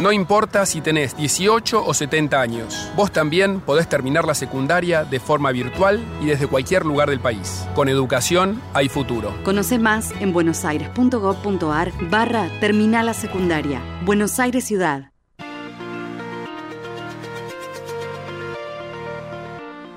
No 0.00 0.12
importa 0.12 0.64
si 0.64 0.80
tenés 0.80 1.14
18 1.14 1.84
o 1.84 1.92
70 1.92 2.40
años, 2.40 2.90
vos 2.96 3.12
también 3.12 3.60
podés 3.60 3.86
terminar 3.86 4.24
la 4.24 4.34
secundaria 4.34 5.04
de 5.04 5.20
forma 5.20 5.52
virtual 5.52 6.00
y 6.22 6.24
desde 6.24 6.46
cualquier 6.46 6.86
lugar 6.86 7.10
del 7.10 7.20
país. 7.20 7.66
Con 7.74 7.86
educación 7.90 8.62
hay 8.72 8.88
futuro. 8.88 9.34
Conoce 9.44 9.78
más 9.78 10.10
en 10.18 10.32
buenosaires.gov.ar 10.32 11.92
barra 12.08 12.48
Terminal 12.60 13.04
la 13.04 13.12
Secundaria. 13.12 13.82
Buenos 14.02 14.40
Aires 14.40 14.64
Ciudad. 14.64 15.12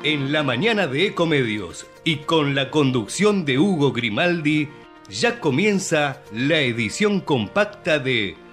En 0.04 0.34
la 0.34 0.44
mañana 0.44 0.86
de 0.88 1.08
Ecomedios 1.08 1.88
y 2.04 2.18
con 2.18 2.56
la 2.56 2.72
conducción 2.72 3.46
de 3.46 3.58
Hugo 3.58 3.94
Grimaldi, 3.94 4.68
ya 5.10 5.40
comienza 5.40 6.22
la 6.34 6.60
edición 6.60 7.22
compacta 7.22 8.00
de 8.00 8.43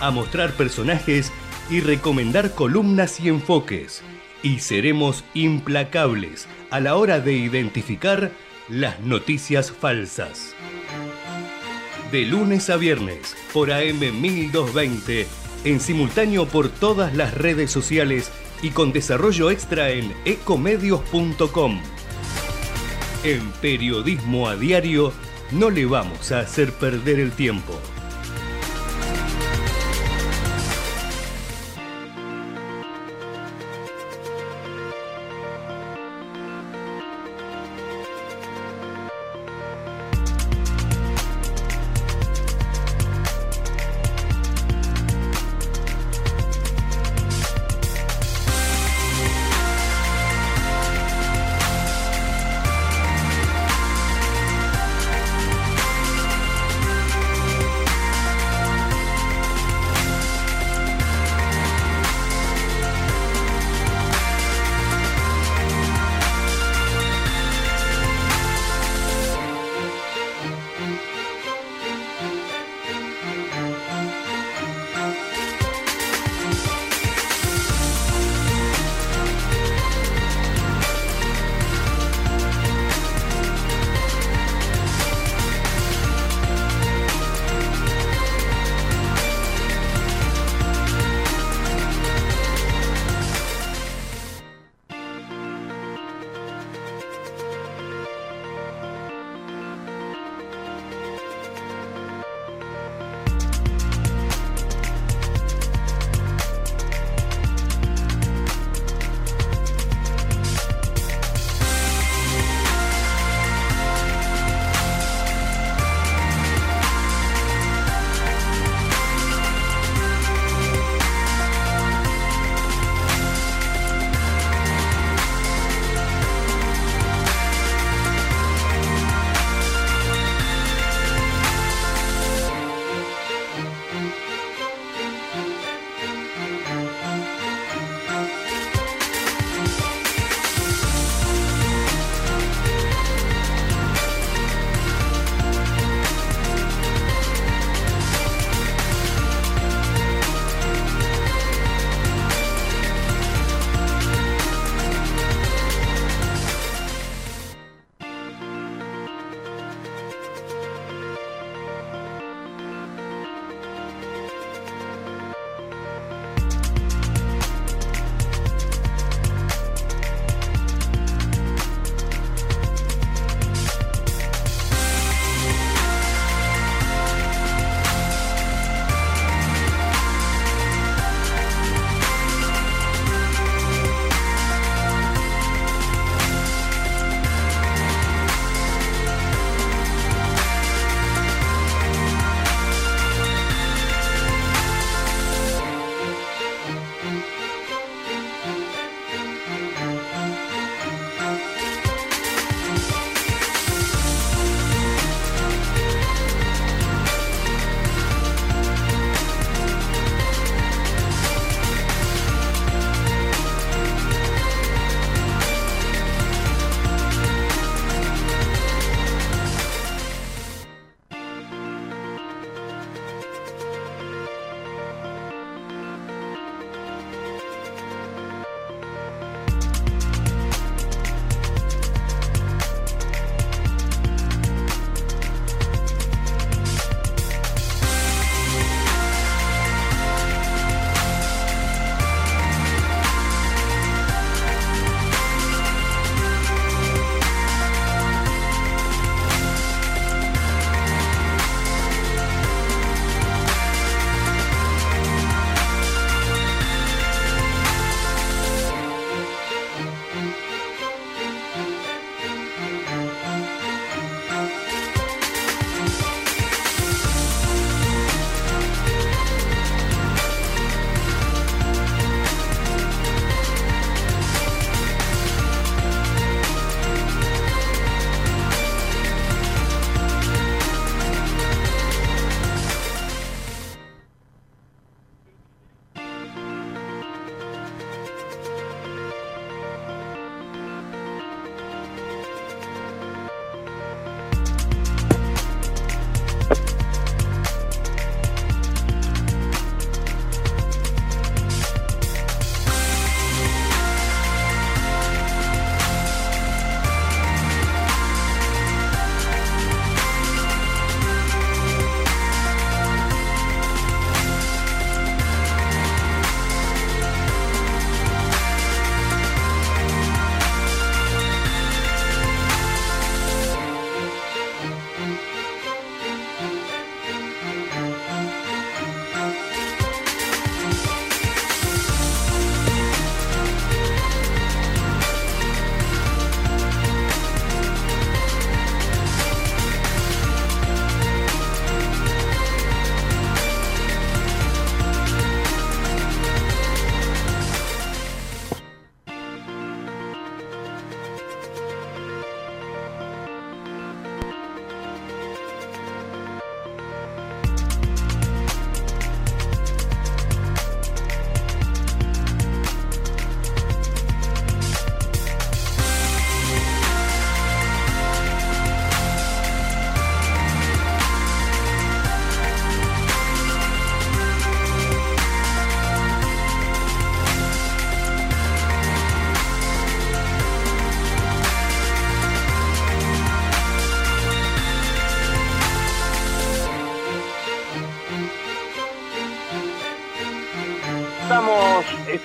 a 0.00 0.10
mostrar 0.10 0.52
personajes 0.54 1.32
y 1.68 1.80
recomendar 1.80 2.54
columnas 2.54 3.20
y 3.20 3.28
enfoques. 3.28 4.02
Y 4.42 4.60
seremos 4.60 5.24
implacables 5.34 6.48
a 6.70 6.80
la 6.80 6.96
hora 6.96 7.20
de 7.20 7.34
identificar 7.34 8.32
las 8.68 9.00
noticias 9.00 9.70
falsas. 9.70 10.54
De 12.10 12.24
lunes 12.24 12.70
a 12.70 12.76
viernes 12.76 13.36
por 13.52 13.72
AM 13.72 14.00
1220, 14.20 15.26
en 15.64 15.80
simultáneo 15.80 16.46
por 16.46 16.68
todas 16.68 17.14
las 17.14 17.34
redes 17.34 17.70
sociales 17.70 18.32
y 18.62 18.70
con 18.70 18.92
desarrollo 18.92 19.50
extra 19.50 19.90
en 19.90 20.12
ecomedios.com. 20.24 21.80
En 23.22 23.50
Periodismo 23.60 24.48
a 24.48 24.56
Diario 24.56 25.12
no 25.52 25.70
le 25.70 25.84
vamos 25.84 26.32
a 26.32 26.40
hacer 26.40 26.72
perder 26.72 27.20
el 27.20 27.32
tiempo. 27.32 27.78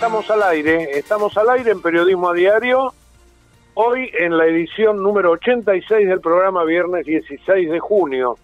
Estamos 0.06 0.30
al 0.30 0.44
aire, 0.44 1.00
estamos 1.00 1.36
al 1.36 1.50
aire 1.50 1.72
en 1.72 1.82
Periodismo 1.82 2.30
a 2.30 2.34
Diario, 2.36 2.94
hoy 3.74 4.12
en 4.14 4.38
la 4.38 4.46
edición 4.46 5.02
número 5.02 5.32
86 5.32 6.08
del 6.08 6.22
programa 6.22 6.64
viernes 6.64 7.08
16 7.08 7.72
de 7.72 7.80
junio, 7.80 8.38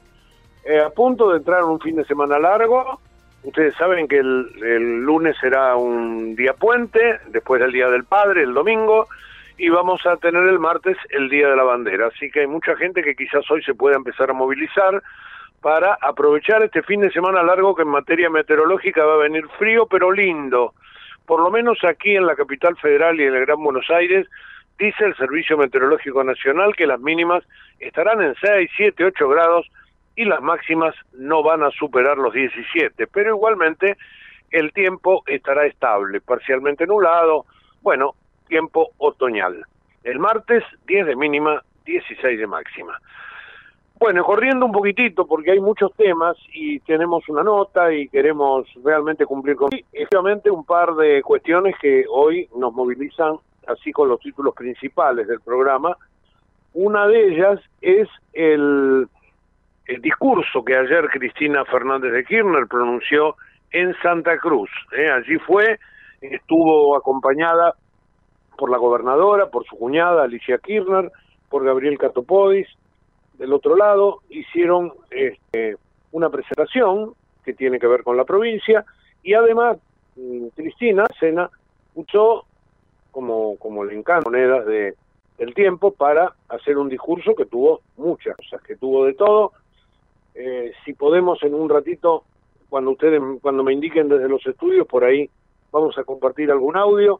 eh, 0.65 0.79
a 0.79 0.89
punto 0.89 1.29
de 1.29 1.37
entrar 1.37 1.59
en 1.59 1.69
un 1.69 1.79
fin 1.79 1.95
de 1.97 2.05
semana 2.05 2.39
largo, 2.39 2.99
ustedes 3.43 3.75
saben 3.75 4.07
que 4.07 4.17
el, 4.17 4.49
el 4.63 5.01
lunes 5.03 5.35
será 5.39 5.75
un 5.75 6.35
día 6.35 6.53
puente, 6.53 7.19
después 7.27 7.61
del 7.61 7.71
Día 7.71 7.89
del 7.89 8.05
Padre, 8.05 8.41
el 8.41 8.55
domingo, 8.55 9.07
y 9.55 9.69
vamos 9.69 10.03
a 10.07 10.17
tener 10.17 10.41
el 10.41 10.57
martes 10.57 10.97
el 11.11 11.29
Día 11.29 11.47
de 11.47 11.57
la 11.57 11.63
Bandera, 11.63 12.07
así 12.07 12.31
que 12.31 12.39
hay 12.39 12.47
mucha 12.47 12.75
gente 12.75 13.03
que 13.03 13.13
quizás 13.13 13.45
hoy 13.51 13.61
se 13.61 13.75
pueda 13.75 13.97
empezar 13.97 14.31
a 14.31 14.33
movilizar, 14.33 15.03
para 15.61 15.95
aprovechar 16.01 16.63
este 16.63 16.81
fin 16.81 17.01
de 17.01 17.11
semana 17.11 17.43
largo 17.43 17.75
que 17.75 17.83
en 17.83 17.89
materia 17.89 18.31
meteorológica 18.31 19.05
va 19.05 19.13
a 19.13 19.17
venir 19.17 19.47
frío 19.59 19.85
pero 19.85 20.11
lindo. 20.11 20.73
Por 21.25 21.41
lo 21.41 21.51
menos 21.51 21.77
aquí 21.83 22.15
en 22.15 22.25
la 22.25 22.35
capital 22.35 22.77
federal 22.77 23.19
y 23.19 23.23
en 23.23 23.33
el 23.33 23.45
Gran 23.45 23.63
Buenos 23.63 23.89
Aires, 23.89 24.27
dice 24.77 25.05
el 25.05 25.15
Servicio 25.15 25.57
Meteorológico 25.57 26.23
Nacional 26.23 26.75
que 26.75 26.87
las 26.87 26.99
mínimas 26.99 27.43
estarán 27.79 28.21
en 28.21 28.35
6, 28.41 28.69
7, 28.75 29.05
8 29.05 29.29
grados 29.29 29.67
y 30.15 30.25
las 30.25 30.41
máximas 30.41 30.95
no 31.13 31.43
van 31.43 31.63
a 31.63 31.71
superar 31.71 32.17
los 32.17 32.33
17, 32.33 33.07
pero 33.07 33.35
igualmente 33.35 33.97
el 34.51 34.73
tiempo 34.73 35.23
estará 35.25 35.65
estable, 35.65 36.19
parcialmente 36.19 36.85
nublado, 36.85 37.45
bueno, 37.81 38.15
tiempo 38.47 38.89
otoñal. 38.97 39.65
El 40.03 40.19
martes 40.19 40.63
10 40.87 41.05
de 41.05 41.15
mínima, 41.15 41.61
16 41.85 42.39
de 42.39 42.47
máxima. 42.47 42.99
Bueno, 44.01 44.23
corriendo 44.23 44.65
un 44.65 44.71
poquitito 44.71 45.27
porque 45.27 45.51
hay 45.51 45.59
muchos 45.59 45.93
temas 45.93 46.35
y 46.51 46.79
tenemos 46.79 47.29
una 47.29 47.43
nota 47.43 47.93
y 47.93 48.09
queremos 48.09 48.67
realmente 48.83 49.27
cumplir 49.27 49.55
con... 49.55 49.69
efectivamente 49.71 50.49
un 50.49 50.65
par 50.65 50.95
de 50.95 51.21
cuestiones 51.21 51.75
que 51.79 52.05
hoy 52.09 52.49
nos 52.57 52.73
movilizan 52.73 53.35
así 53.67 53.91
con 53.91 54.09
los 54.09 54.19
títulos 54.19 54.55
principales 54.55 55.27
del 55.27 55.39
programa. 55.41 55.95
Una 56.73 57.05
de 57.05 57.27
ellas 57.27 57.59
es 57.79 58.09
el, 58.33 59.07
el 59.85 60.01
discurso 60.01 60.65
que 60.65 60.75
ayer 60.75 61.07
Cristina 61.09 61.63
Fernández 61.65 62.11
de 62.11 62.25
Kirchner 62.25 62.65
pronunció 62.67 63.35
en 63.69 63.93
Santa 64.01 64.39
Cruz. 64.39 64.71
¿eh? 64.97 65.11
Allí 65.11 65.37
fue, 65.45 65.77
estuvo 66.21 66.97
acompañada 66.97 67.75
por 68.57 68.71
la 68.71 68.79
gobernadora, 68.79 69.51
por 69.51 69.63
su 69.65 69.77
cuñada 69.77 70.23
Alicia 70.23 70.57
Kirchner, 70.57 71.11
por 71.49 71.63
Gabriel 71.63 71.99
Catopodis, 71.99 72.67
del 73.41 73.53
otro 73.53 73.75
lado 73.75 74.19
hicieron 74.29 74.93
este, 75.09 75.75
una 76.11 76.29
presentación 76.29 77.15
que 77.43 77.55
tiene 77.55 77.79
que 77.79 77.87
ver 77.87 78.03
con 78.03 78.15
la 78.15 78.23
provincia 78.23 78.85
y 79.23 79.33
además 79.33 79.79
mm, 80.15 80.49
Cristina 80.55 81.07
Sena 81.19 81.49
usó 81.95 82.45
como, 83.09 83.57
como 83.57 83.83
le 83.83 83.97
encanta 83.97 84.29
monedas 84.29 84.63
de, 84.67 84.93
del 85.39 85.55
tiempo 85.55 85.89
para 85.89 86.35
hacer 86.49 86.77
un 86.77 86.87
discurso 86.87 87.33
que 87.33 87.45
tuvo 87.45 87.81
muchas 87.97 88.37
cosas, 88.37 88.61
que 88.61 88.75
tuvo 88.75 89.05
de 89.05 89.15
todo. 89.15 89.53
Eh, 90.35 90.71
si 90.85 90.93
podemos 90.93 91.41
en 91.41 91.55
un 91.55 91.67
ratito, 91.67 92.23
cuando 92.69 92.91
ustedes, 92.91 93.19
cuando 93.41 93.63
me 93.63 93.73
indiquen 93.73 94.07
desde 94.07 94.29
los 94.29 94.45
estudios, 94.45 94.85
por 94.85 95.03
ahí 95.03 95.27
vamos 95.71 95.97
a 95.97 96.03
compartir 96.03 96.51
algún 96.51 96.77
audio 96.77 97.19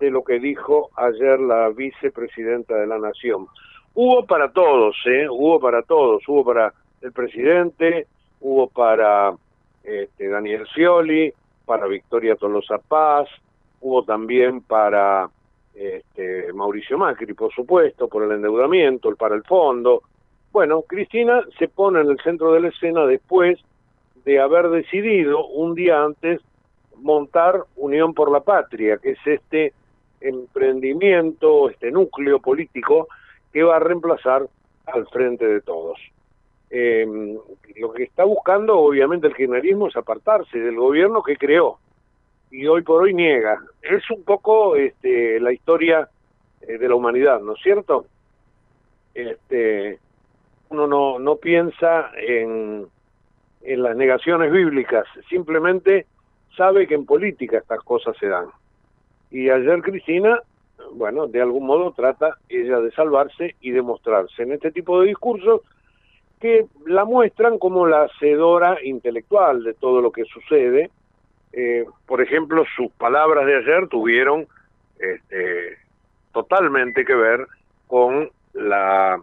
de 0.00 0.10
lo 0.10 0.24
que 0.24 0.40
dijo 0.40 0.90
ayer 0.96 1.38
la 1.38 1.68
vicepresidenta 1.68 2.74
de 2.74 2.88
la 2.88 2.98
Nación. 2.98 3.46
Hubo 3.94 4.24
para 4.26 4.52
todos, 4.52 4.96
¿eh? 5.06 5.28
Hubo 5.28 5.60
para 5.60 5.82
todos. 5.82 6.22
Hubo 6.28 6.44
para 6.44 6.72
el 7.00 7.12
presidente, 7.12 8.06
hubo 8.40 8.68
para 8.68 9.34
este, 9.82 10.28
Daniel 10.28 10.66
Scioli, 10.68 11.32
para 11.64 11.86
Victoria 11.86 12.36
Tolosa 12.36 12.78
Paz, 12.78 13.28
hubo 13.80 14.02
también 14.04 14.60
para 14.60 15.30
este, 15.74 16.52
Mauricio 16.52 16.98
Macri, 16.98 17.32
por 17.32 17.52
supuesto, 17.52 18.08
por 18.08 18.24
el 18.24 18.32
endeudamiento, 18.32 19.14
para 19.16 19.34
el 19.34 19.44
fondo. 19.44 20.02
Bueno, 20.52 20.82
Cristina 20.82 21.42
se 21.58 21.68
pone 21.68 22.00
en 22.00 22.10
el 22.10 22.18
centro 22.20 22.52
de 22.52 22.60
la 22.60 22.68
escena 22.68 23.06
después 23.06 23.58
de 24.24 24.40
haber 24.40 24.68
decidido 24.68 25.46
un 25.46 25.74
día 25.74 26.02
antes 26.02 26.40
montar 26.96 27.64
Unión 27.76 28.12
por 28.12 28.30
la 28.30 28.40
Patria, 28.40 28.98
que 28.98 29.12
es 29.12 29.26
este 29.26 29.72
emprendimiento, 30.20 31.70
este 31.70 31.90
núcleo 31.90 32.40
político 32.40 33.08
que 33.52 33.62
va 33.62 33.76
a 33.76 33.80
reemplazar 33.80 34.46
al 34.86 35.06
frente 35.08 35.46
de 35.46 35.60
todos. 35.60 35.98
Eh, 36.70 37.06
lo 37.76 37.92
que 37.92 38.04
está 38.04 38.24
buscando, 38.24 38.78
obviamente, 38.78 39.26
el 39.26 39.34
kirchnerismo 39.34 39.88
es 39.88 39.96
apartarse 39.96 40.58
del 40.58 40.76
gobierno 40.76 41.22
que 41.22 41.36
creó 41.36 41.78
y 42.50 42.66
hoy 42.66 42.82
por 42.82 43.02
hoy 43.02 43.14
niega. 43.14 43.60
Es 43.82 44.08
un 44.10 44.24
poco 44.24 44.76
este, 44.76 45.40
la 45.40 45.52
historia 45.52 46.08
eh, 46.62 46.78
de 46.78 46.88
la 46.88 46.94
humanidad, 46.94 47.40
¿no 47.40 47.54
es 47.54 47.62
cierto? 47.62 48.06
Este, 49.14 49.98
uno 50.68 50.86
no, 50.86 51.18
no 51.18 51.36
piensa 51.36 52.10
en, 52.16 52.86
en 53.62 53.82
las 53.82 53.96
negaciones 53.96 54.52
bíblicas, 54.52 55.06
simplemente 55.28 56.06
sabe 56.56 56.86
que 56.86 56.94
en 56.94 57.06
política 57.06 57.58
estas 57.58 57.80
cosas 57.80 58.16
se 58.18 58.28
dan. 58.28 58.46
Y 59.30 59.48
ayer 59.50 59.80
Cristina 59.82 60.40
bueno, 60.92 61.26
de 61.26 61.40
algún 61.40 61.66
modo 61.66 61.92
trata 61.92 62.36
ella 62.48 62.80
de 62.80 62.90
salvarse 62.92 63.56
y 63.60 63.70
de 63.70 63.82
mostrarse 63.82 64.42
en 64.42 64.52
este 64.52 64.70
tipo 64.70 65.00
de 65.00 65.08
discursos 65.08 65.62
que 66.40 66.66
la 66.86 67.04
muestran 67.04 67.58
como 67.58 67.86
la 67.86 68.04
hacedora 68.04 68.78
intelectual 68.82 69.62
de 69.62 69.74
todo 69.74 70.00
lo 70.00 70.10
que 70.10 70.24
sucede. 70.24 70.90
Eh, 71.52 71.84
por 72.06 72.22
ejemplo, 72.22 72.64
sus 72.76 72.90
palabras 72.92 73.44
de 73.46 73.56
ayer 73.56 73.88
tuvieron 73.88 74.46
este, 74.98 75.78
totalmente 76.32 77.04
que 77.04 77.14
ver 77.14 77.46
con 77.86 78.30
la 78.54 79.20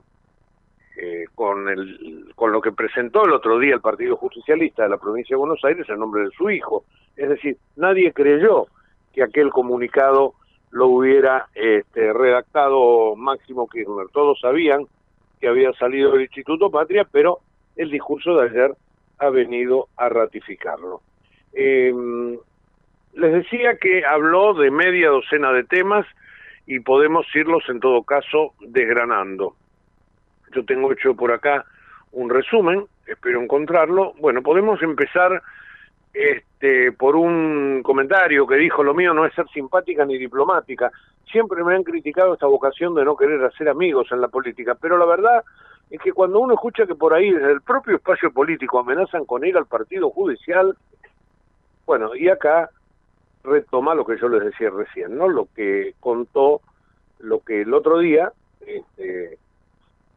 eh, 0.99 1.25
con 1.35 1.69
el 1.69 2.31
con 2.35 2.51
lo 2.51 2.61
que 2.61 2.71
presentó 2.71 3.25
el 3.25 3.33
otro 3.33 3.59
día 3.59 3.75
el 3.75 3.81
Partido 3.81 4.15
Justicialista 4.17 4.83
de 4.83 4.89
la 4.89 4.97
provincia 4.97 5.35
de 5.35 5.39
Buenos 5.39 5.63
Aires 5.63 5.87
en 5.89 5.99
nombre 5.99 6.23
de 6.23 6.31
su 6.31 6.49
hijo. 6.49 6.85
Es 7.15 7.29
decir, 7.29 7.57
nadie 7.75 8.13
creyó 8.13 8.67
que 9.13 9.23
aquel 9.23 9.49
comunicado 9.49 10.33
lo 10.71 10.87
hubiera 10.87 11.47
este, 11.55 12.13
redactado 12.13 13.15
Máximo 13.15 13.67
Kirchner. 13.67 14.07
Todos 14.11 14.39
sabían 14.39 14.85
que 15.39 15.47
había 15.47 15.71
salido 15.73 16.11
del 16.11 16.23
Instituto 16.23 16.69
Patria, 16.69 17.07
pero 17.09 17.39
el 17.75 17.89
discurso 17.89 18.35
de 18.37 18.49
ayer 18.49 18.71
ha 19.19 19.29
venido 19.29 19.87
a 19.97 20.09
ratificarlo. 20.09 21.01
Em, 21.53 22.37
les 23.13 23.33
decía 23.33 23.77
que 23.77 24.05
habló 24.05 24.53
de 24.53 24.69
media 24.71 25.09
docena 25.09 25.51
de 25.51 25.63
temas 25.63 26.05
y 26.65 26.79
podemos 26.79 27.25
irlos 27.35 27.63
en 27.69 27.79
todo 27.79 28.03
caso 28.03 28.53
desgranando. 28.59 29.55
Yo 30.53 30.63
tengo 30.65 30.91
hecho 30.91 31.15
por 31.15 31.31
acá 31.31 31.65
un 32.11 32.29
resumen, 32.29 32.85
espero 33.05 33.41
encontrarlo. 33.41 34.13
Bueno, 34.19 34.41
podemos 34.41 34.81
empezar 34.81 35.41
este, 36.17 36.91
por 36.93 37.15
un 37.15 37.81
comentario 37.83 38.47
que 38.47 38.55
dijo, 38.55 38.83
lo 38.83 38.95
mío 38.95 39.13
no 39.13 39.25
es 39.25 39.33
ser 39.35 39.47
simpática 39.49 40.03
ni 40.05 40.17
diplomática. 40.17 40.91
Siempre 41.31 41.63
me 41.63 41.75
han 41.75 41.83
criticado 41.83 42.33
esta 42.33 42.47
vocación 42.47 42.95
de 42.95 43.05
no 43.05 43.15
querer 43.15 43.43
hacer 43.45 43.69
amigos 43.69 44.07
en 44.11 44.21
la 44.21 44.27
política, 44.27 44.75
pero 44.75 44.97
la 44.97 45.05
verdad 45.05 45.43
es 45.91 46.01
que 46.01 46.13
cuando 46.13 46.39
uno 46.39 46.55
escucha 46.55 46.87
que 46.87 46.95
por 46.95 47.13
ahí 47.13 47.31
desde 47.31 47.51
el 47.51 47.61
propio 47.61 47.97
espacio 47.97 48.31
político 48.31 48.79
amenazan 48.79 49.25
con 49.25 49.45
ir 49.45 49.55
al 49.57 49.67
partido 49.67 50.09
judicial, 50.09 50.75
bueno, 51.85 52.15
y 52.15 52.29
acá 52.29 52.69
retoma 53.43 53.93
lo 53.93 54.03
que 54.03 54.17
yo 54.17 54.27
les 54.27 54.43
decía 54.43 54.71
recién, 54.71 55.17
¿no? 55.17 55.27
Lo 55.27 55.47
que 55.55 55.93
contó, 55.99 56.61
lo 57.19 57.41
que 57.41 57.61
el 57.61 57.73
otro 57.73 57.99
día, 57.99 58.31
este, 58.65 59.37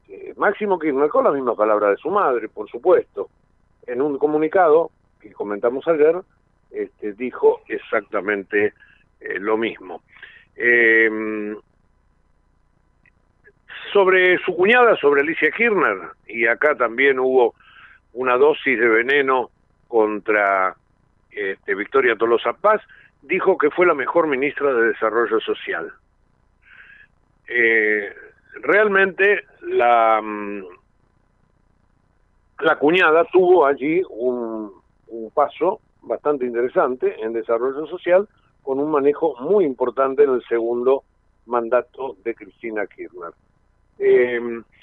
eh, 0.09 0.35
Máximo 0.37 0.79
Kirchner, 0.79 1.11
con 1.11 1.25
la 1.25 1.31
misma 1.31 1.55
palabra 1.55 1.91
de 1.91 1.97
su 1.99 2.11
madre, 2.11 2.49
por 2.49 2.69
supuesto, 2.71 3.29
en 3.87 4.01
un 4.01 4.19
comunicado 4.19 4.91
que 5.21 5.33
comentamos 5.33 5.87
ayer, 5.89 6.17
este, 6.71 7.13
dijo 7.13 7.61
exactamente 7.69 8.75
eh, 9.21 9.39
lo 9.39 9.57
mismo. 9.57 10.03
Em, 10.57 11.57
sobre 13.93 14.39
su 14.39 14.55
cuñada, 14.55 14.97
sobre 14.97 15.23
Alicia 15.23 15.51
Kirchner, 15.51 16.11
y 16.27 16.47
acá 16.47 16.77
también 16.77 17.19
hubo 17.19 17.55
una 18.13 18.37
dosis 18.37 18.79
de 18.79 18.89
veneno 18.89 19.51
contra 19.89 20.77
este, 21.31 21.75
Victoria 21.75 22.17
Tolosa 22.17 22.53
Paz, 22.53 22.81
dijo 23.23 23.59
que 23.59 23.71
fue 23.71 23.87
la 23.87 23.95
mejor 23.95 24.27
ministra 24.27 24.73
de 24.73 24.89
Desarrollo 24.89 25.41
Social. 25.41 25.93
Eh, 27.49 28.15
realmente 28.63 29.45
la, 29.63 30.21
mm, 30.23 30.65
la 32.61 32.79
cuñada 32.79 33.25
tuvo 33.25 33.67
allí 33.67 34.03
un, 34.09 34.80
un 35.11 35.31
paso 35.31 35.81
bastante 36.03 36.47
interesante 36.47 37.17
en 37.23 37.33
desarrollo 37.33 37.87
social 37.87 38.29
con 38.63 38.79
un 38.79 38.91
manejo 38.91 39.37
muy 39.41 39.65
importante 39.65 40.25
en 40.25 40.31
el 40.35 40.43
segundo 40.49 41.05
mandato 41.47 42.17
de 42.25 42.35
Cristina 42.35 42.87
Kirchner. 42.87 43.33
Eh, 43.99 44.41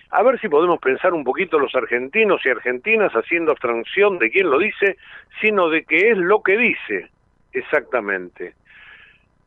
a 0.09 0.23
ver 0.23 0.39
si 0.39 0.47
podemos 0.47 0.79
pensar 0.79 1.13
un 1.13 1.23
poquito 1.23 1.59
los 1.59 1.75
argentinos 1.75 2.41
y 2.45 2.49
argentinas 2.49 3.11
haciendo 3.13 3.51
abstracción 3.51 4.19
de 4.19 4.29
quién 4.29 4.49
lo 4.49 4.59
dice, 4.59 4.97
sino 5.41 5.69
de 5.69 5.83
qué 5.83 6.11
es 6.11 6.17
lo 6.17 6.41
que 6.41 6.57
dice 6.57 7.09
exactamente. 7.51 8.53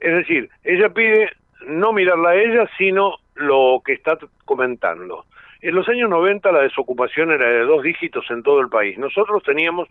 Es 0.01 0.15
decir, 0.15 0.51
ella 0.65 0.91
pide 0.91 1.31
no 1.67 1.93
mirarla 1.93 2.31
a 2.31 2.37
ella, 2.37 2.69
sino 2.79 3.17
lo 3.35 3.83
que 3.85 3.95
está 3.95 4.19
comentando. 4.45 5.25
En 5.61 5.75
los 5.75 5.89
años 5.89 6.09
90 6.09 6.53
la 6.53 6.63
desocupación 6.63 7.33
era 7.33 7.49
de 7.49 7.61
dos 7.61 7.83
dígitos 7.83 8.25
en 8.31 8.43
todo 8.43 8.61
el 8.61 8.69
país. 8.69 8.99
Nosotros 8.99 9.43
teníamos, 9.43 9.89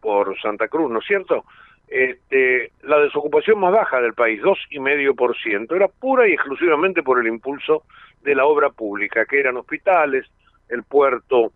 por 0.00 0.38
Santa 0.40 0.68
Cruz, 0.68 0.90
¿no 0.90 1.00
es 1.00 1.06
cierto?, 1.06 1.44
este, 1.88 2.72
la 2.82 2.98
desocupación 2.98 3.58
más 3.58 3.72
baja 3.72 4.00
del 4.00 4.12
país, 4.12 4.42
dos 4.42 4.58
y 4.70 4.78
medio 4.78 5.14
por 5.14 5.36
ciento, 5.38 5.74
era 5.74 5.88
pura 5.88 6.28
y 6.28 6.32
exclusivamente 6.32 7.02
por 7.02 7.18
el 7.18 7.26
impulso 7.26 7.84
de 8.22 8.34
la 8.34 8.44
obra 8.44 8.68
pública, 8.70 9.24
que 9.24 9.40
eran 9.40 9.56
hospitales, 9.56 10.26
el 10.68 10.82
puerto 10.82 11.52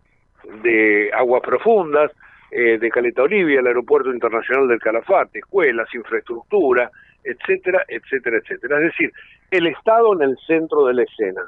de 0.63 1.11
aguas 1.13 1.41
profundas, 1.41 2.11
eh, 2.49 2.77
de 2.79 2.89
Caleta 2.89 3.23
Olivia, 3.23 3.59
el 3.59 3.67
aeropuerto 3.67 4.11
internacional 4.11 4.67
del 4.67 4.79
Calafate, 4.79 5.39
escuelas, 5.39 5.87
infraestructura, 5.93 6.89
etcétera, 7.23 7.83
etcétera, 7.87 8.37
etcétera. 8.37 8.77
Es 8.77 8.85
decir, 8.85 9.11
el 9.51 9.67
Estado 9.67 10.13
en 10.13 10.29
el 10.29 10.37
centro 10.45 10.85
de 10.85 10.93
la 10.93 11.03
escena. 11.03 11.41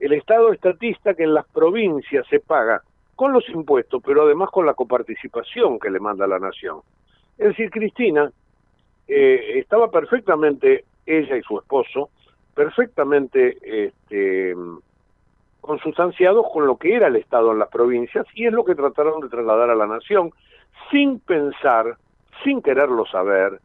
El 0.00 0.12
Estado 0.12 0.52
estatista 0.52 1.14
que 1.14 1.22
en 1.22 1.34
las 1.34 1.46
provincias 1.48 2.26
se 2.28 2.40
paga 2.40 2.82
con 3.14 3.32
los 3.32 3.48
impuestos, 3.48 4.02
pero 4.04 4.22
además 4.22 4.50
con 4.50 4.66
la 4.66 4.74
coparticipación 4.74 5.78
que 5.78 5.90
le 5.90 6.00
manda 6.00 6.26
la 6.26 6.38
nación. 6.38 6.80
Es 7.38 7.48
decir, 7.48 7.70
Cristina 7.70 8.30
eh, 9.08 9.52
estaba 9.56 9.90
perfectamente, 9.90 10.84
ella 11.06 11.36
y 11.36 11.42
su 11.42 11.58
esposo, 11.58 12.10
perfectamente 12.54 13.58
este, 13.86 14.54
consustanciados 15.60 16.46
con 16.52 16.66
lo 16.66 16.76
que 16.76 16.94
era 16.94 17.08
el 17.08 17.16
Estado 17.16 17.52
en 17.52 17.58
las 17.58 17.68
provincias 17.68 18.26
y 18.34 18.46
es 18.46 18.52
lo 18.52 18.64
que 18.64 18.74
trataron 18.74 19.20
de 19.20 19.28
trasladar 19.28 19.70
a 19.70 19.74
la 19.74 19.86
nación 19.86 20.30
sin 20.90 21.18
pensar, 21.18 21.96
sin 22.42 22.62
quererlo 22.62 23.06
saber, 23.06 23.60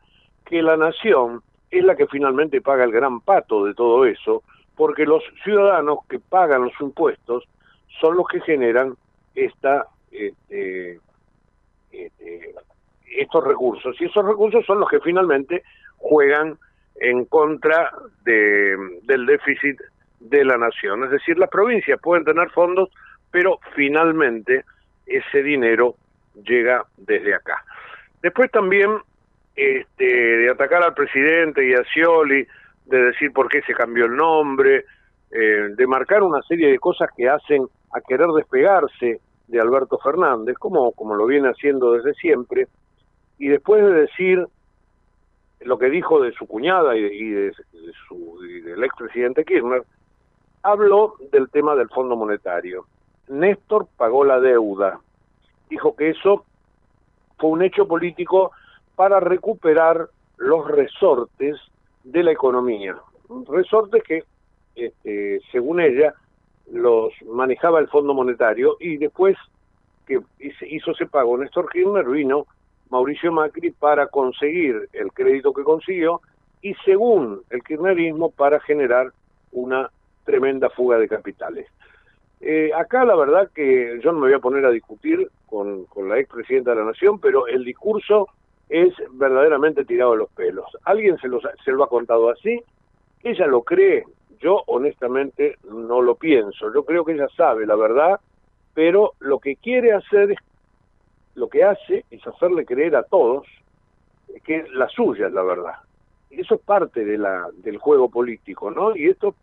que 0.45 0.61
la 0.61 0.77
nación 0.77 1.41
es 1.71 1.83
la 1.83 1.95
que 1.95 2.07
finalmente 2.07 2.61
paga 2.61 2.83
el 2.83 2.91
gran 2.91 3.21
pato 3.21 3.65
de 3.65 3.73
todo 3.73 4.05
eso, 4.05 4.43
porque 4.75 5.05
los 5.05 5.23
ciudadanos 5.43 5.99
que 6.07 6.19
pagan 6.19 6.63
los 6.63 6.73
impuestos 6.79 7.43
son 7.99 8.17
los 8.17 8.27
que 8.27 8.41
generan 8.41 8.95
esta, 9.45 9.85
este, 10.11 10.99
este, 11.91 12.55
estos 13.17 13.43
recursos, 13.43 13.95
y 13.99 14.05
esos 14.05 14.25
recursos 14.25 14.65
son 14.65 14.79
los 14.79 14.89
que 14.89 14.99
finalmente 14.99 15.63
juegan 15.97 16.57
en 16.95 17.25
contra 17.25 17.91
de, 18.23 18.75
del 19.03 19.25
déficit 19.25 19.79
de 20.19 20.43
la 20.43 20.57
nación. 20.57 21.03
Es 21.05 21.11
decir, 21.11 21.37
las 21.37 21.49
provincias 21.49 21.99
pueden 22.01 22.25
tener 22.25 22.49
fondos, 22.49 22.89
pero 23.31 23.59
finalmente 23.75 24.65
ese 25.05 25.43
dinero 25.43 25.95
llega 26.43 26.85
desde 26.97 27.33
acá. 27.33 27.63
Después 28.21 28.51
también 28.51 28.97
este, 29.55 30.05
de 30.05 30.49
atacar 30.49 30.83
al 30.83 30.93
presidente 30.93 31.67
y 31.67 31.73
a 31.73 31.83
Scioli, 31.85 32.45
de 32.85 33.03
decir 33.03 33.31
por 33.31 33.49
qué 33.49 33.61
se 33.61 33.73
cambió 33.73 34.05
el 34.05 34.15
nombre, 34.15 34.85
eh, 35.31 35.69
de 35.75 35.87
marcar 35.87 36.23
una 36.23 36.41
serie 36.43 36.69
de 36.71 36.79
cosas 36.79 37.09
que 37.15 37.29
hacen 37.29 37.67
a 37.93 38.01
querer 38.01 38.27
despegarse 38.27 39.19
de 39.49 39.59
Alberto 39.59 39.97
Fernández, 39.97 40.57
como, 40.57 40.91
como 40.91 41.15
lo 41.15 41.25
viene 41.25 41.49
haciendo 41.49 41.93
desde 41.93 42.13
siempre, 42.13 42.67
y 43.37 43.47
después 43.47 43.83
de 43.83 43.93
decir 43.93 44.47
lo 45.61 45.77
que 45.77 45.89
dijo 45.89 46.21
de 46.21 46.31
su 46.33 46.47
cuñada 46.47 46.95
y, 46.95 47.29
de, 47.29 47.51
su, 48.07 48.45
y 48.45 48.61
del 48.61 48.83
expresidente 48.83 49.43
Kirchner, 49.43 49.83
habló 50.63 51.15
del 51.31 51.49
tema 51.49 51.75
del 51.75 51.89
Fondo 51.89 52.15
Monetario. 52.15 52.85
Néstor 53.27 53.87
pagó 53.97 54.23
la 54.23 54.39
deuda. 54.39 54.99
Dijo 55.69 55.95
que 55.95 56.09
eso 56.11 56.45
fue 57.37 57.49
un 57.49 57.61
hecho 57.61 57.87
político 57.87 58.51
para 58.95 59.19
recuperar 59.19 60.09
los 60.37 60.67
resortes 60.67 61.57
de 62.03 62.23
la 62.23 62.31
economía. 62.31 62.95
Resortes 63.47 64.03
que, 64.03 64.23
este, 64.75 65.41
según 65.51 65.81
ella, 65.81 66.13
los 66.71 67.13
manejaba 67.25 67.79
el 67.79 67.87
Fondo 67.87 68.13
Monetario 68.13 68.77
y 68.79 68.97
después 68.97 69.35
que 70.05 70.21
hizo 70.39 70.91
ese 70.91 71.05
pago 71.05 71.37
Néstor 71.37 71.69
Kirchner 71.69 72.05
vino 72.05 72.45
Mauricio 72.89 73.31
Macri 73.31 73.71
para 73.71 74.07
conseguir 74.07 74.89
el 74.93 75.11
crédito 75.13 75.53
que 75.53 75.63
consiguió 75.63 76.21
y 76.61 76.73
según 76.85 77.41
el 77.49 77.63
kirchnerismo 77.63 78.31
para 78.31 78.59
generar 78.59 79.11
una 79.51 79.89
tremenda 80.25 80.69
fuga 80.69 80.97
de 80.97 81.07
capitales. 81.07 81.67
Eh, 82.41 82.71
acá 82.75 83.05
la 83.05 83.15
verdad 83.15 83.49
que 83.53 83.99
yo 84.03 84.11
no 84.11 84.19
me 84.19 84.27
voy 84.27 84.35
a 84.35 84.39
poner 84.39 84.65
a 84.65 84.71
discutir 84.71 85.29
con, 85.45 85.85
con 85.85 86.09
la 86.09 86.19
expresidenta 86.19 86.71
de 86.71 86.77
la 86.77 86.85
Nación, 86.85 87.19
pero 87.19 87.47
el 87.47 87.63
discurso 87.63 88.27
es 88.69 88.93
verdaderamente 89.11 89.83
tirado 89.85 90.11
de 90.11 90.19
los 90.19 90.29
pelos. 90.31 90.65
Alguien 90.83 91.17
se 91.17 91.27
lo, 91.27 91.39
se 91.41 91.71
lo 91.71 91.83
ha 91.83 91.89
contado 91.89 92.29
así, 92.29 92.61
ella 93.23 93.47
lo 93.47 93.63
cree, 93.63 94.05
yo 94.39 94.63
honestamente 94.67 95.57
no 95.69 96.01
lo 96.01 96.15
pienso, 96.15 96.73
yo 96.73 96.83
creo 96.83 97.03
que 97.03 97.13
ella 97.13 97.27
sabe 97.35 97.65
la 97.65 97.75
verdad, 97.75 98.19
pero 98.73 99.13
lo 99.19 99.39
que 99.39 99.55
quiere 99.55 99.93
hacer 99.93 100.31
es, 100.31 100.37
lo 101.35 101.49
que 101.49 101.63
hace 101.63 102.05
es 102.09 102.25
hacerle 102.25 102.65
creer 102.65 102.95
a 102.95 103.03
todos 103.03 103.45
que 104.43 104.65
la 104.73 104.87
suya 104.89 105.27
es 105.27 105.33
la 105.33 105.43
verdad. 105.43 105.75
Eso 106.29 106.55
es 106.55 106.61
parte 106.61 107.03
de 107.03 107.17
la, 107.17 107.47
del 107.57 107.77
juego 107.77 108.09
político, 108.09 108.71
¿no? 108.71 108.95
Y 108.95 109.09
esto 109.09 109.35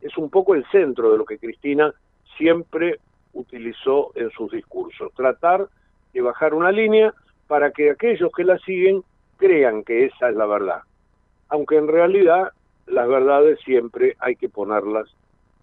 es 0.00 0.16
un 0.18 0.30
poco 0.30 0.54
el 0.54 0.64
centro 0.70 1.12
de 1.12 1.18
lo 1.18 1.24
que 1.24 1.38
Cristina 1.38 1.92
siempre 2.36 2.98
utilizó 3.32 4.12
en 4.14 4.30
sus 4.30 4.50
discursos, 4.50 5.12
tratar 5.14 5.68
de 6.12 6.20
bajar 6.20 6.54
una 6.54 6.72
línea 6.72 7.14
para 7.46 7.70
que 7.70 7.90
aquellos 7.90 8.30
que 8.32 8.44
la 8.44 8.58
siguen 8.58 9.02
crean 9.36 9.84
que 9.84 10.06
esa 10.06 10.28
es 10.28 10.36
la 10.36 10.46
verdad. 10.46 10.82
Aunque 11.48 11.76
en 11.76 11.88
realidad 11.88 12.52
las 12.86 13.08
verdades 13.08 13.58
siempre 13.64 14.16
hay 14.18 14.36
que 14.36 14.48
ponerlas 14.48 15.08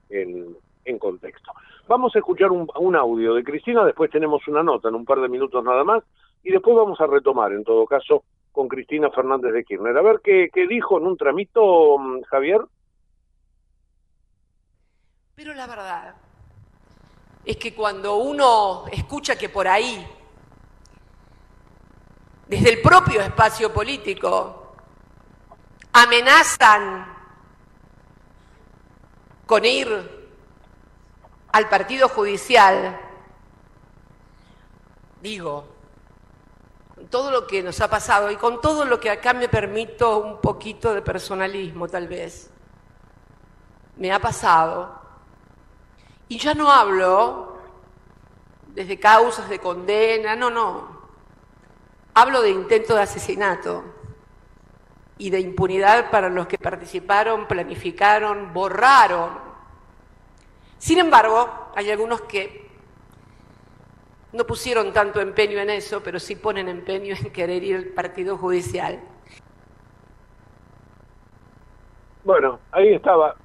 en, 0.09 0.55
contexto. 0.97 1.51
Vamos 1.87 2.15
a 2.15 2.19
escuchar 2.19 2.49
un, 2.51 2.95
audio 2.95 3.35
de 3.35 3.43
Cristina, 3.43 3.85
después 3.85 4.09
tenemos 4.09 4.47
una 4.47 4.63
nota 4.63 4.89
en 4.89 4.95
un 4.95 5.05
par 5.05 5.21
de 5.21 5.29
minutos 5.29 5.63
nada 5.63 5.83
más, 5.83 6.03
y 6.43 6.49
después 6.49 6.75
vamos 6.75 6.99
a 6.99 7.05
retomar, 7.05 7.53
en 7.53 7.63
todo 7.63 7.85
caso, 7.85 8.23
con 8.51 8.67
Cristina 8.67 9.11
Fernández 9.11 9.53
de 9.53 9.63
Kirchner. 9.63 9.95
A 9.95 10.01
ver 10.01 10.19
qué, 10.23 10.49
qué 10.51 10.65
dijo 10.65 10.97
en 10.97 11.05
un 11.05 11.15
tramito, 11.15 11.99
mm, 11.99 12.21
Javier. 12.23 12.61
Pero 15.35 15.53
la 15.53 15.67
verdad 15.67 16.15
es 17.45 17.57
que 17.57 17.75
cuando 17.75 18.17
uno 18.17 18.85
escucha 18.91 19.37
que 19.37 19.49
por 19.49 19.67
ahí 19.67 20.03
desde 22.49 22.73
el 22.73 22.81
propio 22.81 23.21
espacio 23.21 23.71
político, 23.71 24.68
amenazan 25.93 27.05
con 29.45 29.65
ir 29.65 30.29
al 31.51 31.69
partido 31.69 32.07
judicial, 32.09 32.99
digo, 35.21 35.67
con 36.93 37.07
todo 37.07 37.31
lo 37.31 37.47
que 37.47 37.63
nos 37.63 37.81
ha 37.81 37.89
pasado 37.89 38.29
y 38.29 38.35
con 38.35 38.61
todo 38.61 38.85
lo 38.85 38.99
que 38.99 39.09
acá 39.09 39.33
me 39.33 39.49
permito 39.49 40.19
un 40.19 40.39
poquito 40.39 40.93
de 40.93 41.01
personalismo 41.01 41.87
tal 41.87 42.07
vez, 42.07 42.49
me 43.97 44.11
ha 44.11 44.19
pasado, 44.19 45.01
y 46.27 46.37
ya 46.37 46.53
no 46.53 46.71
hablo 46.71 47.57
desde 48.67 48.99
causas 48.99 49.49
de 49.49 49.59
condena, 49.59 50.35
no, 50.35 50.49
no, 50.49 50.99
Hablo 52.13 52.41
de 52.41 52.49
intento 52.49 52.95
de 52.95 53.03
asesinato 53.03 53.83
y 55.19 55.29
de 55.29 55.39
impunidad 55.39 56.09
para 56.09 56.29
los 56.29 56.47
que 56.47 56.57
participaron, 56.57 57.45
planificaron, 57.45 58.53
borraron. 58.53 59.29
Sin 60.79 60.97
embargo, 60.97 61.69
hay 61.75 61.91
algunos 61.91 62.21
que 62.21 62.67
no 64.31 64.45
pusieron 64.45 64.93
tanto 64.93 65.19
empeño 65.19 65.59
en 65.59 65.69
eso, 65.69 66.01
pero 66.01 66.19
sí 66.19 66.35
ponen 66.37 66.69
empeño 66.69 67.15
en 67.21 67.31
querer 67.31 67.63
ir 67.63 67.75
al 67.75 67.85
partido 67.87 68.37
judicial. 68.37 68.99
Bueno, 72.23 72.59
ahí 72.71 72.93
estaba 72.93 73.35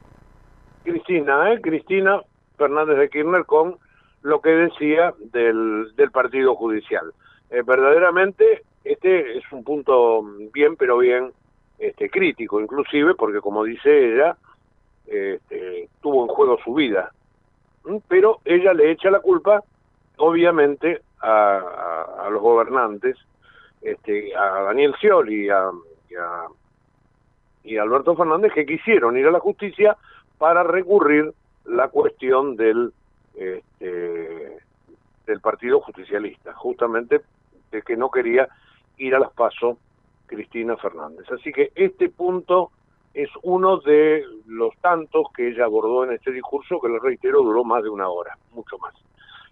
Cristina, 0.84 1.52
¿eh? 1.52 1.60
Cristina 1.60 2.22
Fernández 2.56 2.98
de 2.98 3.10
Kirchner 3.10 3.44
con 3.46 3.78
lo 4.22 4.40
que 4.40 4.50
decía 4.50 5.12
del, 5.18 5.92
del 5.96 6.10
partido 6.12 6.54
judicial. 6.54 7.12
Eh, 7.50 7.62
verdaderamente 7.66 8.62
este 8.84 9.38
es 9.38 9.44
un 9.50 9.64
punto 9.64 10.22
bien, 10.52 10.76
pero 10.76 10.98
bien 10.98 11.32
este, 11.78 12.08
crítico, 12.10 12.60
inclusive, 12.60 13.14
porque 13.14 13.40
como 13.40 13.64
dice 13.64 14.14
ella, 14.14 14.36
este, 15.06 15.88
tuvo 16.00 16.22
en 16.22 16.28
juego 16.28 16.58
su 16.64 16.74
vida. 16.74 17.12
Pero 18.08 18.40
ella 18.44 18.72
le 18.72 18.90
echa 18.90 19.10
la 19.10 19.20
culpa, 19.20 19.62
obviamente, 20.16 21.02
a, 21.20 22.28
los 22.30 22.40
gobernantes, 22.40 23.16
este, 23.82 24.34
a 24.34 24.62
Daniel 24.62 24.94
Scioli 24.96 25.46
y 25.46 25.48
a, 25.50 25.70
y 27.64 27.76
a 27.76 27.82
Alberto 27.82 28.16
Fernández, 28.16 28.52
que 28.52 28.66
quisieron 28.66 29.16
ir 29.16 29.26
a 29.26 29.30
la 29.30 29.40
justicia 29.40 29.96
para 30.38 30.62
recurrir 30.62 31.32
la 31.64 31.88
cuestión 31.88 32.56
del 32.56 32.92
este, 33.34 34.58
del 35.26 35.40
Partido 35.40 35.80
Justicialista, 35.80 36.52
justamente 36.52 37.22
que 37.84 37.96
no 37.96 38.10
quería 38.10 38.48
ir 38.98 39.16
a 39.16 39.18
las 39.18 39.32
PASO 39.32 39.78
Cristina 40.26 40.76
Fernández. 40.76 41.30
Así 41.30 41.52
que 41.52 41.70
este 41.74 42.08
punto 42.08 42.70
es 43.14 43.30
uno 43.42 43.78
de 43.78 44.24
los 44.46 44.76
tantos 44.78 45.28
que 45.34 45.48
ella 45.48 45.64
abordó 45.64 46.04
en 46.04 46.12
este 46.12 46.32
discurso, 46.32 46.80
que 46.80 46.88
les 46.88 47.00
reitero, 47.00 47.42
duró 47.42 47.62
más 47.64 47.82
de 47.82 47.88
una 47.88 48.08
hora, 48.08 48.36
mucho 48.52 48.76
más. 48.78 48.94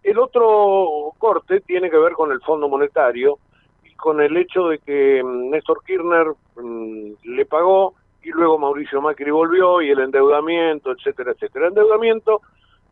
El 0.03 0.19
otro 0.19 1.13
corte 1.19 1.61
tiene 1.61 1.89
que 1.89 1.97
ver 1.97 2.13
con 2.15 2.33
el 2.33 2.41
Fondo 2.41 2.69
Monetario 2.69 3.39
y 3.85 3.95
con 3.95 4.21
el 4.21 4.37
hecho 4.37 4.69
de 4.69 4.79
que 4.79 5.23
mm, 5.23 5.51
Néstor 5.51 5.85
Kirchner 5.85 6.33
mm, 6.57 7.13
le 7.23 7.47
pagó 7.47 7.95
y 8.25 8.31
luego 8.31 8.59
Mauricio 8.59 9.01
Macri 9.01 9.31
volvió 9.31 9.81
y 9.81 9.91
el 9.91 10.01
endeudamiento, 10.01 10.91
etcétera, 10.91 11.33
etcétera. 11.33 11.69
Endeudamiento 11.69 12.41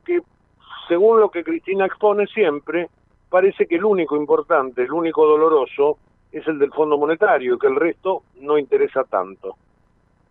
que, 0.05 0.21
según 0.89 1.21
lo 1.21 1.31
que 1.31 1.43
Cristina 1.43 1.87
expone 1.87 2.27
siempre, 2.29 2.89
parece 3.29 3.67
que 3.67 3.77
el 3.77 3.85
único 3.85 4.17
importante, 4.17 4.83
el 4.83 4.93
único 4.93 5.27
doloroso, 5.27 5.99
es 6.33 6.47
el 6.47 6.59
del 6.59 6.73
Fondo 6.73 6.97
Monetario, 6.97 7.55
y 7.55 7.59
que 7.59 7.67
el 7.67 7.77
resto 7.77 8.23
no 8.41 8.59
interesa 8.59 9.05
tanto. 9.05 9.57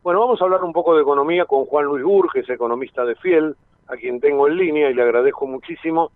Bueno, 0.02 0.22
vamos 0.22 0.42
a 0.42 0.46
hablar 0.46 0.64
un 0.64 0.74
poco 0.74 0.96
de 0.96 1.02
economía 1.02 1.46
con 1.46 1.66
Juan 1.66 1.86
Luis 1.86 2.04
Burges, 2.04 2.50
economista 2.50 3.04
de 3.04 3.16
Fiel, 3.16 3.56
a 3.88 3.96
quien 3.98 4.20
tengo 4.20 4.48
en 4.48 4.56
línea 4.56 4.90
y 4.90 4.94
le 4.94 5.02
agradezco 5.02 5.46
muchísimo 5.48 6.12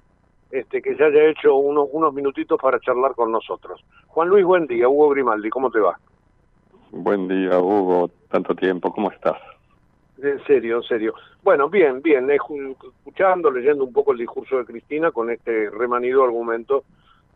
este, 0.52 0.82
que 0.82 0.96
se 0.96 1.04
haya 1.04 1.26
hecho 1.26 1.56
unos, 1.56 1.90
unos 1.92 2.14
minutitos 2.14 2.60
para 2.62 2.80
charlar 2.80 3.16
con 3.16 3.32
nosotros. 3.32 3.84
Juan 4.08 4.30
Luis, 4.30 4.46
buen 4.46 4.68
día. 4.68 4.88
Hugo 4.88 5.10
Grimaldi, 5.10 5.50
¿cómo 5.50 5.72
te 5.72 5.80
va? 5.80 5.98
Buen 6.92 7.28
día, 7.28 7.60
Hugo. 7.60 8.12
Tanto 8.30 8.54
tiempo. 8.54 8.94
¿Cómo 8.94 9.10
estás? 9.10 9.38
En 10.22 10.42
serio, 10.46 10.78
en 10.78 10.84
serio. 10.84 11.16
Bueno, 11.42 11.70
bien, 11.70 12.04
bien. 12.04 12.30
Escuchando, 12.30 13.50
leyendo 13.50 13.84
un 13.84 13.92
poco 13.92 14.12
el 14.12 14.20
discurso 14.20 14.58
de 14.58 14.66
Cristina 14.66 15.12
con 15.12 15.32
este 15.32 15.72
remanido 15.72 16.24
argumento 16.24 16.84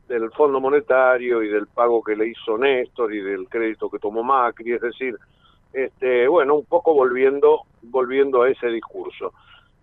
del 0.08 0.32
Fondo 0.32 0.60
Monetario 0.60 1.44
y 1.44 1.50
del 1.50 1.68
pago 1.68 2.04
que 2.04 2.16
le 2.16 2.28
hizo 2.28 2.58
Néstor 2.58 3.14
y 3.14 3.22
del 3.22 3.48
crédito 3.50 3.90
que 3.90 4.00
tomó 4.00 4.24
Macri, 4.24 4.74
es 4.74 4.82
decir, 4.82 5.18
este, 5.74 6.28
bueno, 6.28 6.56
un 6.56 6.66
poco 6.66 6.94
volviendo, 6.94 7.62
volviendo 7.84 8.44
a 8.44 8.50
ese 8.50 8.68
discurso. 8.68 9.34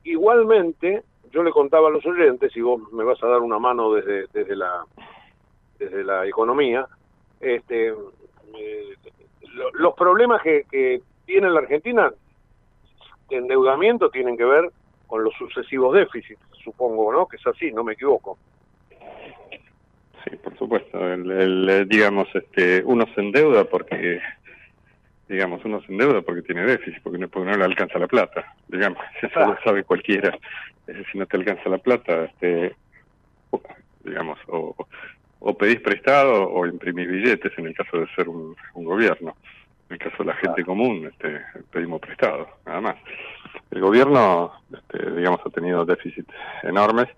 Igualmente, 0.05 1.03
yo 1.31 1.43
le 1.43 1.51
contaba 1.51 1.89
a 1.89 1.91
los 1.91 2.05
oyentes, 2.07 2.57
y 2.57 2.61
vos 2.61 2.81
me 2.93 3.05
vas 3.05 3.23
a 3.23 3.29
dar 3.29 3.41
una 3.41 3.59
mano 3.59 3.93
desde, 3.93 4.27
desde 4.33 4.57
la 4.57 4.85
desde 5.79 6.05
la 6.05 6.27
economía, 6.27 6.87
este, 7.41 7.89
eh, 7.89 8.95
los 9.75 9.95
problemas 9.95 10.43
que, 10.43 10.65
que 10.71 11.03
tiene 11.27 11.51
la 11.51 11.61
Argentina 11.61 12.13
de 13.29 13.37
endeudamiento 13.37 14.09
tienen 14.11 14.37
que 14.37 14.45
ver 14.45 14.71
con 15.07 15.25
los 15.25 15.35
sucesivos 15.35 15.95
déficits, 15.95 16.41
supongo, 16.63 17.13
¿no? 17.13 17.27
Que 17.27 17.37
es 17.37 17.47
así, 17.47 17.73
no 17.73 17.85
me 17.85 17.95
equivoco. 17.95 18.39
Sí, 20.25 20.37
por 20.37 20.57
supuesto. 20.59 21.13
El, 21.13 21.87
digamos, 21.89 22.29
este, 22.35 22.83
uno 22.85 23.07
se 23.15 23.21
endeuda 23.21 23.65
porque 23.65 24.21
digamos, 25.29 25.65
uno 25.65 25.81
se 25.83 25.93
endeuda 25.93 26.21
porque 26.23 26.43
tiene 26.43 26.65
déficit, 26.65 27.03
porque 27.03 27.19
no, 27.19 27.29
porque 27.29 27.51
no 27.51 27.57
le 27.57 27.65
alcanza 27.65 27.99
la 27.99 28.07
plata, 28.07 28.55
digamos, 28.69 28.99
eso 29.23 29.41
lo 29.41 29.59
sabe 29.65 29.85
cualquiera. 29.85 30.37
Si 31.11 31.19
no 31.19 31.27
te 31.27 31.37
alcanza 31.39 31.69
la 31.71 31.79
plata, 31.79 32.25
este, 32.25 32.77
digamos, 34.05 34.39
o, 34.49 34.77
o 35.47 35.57
pedís 35.57 35.81
prestado 35.81 36.49
o 36.51 36.67
imprimís 36.67 37.09
billetes 37.09 37.53
en 37.59 37.67
el 37.67 37.75
caso 37.75 37.99
de 37.99 38.07
ser 38.15 38.29
un, 38.29 38.57
gobierno. 38.75 39.37
En 39.89 39.95
el 39.95 39.99
caso 39.99 40.23
de 40.23 40.25
la 40.25 40.35
gente 40.35 40.65
común, 40.65 41.07
este, 41.07 41.43
pedimos 41.71 42.01
prestado, 42.01 42.49
nada 42.65 42.81
más. 42.81 42.97
El 43.71 43.81
gobierno, 43.81 44.53
este, 44.73 45.11
digamos, 45.11 45.41
ha 45.45 45.51
tenido 45.51 45.85
déficits 45.85 46.33
enormes, 46.63 47.09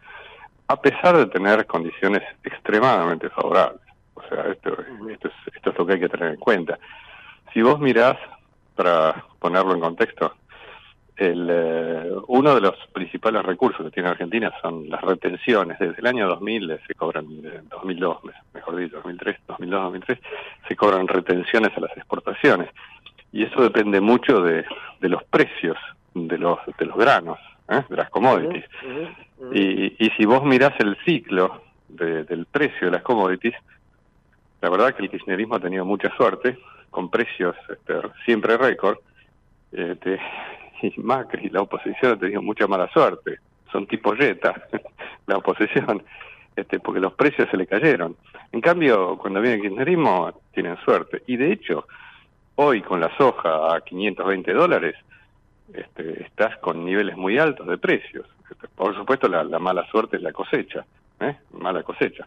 a 0.68 0.80
pesar 0.80 1.16
de 1.16 1.26
tener 1.26 1.66
condiciones 1.66 2.22
extremadamente 2.42 3.28
favorables. 3.30 3.80
O 4.14 4.22
sea, 4.28 4.50
esto, 4.50 4.76
es, 5.08 5.54
esto 5.54 5.70
es 5.70 5.78
lo 5.78 5.86
que 5.86 5.94
hay 5.94 6.00
que 6.00 6.08
tener 6.08 6.30
en 6.30 6.40
cuenta. 6.40 6.78
Si 7.52 7.62
vos 7.62 7.78
mirás, 7.78 8.16
para 8.74 9.24
ponerlo 9.38 9.74
en 9.74 9.80
contexto, 9.80 10.34
el, 11.16 11.48
eh, 11.50 12.12
uno 12.28 12.54
de 12.54 12.60
los 12.60 12.74
principales 12.92 13.42
recursos 13.42 13.84
que 13.86 13.90
tiene 13.90 14.10
Argentina 14.10 14.52
son 14.60 14.88
las 14.90 15.00
retenciones. 15.00 15.78
Desde 15.78 15.98
el 15.98 16.06
año 16.06 16.28
2000 16.28 16.80
se 16.86 16.94
cobran, 16.94 17.26
2002, 17.70 18.18
mejor 18.52 18.76
dicho, 18.76 18.96
2003, 18.96 19.36
2002, 19.46 19.82
2003, 19.82 20.18
se 20.68 20.76
cobran 20.76 21.08
retenciones 21.08 21.76
a 21.76 21.80
las 21.80 21.96
exportaciones. 21.96 22.68
Y 23.32 23.44
eso 23.44 23.62
depende 23.62 24.00
mucho 24.00 24.42
de, 24.42 24.64
de 25.00 25.08
los 25.08 25.22
precios 25.24 25.76
de 26.24 26.38
los, 26.38 26.58
de 26.78 26.86
los 26.86 26.96
granos, 26.96 27.38
¿eh? 27.68 27.82
de 27.88 27.96
las 27.96 28.10
commodities. 28.10 28.64
Y, 29.52 30.04
y 30.04 30.10
si 30.16 30.24
vos 30.24 30.44
mirás 30.44 30.72
el 30.80 30.96
ciclo 31.04 31.62
del 31.88 32.46
precio 32.46 32.86
de 32.86 32.90
las 32.92 33.02
commodities, 33.02 33.54
la 34.60 34.70
verdad 34.70 34.94
que 34.94 35.04
el 35.04 35.10
kirchnerismo 35.10 35.56
ha 35.56 35.60
tenido 35.60 35.84
mucha 35.84 36.14
suerte 36.16 36.58
con 36.90 37.10
precios 37.10 37.54
este, 37.68 37.94
siempre 38.24 38.56
récord, 38.56 38.98
este, 39.72 40.18
y 40.82 40.92
Macri, 40.98 41.50
la 41.50 41.62
oposición 41.62 42.12
ha 42.12 42.18
tenido 42.18 42.42
mucha 42.42 42.66
mala 42.66 42.88
suerte, 42.88 43.38
son 43.70 43.86
tipo 43.86 44.14
Jetta, 44.14 44.54
la 45.26 45.36
oposición, 45.36 46.02
este, 46.54 46.80
porque 46.80 47.00
los 47.00 47.12
precios 47.12 47.48
se 47.50 47.56
le 47.56 47.66
cayeron. 47.66 48.16
En 48.52 48.60
cambio, 48.60 49.18
cuando 49.18 49.40
viene 49.40 49.56
el 49.56 49.62
kirchnerismo, 49.62 50.40
tienen 50.54 50.76
suerte. 50.78 51.22
Y 51.26 51.36
de 51.36 51.52
hecho, 51.52 51.86
hoy 52.54 52.80
con 52.80 53.00
la 53.00 53.14
soja 53.16 53.76
a 53.76 53.80
520 53.82 54.52
dólares, 54.54 54.94
este, 55.72 56.22
estás 56.24 56.56
con 56.58 56.84
niveles 56.84 57.16
muy 57.16 57.38
altos 57.38 57.66
de 57.66 57.78
precios. 57.78 58.26
Este, 58.50 58.68
por 58.68 58.94
supuesto, 58.94 59.28
la, 59.28 59.44
mala 59.58 59.86
suerte 59.90 60.16
es 60.16 60.22
la 60.22 60.32
cosecha, 60.32 60.84
¿eh? 61.20 61.36
mala 61.52 61.82
cosecha. 61.82 62.26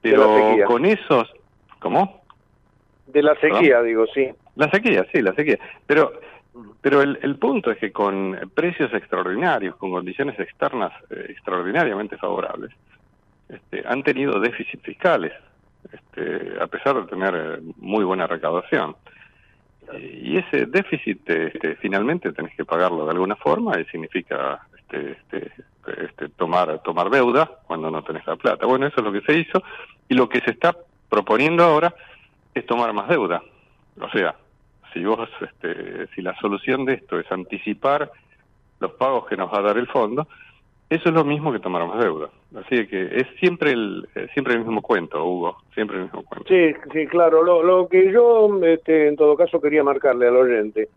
Pero 0.00 0.56
con 0.66 0.84
esos, 0.84 1.32
¿cómo? 1.78 2.22
De 3.06 3.22
la 3.22 3.34
sequía, 3.36 3.80
digo, 3.82 4.06
sí. 4.06 4.28
La 4.56 4.70
sequía, 4.70 5.06
sí, 5.12 5.22
la 5.22 5.34
sequía. 5.34 5.58
Pero, 5.86 6.12
pero 6.80 7.00
el, 7.00 7.18
el 7.22 7.36
punto 7.36 7.70
es 7.70 7.78
que 7.78 7.90
con 7.90 8.38
precios 8.54 8.92
extraordinarios, 8.92 9.76
con 9.76 9.90
condiciones 9.90 10.38
externas 10.38 10.92
eh, 11.10 11.26
extraordinariamente 11.30 12.16
favorables, 12.18 12.70
este, 13.48 13.84
han 13.86 14.02
tenido 14.02 14.40
déficits 14.40 14.82
fiscales, 14.82 15.32
este, 15.92 16.60
a 16.60 16.66
pesar 16.66 16.96
de 16.96 17.06
tener 17.06 17.34
eh, 17.34 17.72
muy 17.76 18.04
buena 18.04 18.26
recaudación. 18.26 18.96
Y 19.92 20.38
ese 20.38 20.66
déficit 20.66 21.28
este, 21.28 21.76
finalmente 21.76 22.32
tenés 22.32 22.54
que 22.56 22.64
pagarlo 22.64 23.04
de 23.04 23.12
alguna 23.12 23.36
forma 23.36 23.78
y 23.78 23.84
significa 23.86 24.66
este, 24.78 25.12
este, 25.12 25.52
este, 26.04 26.28
tomar, 26.30 26.82
tomar 26.82 27.10
deuda 27.10 27.50
cuando 27.66 27.90
no 27.90 28.02
tenés 28.02 28.26
la 28.26 28.36
plata. 28.36 28.66
Bueno, 28.66 28.86
eso 28.86 28.96
es 28.98 29.04
lo 29.04 29.12
que 29.12 29.20
se 29.20 29.38
hizo 29.38 29.62
y 30.08 30.14
lo 30.14 30.28
que 30.28 30.40
se 30.40 30.50
está 30.50 30.76
proponiendo 31.08 31.62
ahora 31.64 31.94
es 32.54 32.64
tomar 32.66 32.92
más 32.92 33.08
deuda. 33.08 33.42
O 34.00 34.08
sea, 34.10 34.34
si 34.92 35.04
vos, 35.04 35.28
este, 35.40 36.06
si 36.14 36.22
la 36.22 36.34
solución 36.40 36.84
de 36.84 36.94
esto 36.94 37.18
es 37.18 37.30
anticipar 37.30 38.10
los 38.80 38.92
pagos 38.92 39.26
que 39.26 39.36
nos 39.36 39.52
va 39.52 39.58
a 39.58 39.62
dar 39.62 39.78
el 39.78 39.86
fondo, 39.88 40.26
eso 40.90 41.08
es 41.08 41.14
lo 41.14 41.24
mismo 41.24 41.52
que 41.52 41.58
tomar 41.58 41.86
más 41.86 42.02
deuda. 42.02 42.30
Así 42.54 42.86
que 42.86 43.06
es 43.16 43.26
siempre 43.40 43.72
el 43.72 44.06
eh, 44.14 44.28
siempre 44.32 44.54
el 44.54 44.60
mismo 44.60 44.82
cuento, 44.82 45.24
Hugo, 45.24 45.56
siempre 45.74 45.96
el 45.96 46.04
mismo 46.04 46.22
cuento. 46.22 46.46
Sí, 46.48 46.72
sí, 46.92 47.06
claro. 47.06 47.42
Lo, 47.42 47.62
lo 47.62 47.88
que 47.88 48.12
yo, 48.12 48.48
este, 48.64 49.08
en 49.08 49.16
todo 49.16 49.36
caso, 49.36 49.60
quería 49.60 49.82
marcarle 49.82 50.28
al 50.28 50.36
oyente, 50.36 50.88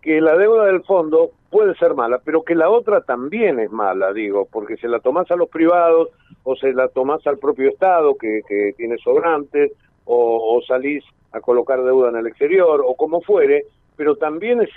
que 0.00 0.20
la 0.20 0.36
deuda 0.36 0.66
del 0.66 0.82
fondo 0.84 1.30
puede 1.50 1.74
ser 1.74 1.94
mala, 1.94 2.20
pero 2.24 2.42
que 2.42 2.54
la 2.54 2.70
otra 2.70 3.02
también 3.02 3.58
es 3.58 3.70
mala, 3.70 4.12
digo, 4.12 4.48
porque 4.50 4.76
se 4.76 4.88
la 4.88 5.00
tomás 5.00 5.30
a 5.30 5.36
los 5.36 5.48
privados 5.48 6.08
o 6.44 6.56
se 6.56 6.72
la 6.72 6.88
tomás 6.88 7.26
al 7.26 7.38
propio 7.38 7.68
Estado 7.68 8.16
que, 8.16 8.40
que 8.48 8.72
tiene 8.76 8.96
sobrantes 8.98 9.72
o, 10.04 10.60
salís 10.66 11.04
a 11.32 11.40
colocar 11.40 11.82
deuda 11.84 12.08
en 12.08 12.16
el 12.16 12.26
exterior 12.26 12.82
o 12.84 12.94
como 12.96 13.20
fuere, 13.20 13.64
pero 13.96 14.16
también 14.16 14.60
es, 14.62 14.70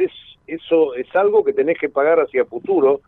eso 0.45 0.93
es 0.95 1.15
algo 1.15 1.43
que 1.43 1.53
tenés 1.53 1.79
que 1.79 1.89
pagar 1.89 2.19
hacia 2.19 2.45
futuro 2.45 3.01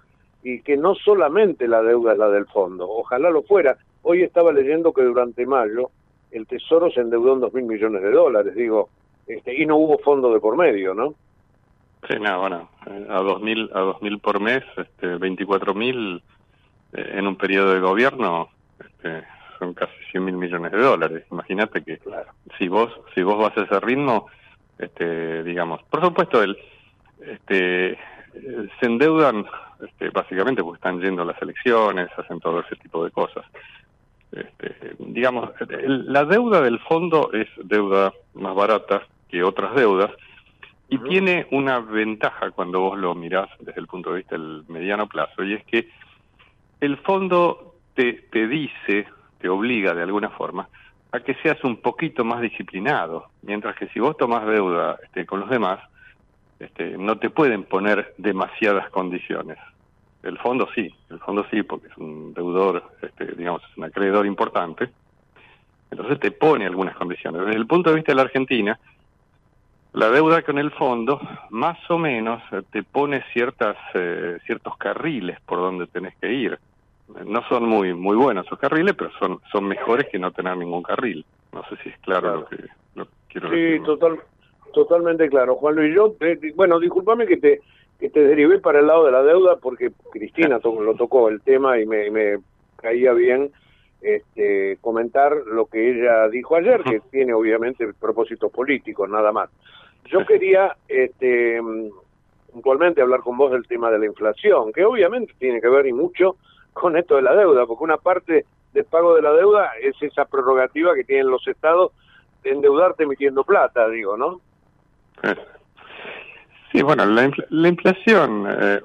y 0.45 0.61
que 0.61 0.77
no 0.77 0.93
solamente 0.93 1.67
la 1.67 1.81
deuda 1.81 2.13
es 2.13 2.19
la 2.19 2.29
del 2.29 2.45
fondo, 2.45 2.87
ojalá 2.87 3.31
lo 3.31 3.41
fuera. 3.41 3.77
Hoy 4.03 4.21
estaba 4.21 4.51
leyendo 4.51 4.93
que 4.93 5.01
durante 5.01 5.43
mayo 5.47 5.89
el 6.29 6.45
Tesoro 6.45 6.91
se 6.91 7.01
endeudó 7.01 7.33
en 7.33 7.39
dos 7.39 7.51
mil 7.55 7.63
millones 7.63 8.03
de 8.03 8.11
dólares, 8.11 8.53
digo, 8.53 8.89
este, 9.25 9.59
y 9.59 9.65
no 9.65 9.77
hubo 9.77 9.97
fondo 9.97 10.31
de 10.31 10.39
por 10.39 10.55
medio, 10.55 10.93
¿no? 10.93 11.15
Sí, 12.07 12.13
no, 12.21 12.39
bueno, 12.39 12.69
a 13.09 13.19
dos 13.21 13.41
mil, 13.41 13.71
a 13.73 13.79
dos 13.79 13.99
mil 14.03 14.19
por 14.19 14.39
mes, 14.39 14.63
este, 14.77 15.15
24 15.15 15.73
mil 15.73 16.21
eh, 16.93 17.13
en 17.15 17.25
un 17.25 17.37
periodo 17.37 17.73
de 17.73 17.79
gobierno, 17.79 18.49
este, 18.79 19.23
son 19.57 19.73
casi 19.73 19.95
100 20.11 20.25
mil 20.25 20.37
millones 20.37 20.71
de 20.71 20.77
dólares. 20.77 21.23
Imagínate 21.31 21.83
que 21.83 21.99
si 22.59 22.67
vos 22.67 22.91
si 23.15 23.23
vos 23.23 23.39
vas 23.39 23.57
a 23.57 23.63
ese 23.63 23.79
ritmo, 23.79 24.27
este, 24.77 25.41
digamos, 25.41 25.81
por 25.89 26.01
supuesto 26.01 26.43
el 26.43 26.55
este 27.19 27.97
se 28.79 28.85
endeudan 28.85 29.45
este, 29.81 30.09
básicamente 30.09 30.63
porque 30.63 30.77
están 30.77 31.01
yendo 31.01 31.21
a 31.21 31.25
las 31.25 31.41
elecciones, 31.41 32.09
hacen 32.17 32.39
todo 32.39 32.61
ese 32.61 32.75
tipo 32.75 33.03
de 33.03 33.11
cosas. 33.11 33.45
Este, 34.31 34.95
digamos, 34.99 35.49
la 35.87 36.25
deuda 36.25 36.61
del 36.61 36.79
fondo 36.79 37.31
es 37.33 37.47
deuda 37.63 38.13
más 38.33 38.55
barata 38.55 39.03
que 39.29 39.43
otras 39.43 39.75
deudas 39.75 40.11
y 40.89 40.97
tiene 40.99 41.47
una 41.51 41.79
ventaja 41.79 42.51
cuando 42.51 42.79
vos 42.79 42.97
lo 42.97 43.15
mirás 43.15 43.49
desde 43.59 43.79
el 43.79 43.87
punto 43.87 44.11
de 44.11 44.17
vista 44.17 44.35
del 44.35 44.63
mediano 44.67 45.07
plazo 45.07 45.43
y 45.43 45.53
es 45.53 45.63
que 45.65 45.89
el 46.79 46.97
fondo 46.97 47.75
te, 47.95 48.13
te 48.31 48.47
dice 48.47 49.07
te 49.39 49.49
obliga 49.49 49.93
de 49.93 50.03
alguna 50.03 50.29
forma 50.29 50.67
a 51.11 51.19
que 51.21 51.35
seas 51.35 51.63
un 51.63 51.77
poquito 51.77 52.25
más 52.25 52.41
disciplinado, 52.41 53.27
mientras 53.41 53.75
que 53.77 53.87
si 53.87 53.99
vos 53.99 54.17
tomás 54.17 54.45
deuda 54.45 54.97
este, 55.03 55.25
con 55.25 55.39
los 55.39 55.49
demás, 55.49 55.79
este, 56.59 56.97
no 56.97 57.17
te 57.17 57.29
pueden 57.29 57.63
poner 57.63 58.13
demasiadas 58.17 58.89
condiciones. 58.89 59.57
El 60.23 60.37
fondo 60.39 60.67
sí, 60.73 60.93
el 61.09 61.19
fondo 61.19 61.45
sí, 61.51 61.61
porque 61.63 61.87
es 61.87 61.97
un 61.97 62.33
deudor, 62.33 62.83
este, 63.01 63.25
digamos, 63.33 63.61
es 63.69 63.77
un 63.77 63.83
acreedor 63.83 64.25
importante. 64.25 64.89
Entonces 65.91 66.19
te 66.19 66.31
pone 66.31 66.65
algunas 66.65 66.95
condiciones. 66.95 67.45
Desde 67.45 67.57
el 67.57 67.67
punto 67.67 67.89
de 67.89 67.97
vista 67.97 68.11
de 68.11 68.15
la 68.15 68.23
Argentina, 68.23 68.79
la 69.93 70.09
deuda 70.09 70.41
con 70.41 70.57
el 70.57 70.71
fondo 70.71 71.21
más 71.51 71.77
o 71.89 71.97
menos 71.97 72.41
te 72.71 72.83
pone 72.83 73.23
ciertas 73.31 73.77
eh, 73.93 74.39
ciertos 74.45 74.75
carriles 74.77 75.39
por 75.45 75.59
donde 75.59 75.87
tenés 75.87 76.15
que 76.17 76.33
ir. 76.33 76.59
No 77.25 77.47
son 77.47 77.63
muy 77.65 77.93
muy 77.93 78.17
buenos 78.17 78.45
esos 78.45 78.59
carriles, 78.59 78.93
pero 78.97 79.11
son 79.19 79.39
son 79.51 79.65
mejores 79.65 80.07
que 80.11 80.19
no 80.19 80.31
tener 80.31 80.57
ningún 80.57 80.83
carril. 80.83 81.25
No 81.53 81.63
sé 81.69 81.77
si 81.81 81.89
es 81.89 81.97
claro, 81.99 82.35
lo 82.35 82.45
que 82.47 82.57
lo 82.95 83.07
quiero 83.29 83.49
decir. 83.49 83.77
Sí, 83.77 83.85
total, 83.85 84.19
totalmente 84.73 85.29
claro. 85.29 85.55
Juan 85.55 85.75
Luis, 85.75 85.95
yo, 85.95 86.15
eh, 86.19 86.39
bueno, 86.55 86.79
discúlpame 86.79 87.25
que 87.25 87.37
te 87.37 87.61
que 87.99 88.09
te 88.09 88.19
derivé 88.19 88.59
para 88.59 88.79
el 88.79 88.87
lado 88.87 89.05
de 89.05 89.11
la 89.11 89.23
deuda 89.23 89.55
porque 89.55 89.91
Cristina 90.11 90.59
to 90.59 90.81
lo 90.81 90.95
tocó 90.95 91.29
el 91.29 91.41
tema 91.41 91.79
y 91.79 91.85
me, 91.85 92.11
me 92.11 92.39
caía 92.75 93.13
bien 93.13 93.51
este, 94.01 94.77
comentar 94.81 95.35
lo 95.47 95.65
que 95.65 95.91
ella 95.91 96.27
dijo 96.29 96.55
ayer, 96.55 96.83
que 96.83 96.99
tiene 97.11 97.33
obviamente 97.33 97.91
propósitos 97.93 98.51
políticos, 98.51 99.09
nada 99.09 99.31
más. 99.31 99.49
Yo 100.05 100.25
quería 100.25 100.75
este, 100.87 101.59
puntualmente 102.51 103.01
hablar 103.01 103.21
con 103.21 103.37
vos 103.37 103.51
del 103.51 103.67
tema 103.67 103.89
de 103.89 103.99
la 103.99 104.05
inflación, 104.05 104.71
que 104.71 104.85
obviamente 104.85 105.33
tiene 105.39 105.59
que 105.59 105.69
ver 105.69 105.87
y 105.87 105.93
mucho 105.93 106.35
con 106.73 106.97
esto 106.97 107.15
de 107.15 107.23
la 107.23 107.35
deuda, 107.35 107.65
porque 107.65 107.83
una 107.83 107.97
parte 107.97 108.45
del 108.73 108.85
pago 108.85 109.15
de 109.15 109.21
la 109.21 109.31
deuda 109.31 109.71
es 109.81 109.95
esa 110.01 110.25
prerrogativa 110.25 110.93
que 110.93 111.05
tienen 111.05 111.29
los 111.29 111.47
estados 111.47 111.93
de 112.43 112.51
endeudarte 112.51 113.03
emitiendo 113.03 113.43
plata, 113.43 113.89
digo, 113.89 114.17
¿no? 114.17 114.41
Sí, 116.71 116.81
bueno, 116.81 117.05
la, 117.05 117.31
la 117.49 117.67
inflación, 117.67 118.47
eh, 118.49 118.81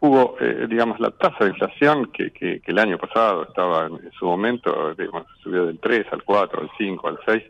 hubo, 0.00 0.36
eh, 0.40 0.66
digamos, 0.68 1.00
la 1.00 1.10
tasa 1.10 1.44
de 1.44 1.50
inflación 1.50 2.06
que, 2.12 2.30
que, 2.30 2.60
que, 2.60 2.70
el 2.70 2.78
año 2.78 2.98
pasado 2.98 3.44
estaba 3.44 3.86
en 3.86 4.10
su 4.12 4.26
momento, 4.26 4.94
digamos, 4.94 5.26
subió 5.42 5.66
del 5.66 5.78
3 5.78 6.06
al 6.12 6.22
4, 6.22 6.60
al 6.60 6.70
5, 6.76 7.08
al 7.08 7.18
6. 7.26 7.42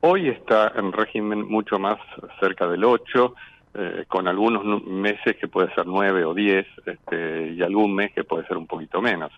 Hoy 0.00 0.28
está 0.28 0.72
en 0.76 0.92
régimen 0.92 1.46
mucho 1.46 1.78
más 1.78 1.98
cerca 2.40 2.66
del 2.66 2.84
8, 2.84 3.34
eh, 3.74 4.04
con 4.08 4.26
algunos 4.26 4.64
meses 4.84 5.36
que 5.36 5.46
puede 5.46 5.72
ser 5.74 5.86
9 5.86 6.24
o 6.24 6.34
10, 6.34 6.66
este, 6.86 7.52
y 7.52 7.62
algún 7.62 7.94
mes 7.94 8.12
que 8.12 8.24
puede 8.24 8.46
ser 8.46 8.56
un 8.56 8.66
poquito 8.66 9.00
menos. 9.00 9.30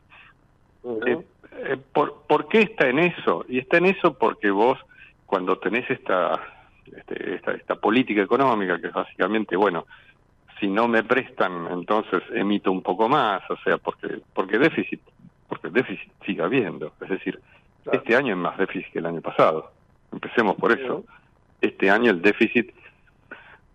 eh, 1.06 1.18
eh, 1.64 1.76
¿por, 1.92 2.22
¿Por 2.26 2.48
qué 2.48 2.62
está 2.62 2.88
en 2.88 2.98
eso? 2.98 3.44
Y 3.48 3.58
está 3.58 3.76
en 3.76 3.86
eso 3.86 4.14
porque 4.14 4.50
vos, 4.50 4.78
cuando 5.26 5.58
tenés 5.58 5.90
esta, 5.90 6.40
este, 6.86 7.34
esta, 7.34 7.52
esta 7.52 7.74
política 7.76 8.22
económica, 8.22 8.80
que 8.80 8.88
es 8.88 8.92
básicamente, 8.92 9.56
bueno, 9.56 9.86
si 10.60 10.68
no 10.68 10.86
me 10.88 11.02
prestan, 11.02 11.66
entonces 11.70 12.22
emito 12.32 12.70
un 12.70 12.82
poco 12.82 13.08
más, 13.08 13.42
o 13.50 13.56
sea, 13.58 13.78
porque 13.78 14.20
porque 14.32 14.58
déficit, 14.58 15.00
porque 15.48 15.70
déficit 15.70 16.10
sigue 16.24 16.42
habiendo, 16.42 16.92
es 17.00 17.08
decir, 17.08 17.40
claro. 17.82 17.98
este 17.98 18.16
año 18.16 18.34
es 18.34 18.38
más 18.38 18.56
déficit 18.58 18.92
que 18.92 18.98
el 19.00 19.06
año 19.06 19.20
pasado. 19.20 19.72
Empecemos 20.12 20.56
por 20.56 20.72
eso. 20.72 21.04
Este 21.60 21.90
año 21.90 22.10
el 22.10 22.20
déficit 22.20 22.72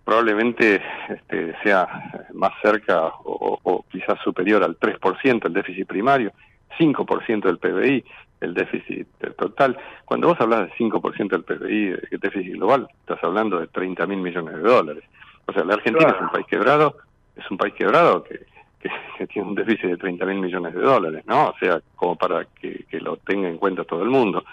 probablemente 0.06 0.82
este, 1.10 1.54
sea 1.64 2.28
más 2.34 2.54
cerca 2.62 3.08
o, 3.08 3.60
o 3.62 3.86
quizás 3.90 4.18
superior 4.24 4.64
al 4.64 4.80
3% 4.80 5.46
el 5.46 5.54
déficit 5.54 5.88
primario, 5.88 6.32
5% 6.80 7.42
del 7.42 7.58
PBI, 7.58 8.06
el 8.42 8.54
déficit 8.54 9.08
total. 9.38 9.78
Cuando 10.06 10.28
vos 10.28 10.40
hablas 10.40 10.70
de 10.70 10.74
5% 10.76 11.30
del 11.30 11.44
PBI, 11.44 11.86
de 12.12 12.18
déficit 12.20 12.54
global, 12.54 12.88
estás 13.00 13.24
hablando 13.24 13.60
de 13.60 13.68
30 13.68 14.06
mil 14.08 14.20
millones 14.20 14.56
de 14.56 14.62
dólares. 14.62 15.04
O 15.46 15.54
sea, 15.54 15.64
la 15.64 15.76
Argentina 15.76 16.10
claro. 16.10 16.18
es 16.18 16.24
un 16.24 16.30
país 16.30 16.46
quebrado, 16.48 16.98
es 17.36 17.52
un 17.52 17.58
país 17.58 17.74
quebrado 17.74 18.24
que, 18.24 18.46
que, 18.80 18.90
que 19.18 19.28
tiene 19.28 19.48
un 19.48 19.56
déficit 19.56 19.86
de 19.86 19.98
30 19.98 20.26
mil 20.26 20.40
millones 20.40 20.74
de 20.74 20.82
dólares, 20.82 21.24
¿no? 21.26 21.50
O 21.50 21.56
sea, 21.60 21.82
como 21.96 22.16
para 22.16 22.46
que, 22.46 22.86
que, 22.90 23.00
lo 23.00 23.18
tenga 23.18 23.48
en 23.48 23.58
cuenta 23.58 23.84
todo 23.84 24.04
el 24.04 24.10
mundo. 24.10 24.44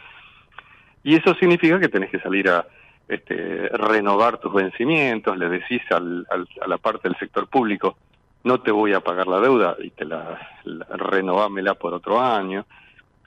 Y 1.03 1.17
eso 1.17 1.35
significa 1.35 1.79
que 1.79 1.89
tenés 1.89 2.11
que 2.11 2.21
salir 2.21 2.49
a 2.49 2.67
este, 3.09 3.69
renovar 3.69 4.39
tus 4.39 4.53
vencimientos, 4.55 5.37
le 5.37 5.49
decís 5.49 5.83
al, 5.91 6.27
al, 6.31 6.49
a 6.63 6.69
la 6.69 6.79
parte 6.79 7.09
del 7.09 7.19
sector 7.19 7.49
público, 7.49 7.97
no 8.45 8.61
te 8.61 8.71
voy 8.71 8.93
a 8.93 9.01
pagar 9.01 9.27
la 9.27 9.41
deuda 9.41 9.77
y 9.79 9.91
te 9.91 10.05
la, 10.05 10.39
la 10.65 10.87
renovámela 10.97 11.75
por 11.75 11.95
otro 11.95 12.21
año. 12.21 12.67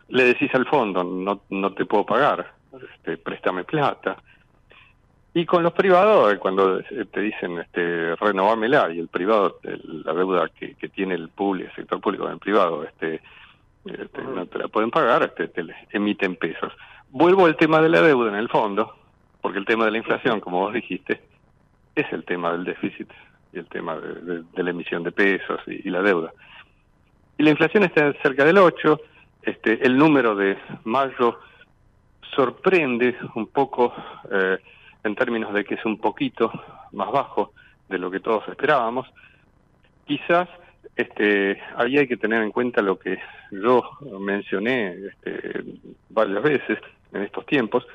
Le 0.10 0.24
decís 0.24 0.54
al 0.54 0.66
fondo, 0.66 1.04
no, 1.04 1.42
no 1.50 1.74
te 1.74 1.86
puedo 1.86 2.06
pagar, 2.06 2.54
este, 2.74 3.18
préstame 3.18 3.64
plata. 3.64 4.18
Y 5.34 5.46
con 5.46 5.62
los 5.62 5.74
privados, 5.74 6.36
cuando 6.40 6.82
te 6.82 7.22
dicen 7.22 7.60
este, 7.60 8.16
renovámela 8.16 8.92
y 8.92 9.00
el 9.00 9.08
privado, 9.08 9.60
la 9.62 10.14
deuda 10.14 10.50
que, 10.50 10.76
tiene 10.90 11.14
el 11.14 11.30
público, 11.30 11.70
el 11.70 11.76
sector 11.76 12.02
público 12.02 12.24
con 12.24 12.34
el 12.34 12.40
privado, 12.40 12.84
este, 12.84 13.22
este, 13.86 14.22
no 14.24 14.48
te 14.48 14.58
la 14.58 14.68
pueden 14.68 14.90
pagar, 14.90 15.24
este, 15.24 15.48
te 15.50 15.64
emiten 15.92 16.38
pesos. 16.38 16.74
Vuelvo 17.12 17.46
al 17.46 17.56
tema 17.56 17.82
de 17.82 17.90
la 17.90 18.02
deuda 18.02 18.30
en 18.30 18.36
el 18.36 18.50
fondo, 18.50 18.96
porque 19.42 19.60
el 19.60 19.66
tema 19.66 19.86
de 19.86 19.92
la 19.92 19.98
inflación, 20.00 20.40
como 20.40 20.60
vos 20.60 20.74
dijiste, 20.74 21.22
es 21.96 22.12
el 22.12 22.24
tema 22.26 22.52
del 22.54 22.64
déficit 22.64 23.10
y 23.54 23.60
el 23.60 23.68
tema 23.68 23.96
de, 23.96 24.14
de, 24.16 24.44
de 24.56 24.64
la 24.64 24.70
emisión 24.72 25.04
de 25.04 25.12
pesos 25.12 25.60
y, 25.68 25.88
y, 25.88 25.92
la 25.92 26.02
deuda. 26.02 26.34
Y 27.38 27.44
la 27.44 27.52
inflación 27.52 27.84
está 27.84 28.12
cerca 28.24 28.44
del 28.44 28.58
8, 28.58 29.00
este, 29.48 29.86
el 29.86 29.98
número 29.98 30.36
de 30.36 30.58
mayo 30.84 31.40
sorprende 32.36 33.16
un 33.36 33.48
poco 33.48 33.94
eh, 34.30 34.58
en 35.06 35.16
términos 35.16 35.54
de 35.54 35.64
que 35.64 35.76
es 35.76 35.86
un 35.86 35.98
poquito 36.00 36.52
más 36.92 37.10
bajo 37.12 37.54
de 37.88 37.98
lo 37.98 38.12
que 38.12 38.20
todos 38.20 38.46
esperábamos. 38.50 39.08
Quizás 40.06 40.50
este, 40.98 41.62
ahí 41.78 41.98
hay 41.98 42.10
que 42.10 42.18
tener 42.18 42.44
en 42.44 42.52
cuenta 42.52 42.82
lo 42.82 43.00
que 43.00 43.20
yo 43.52 43.84
mencioné 44.20 44.98
este, 45.08 45.64
varias 46.10 46.44
veces 46.44 46.80
en 47.14 47.24
estos 47.24 47.46
tiempos, 47.46 47.88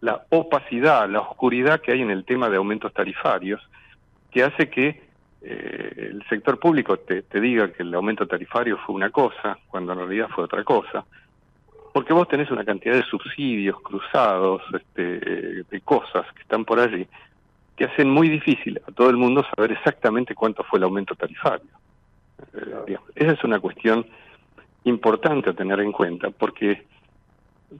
la 0.00 0.24
opacidad, 0.30 1.10
la 1.10 1.20
oscuridad 1.20 1.82
que 1.82 1.92
hay 1.92 2.00
en 2.00 2.10
el 2.10 2.24
tema 2.24 2.48
de 2.48 2.56
aumentos 2.56 2.94
tarifarios, 2.94 3.60
que 4.30 4.44
hace 4.44 4.70
que 4.70 5.05
eh, 5.42 6.10
el 6.12 6.24
sector 6.28 6.58
público 6.58 6.98
te, 6.98 7.22
te 7.22 7.40
diga 7.40 7.72
que 7.72 7.82
el 7.82 7.94
aumento 7.94 8.26
tarifario 8.26 8.78
fue 8.78 8.94
una 8.94 9.10
cosa, 9.10 9.58
cuando 9.68 9.92
en 9.92 9.98
realidad 9.98 10.28
fue 10.34 10.44
otra 10.44 10.64
cosa, 10.64 11.04
porque 11.92 12.12
vos 12.12 12.28
tenés 12.28 12.50
una 12.50 12.64
cantidad 12.64 12.94
de 12.94 13.04
subsidios 13.04 13.80
cruzados, 13.80 14.62
este, 14.74 15.62
de 15.62 15.80
cosas 15.82 16.26
que 16.34 16.42
están 16.42 16.64
por 16.64 16.78
allí, 16.78 17.06
que 17.74 17.84
hacen 17.84 18.10
muy 18.10 18.28
difícil 18.28 18.80
a 18.86 18.92
todo 18.92 19.08
el 19.10 19.16
mundo 19.16 19.44
saber 19.54 19.72
exactamente 19.72 20.34
cuánto 20.34 20.62
fue 20.64 20.78
el 20.78 20.84
aumento 20.84 21.14
tarifario. 21.14 21.70
Eh, 22.54 22.96
esa 23.14 23.32
es 23.32 23.44
una 23.44 23.60
cuestión 23.60 24.06
importante 24.84 25.50
a 25.50 25.54
tener 25.54 25.80
en 25.80 25.92
cuenta, 25.92 26.30
porque 26.30 26.84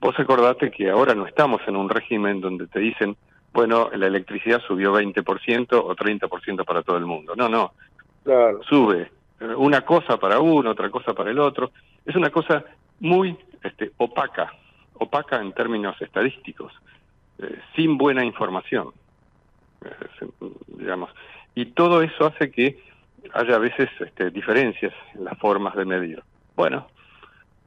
vos 0.01 0.19
acordate 0.19 0.71
que 0.71 0.91
ahora 0.91 1.15
no 1.15 1.27
estamos 1.27 1.61
en 1.67 1.77
un 1.77 1.89
régimen 1.89 2.41
donde 2.41 2.67
te 2.67 2.81
dicen, 2.81 3.17
bueno, 3.57 3.89
la 3.95 4.07
electricidad 4.07 4.61
subió 4.61 4.93
20% 4.93 5.69
o 5.73 5.97
30% 5.97 6.65
para 6.67 6.83
todo 6.83 6.99
el 6.99 7.07
mundo. 7.07 7.35
No, 7.35 7.49
no. 7.49 7.73
Claro. 8.23 8.63
Sube 8.65 9.11
una 9.57 9.81
cosa 9.81 10.19
para 10.19 10.41
uno, 10.41 10.73
otra 10.73 10.91
cosa 10.91 11.15
para 11.15 11.31
el 11.31 11.39
otro. 11.39 11.71
Es 12.05 12.15
una 12.15 12.29
cosa 12.29 12.65
muy 13.01 13.35
este, 13.63 13.93
opaca, 13.97 14.53
opaca 14.93 15.41
en 15.41 15.55
términos 15.55 15.97
estadísticos, 16.03 16.71
eh, 17.39 17.59
sin 17.75 17.97
buena 17.97 18.27
información, 18.27 18.91
eh, 19.83 20.29
digamos. 20.67 21.09
Y 21.55 21.65
todo 21.65 22.03
eso 22.03 22.27
hace 22.27 22.51
que 22.51 22.79
haya 23.33 23.55
a 23.57 23.59
veces 23.59 23.89
este, 24.01 24.31
diferencias 24.31 24.93
en 25.15 25.25
las 25.25 25.39
formas 25.39 25.75
de 25.77 25.87
medir. 25.87 26.23
Bueno, 26.55 26.89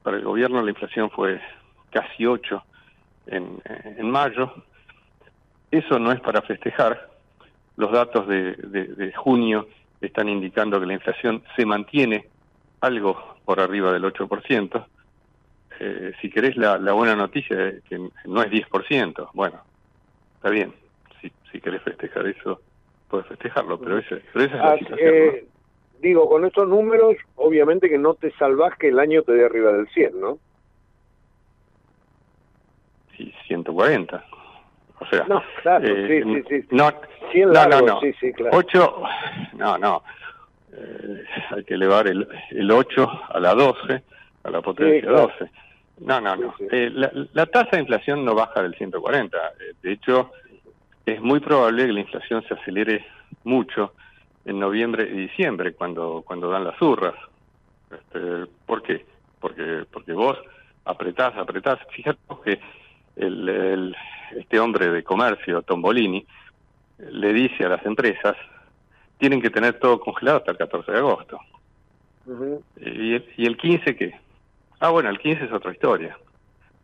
para 0.03 0.17
el 0.17 0.23
gobierno 0.23 0.61
la 0.61 0.69
inflación 0.69 1.09
fue 1.09 1.41
casi 1.89 2.27
8 2.27 2.63
en, 3.25 3.59
en 3.65 4.11
mayo. 4.11 4.53
Eso 5.71 5.99
no 5.99 6.11
es 6.11 6.19
para 6.21 6.41
festejar. 6.41 7.09
Los 7.77 7.91
datos 7.91 8.27
de, 8.27 8.53
de, 8.55 8.85
de 8.87 9.13
junio 9.13 9.67
están 10.01 10.29
indicando 10.29 10.79
que 10.79 10.85
la 10.85 10.93
inflación 10.93 11.43
se 11.55 11.65
mantiene 11.65 12.27
algo 12.81 13.37
por 13.45 13.59
arriba 13.59 13.91
del 13.91 14.03
8% 14.03 14.85
eh, 15.79 16.11
si 16.21 16.29
querés 16.29 16.57
la, 16.57 16.77
la, 16.77 16.91
buena 16.91 17.15
noticia 17.15 17.69
es 17.69 17.83
que 17.83 17.97
no 17.97 18.43
es 18.43 18.51
10%, 18.51 19.29
bueno, 19.33 19.61
está 20.35 20.49
bien, 20.49 20.73
si, 21.21 21.31
si 21.51 21.61
querés 21.61 21.81
festejar 21.83 22.27
eso, 22.27 22.59
puedes 23.07 23.27
festejarlo, 23.27 23.79
pero, 23.79 23.97
ese, 23.97 24.21
pero 24.33 24.45
esa 24.45 24.55
es 24.55 24.61
la 24.61 24.71
ah, 24.71 24.77
situación. 24.77 25.09
Eh, 25.13 25.43
¿no? 25.43 25.49
Digo, 26.01 26.29
con 26.29 26.45
estos 26.45 26.67
números, 26.67 27.15
obviamente 27.35 27.89
que 27.89 27.97
no 27.97 28.13
te 28.13 28.31
salvás 28.31 28.77
que 28.77 28.89
el 28.89 28.99
año 28.99 29.23
te 29.23 29.33
dé 29.33 29.45
arriba 29.45 29.71
del 29.71 29.87
100, 29.89 30.19
¿no? 30.19 30.37
Sí, 33.15 33.33
140. 33.47 34.25
Sea, 35.09 35.25
no, 35.27 35.43
claro, 35.61 35.87
eh, 35.87 36.23
sí, 36.23 36.43
sí, 36.47 36.61
sí. 36.61 36.67
No, 36.71 36.91
100 37.31 37.53
largos, 37.53 37.81
no, 37.81 37.87
no, 37.87 37.93
no. 37.95 38.01
Sí, 38.01 38.13
sí, 38.19 38.33
claro. 38.33 38.57
8, 38.57 39.01
no, 39.53 39.77
no. 39.77 40.03
Eh, 40.73 41.23
hay 41.51 41.63
que 41.63 41.73
elevar 41.73 42.07
el, 42.07 42.27
el 42.51 42.71
8 42.71 43.11
a 43.29 43.39
la 43.39 43.53
12, 43.53 44.03
a 44.43 44.49
la 44.49 44.61
potencia 44.61 45.01
claro. 45.01 45.31
12. 45.39 45.51
No, 46.01 46.21
no, 46.21 46.35
no. 46.35 46.55
Eh, 46.71 46.89
la, 46.93 47.11
la, 47.33 47.45
tasa 47.47 47.71
de 47.71 47.81
inflación 47.81 48.23
no 48.23 48.33
baja 48.33 48.61
del 48.61 48.75
140. 48.75 49.37
Eh, 49.37 49.73
de 49.81 49.91
hecho, 49.91 50.31
es 51.05 51.21
muy 51.21 51.39
probable 51.39 51.85
que 51.85 51.93
la 51.93 51.99
inflación 51.99 52.43
se 52.47 52.53
acelere 52.53 53.05
mucho 53.43 53.93
en 54.45 54.59
noviembre 54.59 55.03
y 55.03 55.27
diciembre 55.27 55.73
cuando 55.73 56.23
cuando 56.25 56.49
dan 56.49 56.63
las 56.63 56.81
urras. 56.81 57.15
Este, 57.91 58.45
¿Por 58.65 58.81
qué? 58.83 59.05
Porque 59.39 59.85
porque 59.91 60.13
vos 60.13 60.37
apretás, 60.85 61.35
apretás. 61.37 61.79
Fíjate 61.91 62.19
que 62.45 62.59
el, 63.17 63.95
este 64.37 64.59
hombre 64.59 64.89
de 64.89 65.03
comercio, 65.03 65.61
Tombolini, 65.61 66.25
le 66.97 67.33
dice 67.33 67.65
a 67.65 67.69
las 67.69 67.85
empresas, 67.85 68.35
tienen 69.17 69.41
que 69.41 69.49
tener 69.49 69.79
todo 69.79 69.99
congelado 69.99 70.37
hasta 70.37 70.51
el 70.51 70.57
14 70.57 70.91
de 70.91 70.97
agosto. 70.97 71.39
¿Y, 72.77 73.13
el, 73.15 73.25
¿Y 73.37 73.45
el 73.45 73.57
15 73.57 73.95
qué? 73.95 74.19
Ah, 74.79 74.89
bueno, 74.89 75.09
el 75.09 75.19
15 75.19 75.45
es 75.45 75.51
otra 75.51 75.71
historia. 75.71 76.17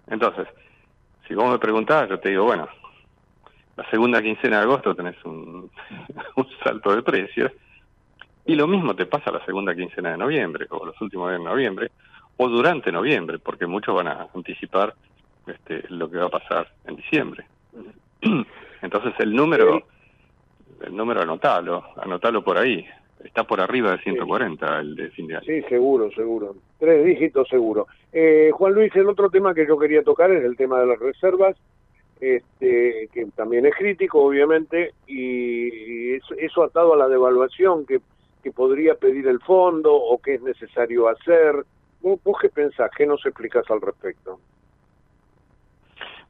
Entonces, 0.07 0.47
si 1.27 1.33
vos 1.33 1.49
me 1.51 1.59
preguntás, 1.59 2.09
yo 2.09 2.19
te 2.19 2.29
digo, 2.29 2.45
bueno, 2.45 2.67
la 3.77 3.89
segunda 3.89 4.21
quincena 4.21 4.57
de 4.57 4.63
agosto 4.63 4.95
tenés 4.95 5.15
un, 5.25 5.69
un 6.35 6.47
salto 6.63 6.95
de 6.95 7.03
precios, 7.03 7.51
y 8.45 8.55
lo 8.55 8.67
mismo 8.67 8.95
te 8.95 9.05
pasa 9.05 9.31
la 9.31 9.43
segunda 9.43 9.75
quincena 9.75 10.11
de 10.11 10.17
noviembre, 10.17 10.67
o 10.69 10.85
los 10.85 10.99
últimos 11.01 11.29
días 11.29 11.39
de 11.39 11.45
noviembre, 11.45 11.91
o 12.37 12.47
durante 12.47 12.91
noviembre, 12.91 13.39
porque 13.39 13.65
muchos 13.65 13.95
van 13.95 14.07
a 14.07 14.27
anticipar 14.33 14.93
este, 15.47 15.83
lo 15.89 16.09
que 16.09 16.17
va 16.17 16.25
a 16.25 16.29
pasar 16.29 16.67
en 16.85 16.95
diciembre. 16.95 17.45
Entonces 18.81 19.13
el 19.19 19.35
número, 19.35 19.83
el 20.81 20.95
número 20.95 21.21
anotalo, 21.21 21.83
anotalo 21.97 22.43
por 22.43 22.57
ahí, 22.57 22.85
está 23.23 23.43
por 23.43 23.59
arriba 23.59 23.91
de 23.91 23.99
140 23.99 24.79
el 24.79 24.95
de 24.95 25.09
fin 25.11 25.27
de 25.27 25.35
año. 25.35 25.45
Sí, 25.45 25.61
seguro, 25.63 26.11
seguro. 26.11 26.55
Tres 26.79 27.05
dígitos 27.05 27.47
seguro. 27.47 27.87
Eh, 28.13 28.51
Juan 28.53 28.73
Luis, 28.73 28.95
el 28.95 29.09
otro 29.09 29.29
tema 29.29 29.53
que 29.53 29.67
yo 29.67 29.77
quería 29.77 30.03
tocar 30.03 30.31
es 30.31 30.43
el 30.43 30.55
tema 30.55 30.79
de 30.79 30.87
las 30.87 30.99
reservas, 30.99 31.55
este, 32.19 33.09
que 33.11 33.25
también 33.35 33.65
es 33.65 33.75
crítico, 33.75 34.21
obviamente, 34.21 34.93
y, 35.07 36.13
eso, 36.13 36.33
eso, 36.37 36.63
atado 36.63 36.93
a 36.93 36.97
la 36.97 37.07
devaluación 37.07 37.85
que, 37.85 37.99
que 38.43 38.51
podría 38.51 38.95
pedir 38.95 39.27
el 39.27 39.39
fondo 39.41 39.93
o 39.93 40.17
que 40.19 40.35
es 40.35 40.41
necesario 40.41 41.09
hacer. 41.09 41.65
¿Vos, 42.01 42.19
vos 42.23 42.37
qué 42.41 42.49
pensás? 42.49 42.91
¿Qué 42.95 43.05
nos 43.05 43.25
explicas 43.25 43.69
al 43.69 43.81
respecto? 43.81 44.39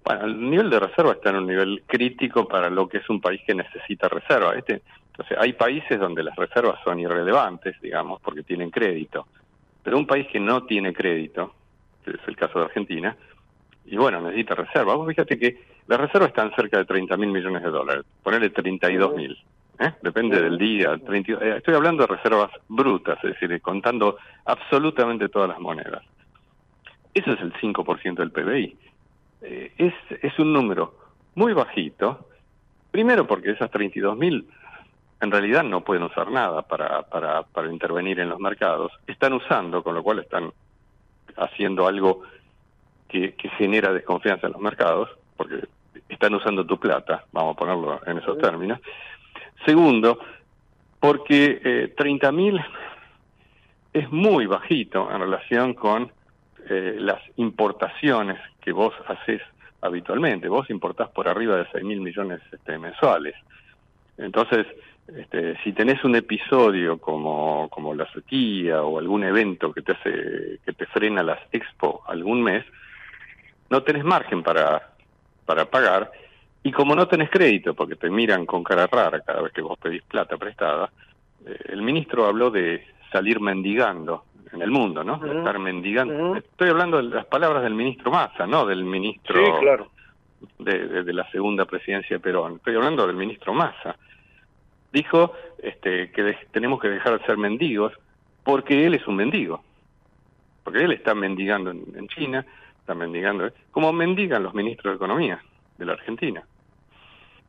Bueno, 0.06 0.26
el 0.26 0.50
nivel 0.52 0.70
de 0.70 0.80
reserva 0.80 1.14
está 1.14 1.32
en 1.32 1.38
un 1.38 1.48
nivel 1.48 1.82
crítico 1.88 2.48
para 2.48 2.70
lo 2.70 2.88
que 2.88 3.00
es 3.00 3.10
un 3.10 3.20
país 3.20 3.42
que 3.46 3.56
necesita 3.56 4.08
reserva. 4.08 4.54
Entonces, 4.54 5.36
hay 5.36 5.54
países 5.54 6.00
donde 6.00 6.22
las 6.22 6.36
reservas 6.36 6.80
son 6.84 7.00
irrelevantes, 7.00 7.82
digamos, 7.82 8.22
porque 8.22 8.44
tienen 8.44 8.70
crédito. 8.70 9.26
Pero 9.82 9.98
un 9.98 10.06
país 10.06 10.28
que 10.28 10.40
no 10.40 10.64
tiene 10.66 10.94
crédito, 10.94 11.56
que 12.04 12.12
es 12.12 12.28
el 12.28 12.36
caso 12.36 12.60
de 12.60 12.66
Argentina, 12.66 13.18
y 13.86 13.98
bueno, 13.98 14.22
necesita 14.22 14.54
reserva. 14.54 14.94
Vos 14.94 15.08
fíjate 15.08 15.40
que 15.40 15.58
las 15.88 16.00
reservas 16.00 16.30
están 16.30 16.54
cerca 16.56 16.78
de 16.78 16.86
30 16.86 17.18
mil 17.18 17.32
millones 17.32 17.64
de 17.64 17.70
dólares. 17.72 18.06
Ponerle 18.22 18.52
32 18.52 19.16
mil. 19.16 19.36
¿eh? 19.80 19.92
Depende 20.04 20.40
del 20.40 20.60
día. 20.60 21.00
30, 21.00 21.32
eh, 21.34 21.58
estoy 21.58 21.74
hablando 21.74 22.06
de 22.06 22.16
reservas 22.16 22.52
brutas, 22.68 23.18
es 23.24 23.40
decir, 23.40 23.60
contando 23.60 24.18
absolutamente 24.46 25.30
todas 25.30 25.50
las 25.50 25.60
monedas. 25.60 26.04
Eso 27.12 27.32
es 27.32 27.42
el 27.42 27.54
5% 27.54 28.16
del 28.16 28.32
PBI 28.32 28.85
eh, 29.46 29.72
es, 29.78 29.94
es 30.22 30.38
un 30.40 30.54
número 30.54 30.96
muy 31.36 31.54
bajito, 31.54 32.28
primero 32.92 33.28
porque 33.28 33.52
esas 33.52 33.72
32.000 33.72 34.46
en 35.22 35.32
realidad 35.32 35.64
no 35.64 35.82
pueden 35.82 36.04
usar 36.04 36.32
nada 36.32 36.62
para, 36.64 37.04
para, 37.04 37.44
para 37.44 37.72
intervenir 37.72 38.20
en 38.20 38.30
los 38.30 38.40
mercados, 38.40 38.92
están 39.08 39.34
usando, 39.34 39.84
con 39.84 39.96
lo 39.96 40.04
cual 40.04 40.20
están 40.20 40.52
haciendo 41.38 41.88
algo 41.88 42.22
que, 43.08 43.34
que 43.36 43.50
genera 43.50 43.94
desconfianza 43.94 44.48
en 44.48 44.54
los 44.54 44.62
mercados, 44.62 45.10
porque 45.38 45.68
están 46.10 46.34
usando 46.36 46.66
tu 46.66 46.80
plata, 46.80 47.26
vamos 47.32 47.56
a 47.56 47.60
ponerlo 47.60 48.02
en 48.06 48.18
esos 48.18 48.38
términos. 48.38 48.80
Segundo, 49.66 50.20
porque 51.00 51.62
eh, 51.64 51.96
30.000 51.98 52.66
es 53.94 54.12
muy 54.12 54.46
bajito 54.46 55.10
en 55.12 55.20
relación 55.22 55.74
con 55.74 56.12
eh, 56.70 56.96
las 57.00 57.22
importaciones 57.38 58.40
que 58.62 58.72
vos 58.72 58.94
haces 59.08 59.42
habitualmente. 59.82 60.48
Vos 60.48 60.70
importás 60.70 61.10
por 61.10 61.28
arriba 61.28 61.58
de 61.58 61.68
6 61.72 61.84
mil 61.84 62.02
millones 62.02 62.42
este, 62.52 62.78
mensuales. 62.78 63.36
Entonces, 64.18 64.66
este, 65.08 65.62
si 65.64 65.74
tenés 65.74 66.04
un 66.04 66.16
episodio 66.16 66.98
como, 66.98 67.70
como 67.70 67.94
la 67.94 68.12
sequía 68.12 68.82
o 68.82 68.98
algún 68.98 69.24
evento 69.24 69.72
que 69.72 69.82
te 69.82 69.92
hace, 69.92 70.60
que 70.66 70.74
te 70.74 70.86
frena 70.88 71.22
las 71.22 71.40
expo 71.52 72.04
algún 72.08 72.42
mes, 72.42 72.66
no 73.70 73.84
tenés 73.84 74.04
margen 74.04 74.42
para, 74.42 74.94
para 75.46 75.66
pagar 75.66 76.12
y 76.64 76.72
como 76.72 76.96
no 76.96 77.08
tenés 77.08 77.30
crédito, 77.30 77.76
porque 77.76 77.96
te 77.96 78.10
miran 78.10 78.48
con 78.48 78.64
cara 78.64 78.88
rara 78.88 79.20
cada 79.20 79.44
vez 79.44 79.54
que 79.54 79.62
vos 79.62 79.78
pedís 79.78 80.02
plata 80.02 80.38
prestada, 80.38 80.92
eh, 81.46 81.56
el 81.66 81.84
ministro 81.84 82.26
habló 82.26 82.50
de 82.50 82.84
salir 83.12 83.40
mendigando 83.40 84.24
en 84.52 84.62
el 84.62 84.72
mundo, 84.72 85.04
¿no? 85.04 85.16
Estar 85.26 85.60
mendigando. 85.60 86.36
Estoy 86.36 86.70
hablando 86.70 86.98
de 86.98 87.04
las 87.04 87.26
palabras 87.26 87.64
del 87.64 87.74
ministro 87.74 88.12
Massa, 88.12 88.46
no 88.46 88.66
del 88.66 88.84
ministro 88.84 89.60
claro. 89.60 89.90
de, 90.60 91.04
de, 91.04 91.14
la 91.14 91.30
segunda 91.32 91.66
presidencia 91.66 92.18
de 92.18 92.20
Perón. 92.20 92.56
Estoy 92.56 92.76
hablando 92.76 93.06
del 93.08 93.16
ministro 93.16 93.54
Massa. 93.54 93.98
Dijo 94.92 95.34
este, 95.62 96.12
que 96.12 96.38
tenemos 96.52 96.80
que 96.80 96.90
dejar 96.90 97.20
de 97.20 97.26
ser 97.26 97.38
mendigos 97.38 97.94
porque 98.44 98.86
él 98.86 98.94
es 98.94 99.06
un 99.08 99.18
mendigo. 99.18 99.64
Porque 100.64 100.84
él 100.84 100.92
está 100.92 101.14
mendigando 101.14 101.72
en, 101.72 101.84
en 101.96 102.08
China, 102.08 102.46
está 102.80 102.96
mendigando, 102.96 103.52
como 103.72 103.92
mendigan 103.92 104.44
los 104.44 104.54
ministros 104.54 104.94
de 104.94 104.96
Economía 104.96 105.42
de 105.78 105.86
la 105.86 105.94
Argentina. 105.94 106.44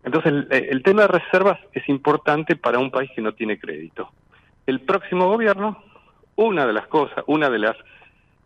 Entonces, 0.03 0.33
el, 0.33 0.47
el 0.51 0.83
tema 0.83 1.03
de 1.03 1.09
reservas 1.09 1.59
es 1.73 1.89
importante 1.89 2.57
para 2.57 2.79
un 2.79 2.91
país 2.91 3.11
que 3.15 3.23
no 3.23 3.33
tiene 3.33 3.59
crédito. 3.59 4.11
El 4.67 4.81
próximo 4.81 5.29
gobierno 5.29 5.83
una 6.37 6.67
de 6.67 6.73
las 6.73 6.87
cosas, 6.87 7.25
una 7.27 7.51
de 7.51 7.59
las 7.59 7.77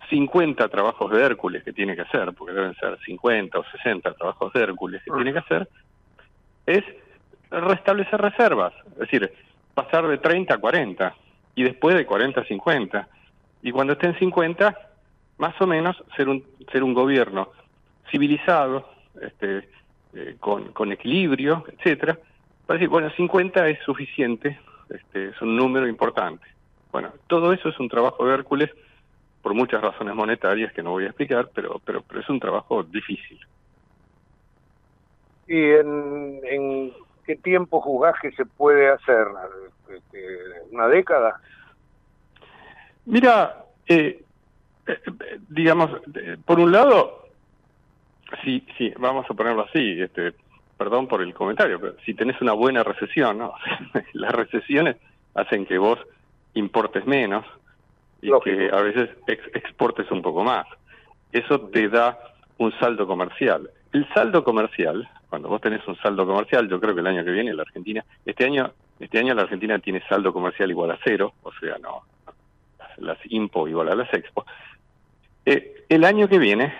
50 0.08 0.68
trabajos 0.68 1.10
de 1.10 1.22
Hércules 1.22 1.62
que 1.62 1.72
tiene 1.72 1.94
que 1.94 2.02
hacer, 2.02 2.32
porque 2.32 2.54
deben 2.54 2.74
ser 2.74 2.98
50 3.04 3.58
o 3.58 3.64
60 3.64 4.12
trabajos 4.14 4.52
de 4.52 4.62
Hércules 4.62 5.02
que 5.04 5.12
tiene 5.12 5.32
que 5.32 5.38
hacer, 5.38 5.68
es 6.66 6.84
restablecer 7.50 8.20
reservas, 8.20 8.72
es 8.92 8.98
decir, 8.98 9.32
pasar 9.74 10.06
de 10.06 10.18
30 10.18 10.54
a 10.54 10.58
40 10.58 11.14
y 11.54 11.62
después 11.62 11.96
de 11.96 12.06
40 12.06 12.40
a 12.40 12.44
50. 12.44 13.08
Y 13.62 13.72
cuando 13.72 13.94
estén 13.94 14.18
50, 14.18 14.76
más 15.38 15.60
o 15.60 15.66
menos 15.66 16.02
ser 16.16 16.28
un, 16.28 16.44
ser 16.72 16.82
un 16.82 16.94
gobierno 16.94 17.50
civilizado, 18.10 18.88
este, 19.20 19.68
eh, 20.14 20.36
con, 20.40 20.72
con 20.72 20.92
equilibrio, 20.92 21.64
etcétera, 21.72 22.18
para 22.66 22.78
decir, 22.78 22.88
bueno, 22.88 23.10
50 23.10 23.68
es 23.68 23.80
suficiente, 23.84 24.58
este, 24.88 25.28
es 25.28 25.42
un 25.42 25.56
número 25.56 25.88
importante. 25.88 26.46
Bueno, 26.92 27.12
todo 27.26 27.52
eso 27.52 27.68
es 27.68 27.78
un 27.78 27.88
trabajo 27.88 28.26
de 28.26 28.34
Hércules 28.34 28.70
por 29.42 29.54
muchas 29.54 29.80
razones 29.80 30.14
monetarias 30.14 30.72
que 30.72 30.82
no 30.82 30.90
voy 30.90 31.04
a 31.04 31.08
explicar, 31.08 31.48
pero, 31.54 31.80
pero, 31.84 32.02
pero 32.02 32.20
es 32.20 32.28
un 32.28 32.40
trabajo 32.40 32.82
difícil. 32.82 33.40
¿Y 35.46 35.58
en, 35.58 36.40
en 36.44 36.92
qué 37.24 37.36
tiempo 37.36 37.80
jugás 37.80 38.14
que 38.20 38.32
se 38.32 38.44
puede 38.44 38.88
hacer? 38.88 39.26
Este, 39.88 40.38
¿Una 40.70 40.86
década? 40.88 41.40
Mira, 43.06 43.64
eh, 43.88 44.22
eh, 44.86 45.00
digamos, 45.48 45.90
por 46.44 46.60
un 46.60 46.70
lado, 46.70 47.24
sí, 48.44 48.64
sí, 48.76 48.92
vamos 48.98 49.26
a 49.28 49.34
ponerlo 49.34 49.62
así, 49.62 50.00
este, 50.00 50.34
perdón 50.76 51.08
por 51.08 51.22
el 51.22 51.34
comentario, 51.34 51.80
pero 51.80 51.96
si 52.04 52.14
tenés 52.14 52.40
una 52.40 52.52
buena 52.52 52.84
recesión, 52.84 53.38
¿no? 53.38 53.54
las 54.12 54.32
recesiones 54.32 54.96
hacen 55.34 55.66
que 55.66 55.78
vos 55.78 55.98
importes 56.54 57.06
menos 57.06 57.44
y 58.22 58.28
Lógico. 58.28 58.56
que 58.56 58.70
a 58.70 58.80
veces 58.80 59.10
ex 59.26 59.42
exportes 59.54 60.10
un 60.10 60.22
poco 60.22 60.44
más. 60.44 60.66
Eso 61.32 61.60
te 61.60 61.88
da 61.88 62.18
un 62.58 62.72
saldo 62.78 63.06
comercial. 63.06 63.70
El 63.92 64.06
saldo 64.12 64.44
comercial, 64.44 65.08
cuando 65.28 65.48
vos 65.48 65.60
tenés 65.60 65.86
un 65.88 65.96
saldo 65.96 66.26
comercial, 66.26 66.68
yo 66.68 66.80
creo 66.80 66.94
que 66.94 67.00
el 67.00 67.06
año 67.06 67.24
que 67.24 67.30
viene 67.30 67.54
la 67.54 67.62
Argentina, 67.62 68.04
este 68.24 68.44
año, 68.44 68.72
este 68.98 69.18
año 69.18 69.34
la 69.34 69.42
Argentina 69.42 69.78
tiene 69.78 70.02
saldo 70.08 70.32
comercial 70.32 70.70
igual 70.70 70.90
a 70.90 70.98
cero, 71.02 71.32
o 71.42 71.52
sea, 71.52 71.76
no, 71.78 72.02
las 72.98 73.18
IMPO 73.24 73.68
igual 73.68 73.88
a 73.88 73.94
las 73.94 74.12
EXPO. 74.12 74.44
Eh, 75.46 75.84
el 75.88 76.04
año 76.04 76.28
que 76.28 76.38
viene 76.38 76.72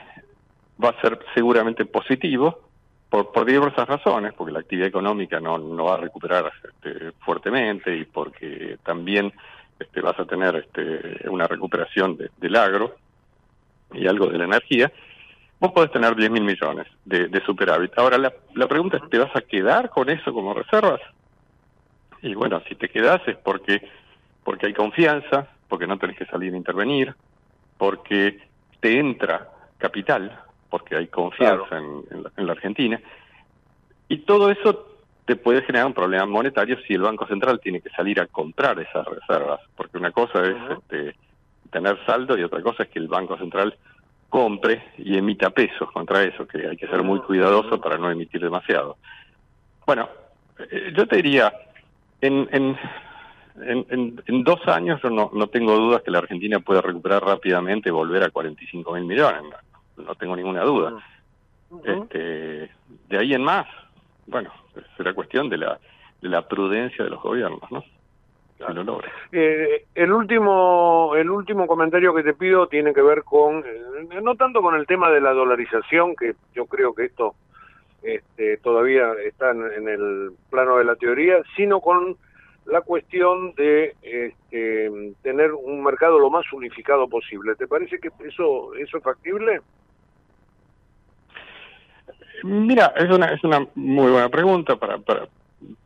va 0.83 0.91
a 0.91 1.01
ser 1.01 1.19
seguramente 1.35 1.85
positivo 1.85 2.61
por, 3.09 3.33
por 3.33 3.45
diversas 3.45 3.89
razones, 3.89 4.33
porque 4.35 4.53
la 4.53 4.61
actividad 4.61 4.89
económica 4.89 5.41
no, 5.41 5.59
no 5.59 5.85
va 5.85 5.95
a 5.95 6.01
recuperar 6.01 6.53
este, 6.63 7.13
fuertemente 7.21 7.97
y 7.97 8.05
porque 8.05 8.79
también 8.85 9.33
este, 9.81 10.01
vas 10.01 10.19
a 10.19 10.27
tener 10.27 10.55
este, 10.57 11.29
una 11.29 11.47
recuperación 11.47 12.16
de, 12.16 12.31
del 12.38 12.57
agro 12.57 12.97
y 13.93 14.07
algo 14.07 14.27
de 14.27 14.38
la 14.38 14.45
energía, 14.45 14.93
vos 15.59 15.73
podés 15.73 15.90
tener 15.90 16.14
10 16.14 16.31
mil 16.31 16.45
millones 16.45 16.87
de, 17.05 17.29
de, 17.29 17.45
superávit. 17.45 17.93
Ahora, 17.99 18.19
la, 18.19 18.33
la 18.55 18.69
pregunta 18.69 18.99
es, 18.99 19.09
¿te 19.11 19.19
vas 19.19 19.35
a 19.35 19.40
quedar 19.40 19.90
con 19.90 20.09
eso 20.11 20.33
como 20.33 20.55
reservas? 20.55 21.01
Y 22.23 22.35
bueno, 22.35 22.62
si 22.69 22.75
te 22.75 22.88
quedás 22.88 23.27
es 23.27 23.37
porque, 23.38 23.81
porque 24.45 24.66
hay 24.66 24.75
confianza, 24.75 25.49
porque 25.69 25.87
no 25.87 25.99
tenés 25.99 26.16
que 26.16 26.27
salir 26.27 26.53
a 26.55 26.57
intervenir, 26.57 27.14
porque 27.79 28.38
te 28.81 28.99
entra 28.99 29.49
capital, 29.79 30.38
porque 30.69 30.97
hay 30.97 31.07
confianza 31.07 31.66
claro. 31.66 32.05
en, 32.11 32.16
en, 32.16 32.23
la, 32.23 32.33
en, 32.37 32.47
la, 32.47 32.53
Argentina. 32.53 33.01
Y 34.09 34.19
todo 34.19 34.51
eso 34.51 34.89
te 35.31 35.37
puede 35.37 35.62
generar 35.62 35.87
un 35.87 35.95
problema 35.95 36.27
monetario 36.27 36.77
si 36.88 36.95
el 36.95 37.03
Banco 37.03 37.25
Central 37.25 37.61
tiene 37.61 37.81
que 37.81 37.88
salir 37.90 38.21
a 38.21 38.27
comprar 38.27 38.81
esas 38.81 39.07
reservas, 39.07 39.61
porque 39.77 39.97
una 39.97 40.11
cosa 40.11 40.43
es 40.43 40.57
este, 40.73 41.14
tener 41.71 42.05
saldo 42.05 42.37
y 42.37 42.43
otra 42.43 42.61
cosa 42.62 42.83
es 42.83 42.88
que 42.88 42.99
el 42.99 43.07
Banco 43.07 43.38
Central 43.38 43.77
compre 44.29 44.83
y 44.99 45.16
emita 45.16 45.51
pesos 45.51 45.88
contra 45.93 46.25
eso, 46.25 46.49
que 46.49 46.66
hay 46.66 46.77
que 46.77 46.88
ser 46.88 47.05
muy 47.05 47.21
cuidadoso 47.21 47.81
para 47.81 47.97
no 47.97 48.11
emitir 48.11 48.40
demasiado. 48.40 48.97
Bueno, 49.87 50.09
eh, 50.69 50.93
yo 50.97 51.07
te 51.07 51.14
diría, 51.14 51.53
en, 52.21 52.49
en, 52.51 52.77
en, 53.62 54.21
en 54.27 54.43
dos 54.43 54.66
años 54.66 55.01
yo 55.01 55.11
no, 55.11 55.31
no 55.33 55.47
tengo 55.47 55.77
dudas 55.77 56.03
que 56.03 56.11
la 56.11 56.19
Argentina 56.19 56.59
puede 56.59 56.83
recuperar 56.83 57.23
rápidamente 57.23 57.88
y 57.88 57.93
volver 57.93 58.25
a 58.25 58.31
45 58.31 58.95
mil 58.95 59.05
millones, 59.05 59.43
no, 59.97 60.12
tengo 60.16 60.35
ninguna 60.35 60.64
duda. 60.64 60.95
este, 61.85 62.69
de 63.09 63.16
ahí 63.16 63.33
en 63.33 63.45
más, 63.45 63.69
bueno, 64.31 64.51
será 64.97 65.12
cuestión 65.12 65.49
de 65.49 65.59
la, 65.59 65.79
de 66.23 66.29
la 66.29 66.47
prudencia 66.47 67.05
de 67.05 67.11
los 67.11 67.23
gobiernos, 67.23 67.71
¿no? 67.71 67.85
Eh, 69.33 69.87
el 69.95 70.12
último 70.12 71.14
el 71.16 71.31
último 71.31 71.66
comentario 71.66 72.14
que 72.14 72.23
te 72.23 72.35
pido 72.35 72.66
tiene 72.66 72.93
que 72.93 73.01
ver 73.01 73.25
con 73.25 73.64
eh, 73.64 74.21
no 74.23 74.35
tanto 74.35 74.61
con 74.61 74.75
el 74.75 74.87
tema 74.87 75.11
de 75.11 75.21
la 75.23 75.33
dolarización 75.33 76.14
que 76.14 76.35
yo 76.55 76.66
creo 76.66 76.95
que 76.95 77.07
esto 77.07 77.35
este, 78.03 78.59
todavía 78.59 79.12
está 79.25 79.53
en, 79.53 79.88
el 79.88 80.33
plano 80.51 80.77
de 80.77 80.85
la 80.85 80.97
teoría 80.97 81.37
sino 81.57 81.81
con 81.81 82.16
la 82.66 82.83
cuestión 82.83 83.55
de 83.55 83.95
este, 84.03 84.90
tener 85.23 85.53
un 85.53 85.83
mercado 85.83 86.19
lo 86.19 86.31
más 86.31 86.45
unificado 86.53 87.09
posible. 87.09 87.55
Te 87.57 87.66
parece 87.66 87.99
que 87.99 88.11
eso 88.27 88.75
eso 88.75 88.99
es 88.99 89.03
factible 89.03 89.61
Mira, 92.44 92.92
es 92.96 93.11
una, 93.11 93.26
es 93.26 93.42
una 93.44 93.66
muy 93.74 94.11
buena 94.11 94.29
pregunta 94.29 94.76
para, 94.76 94.98
para, 94.98 95.29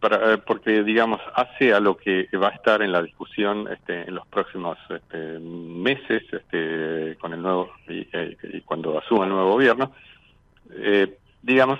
para, 0.00 0.34
eh, 0.34 0.38
porque 0.38 0.82
digamos 0.82 1.20
hace 1.34 1.72
a 1.72 1.80
lo 1.80 1.96
que 1.96 2.28
va 2.36 2.48
a 2.48 2.52
estar 2.52 2.82
en 2.82 2.92
la 2.92 3.02
discusión 3.02 3.68
este, 3.72 4.02
en 4.02 4.14
los 4.14 4.26
próximos 4.26 4.78
este, 4.88 5.38
meses 5.40 6.22
este, 6.32 7.16
con 7.20 7.32
el 7.32 7.42
nuevo 7.42 7.70
y, 7.88 8.06
eh, 8.12 8.62
cuando 8.64 8.98
asuma 8.98 9.24
el 9.24 9.30
nuevo 9.30 9.52
gobierno. 9.52 9.92
Eh, 10.70 11.18
digamos 11.42 11.78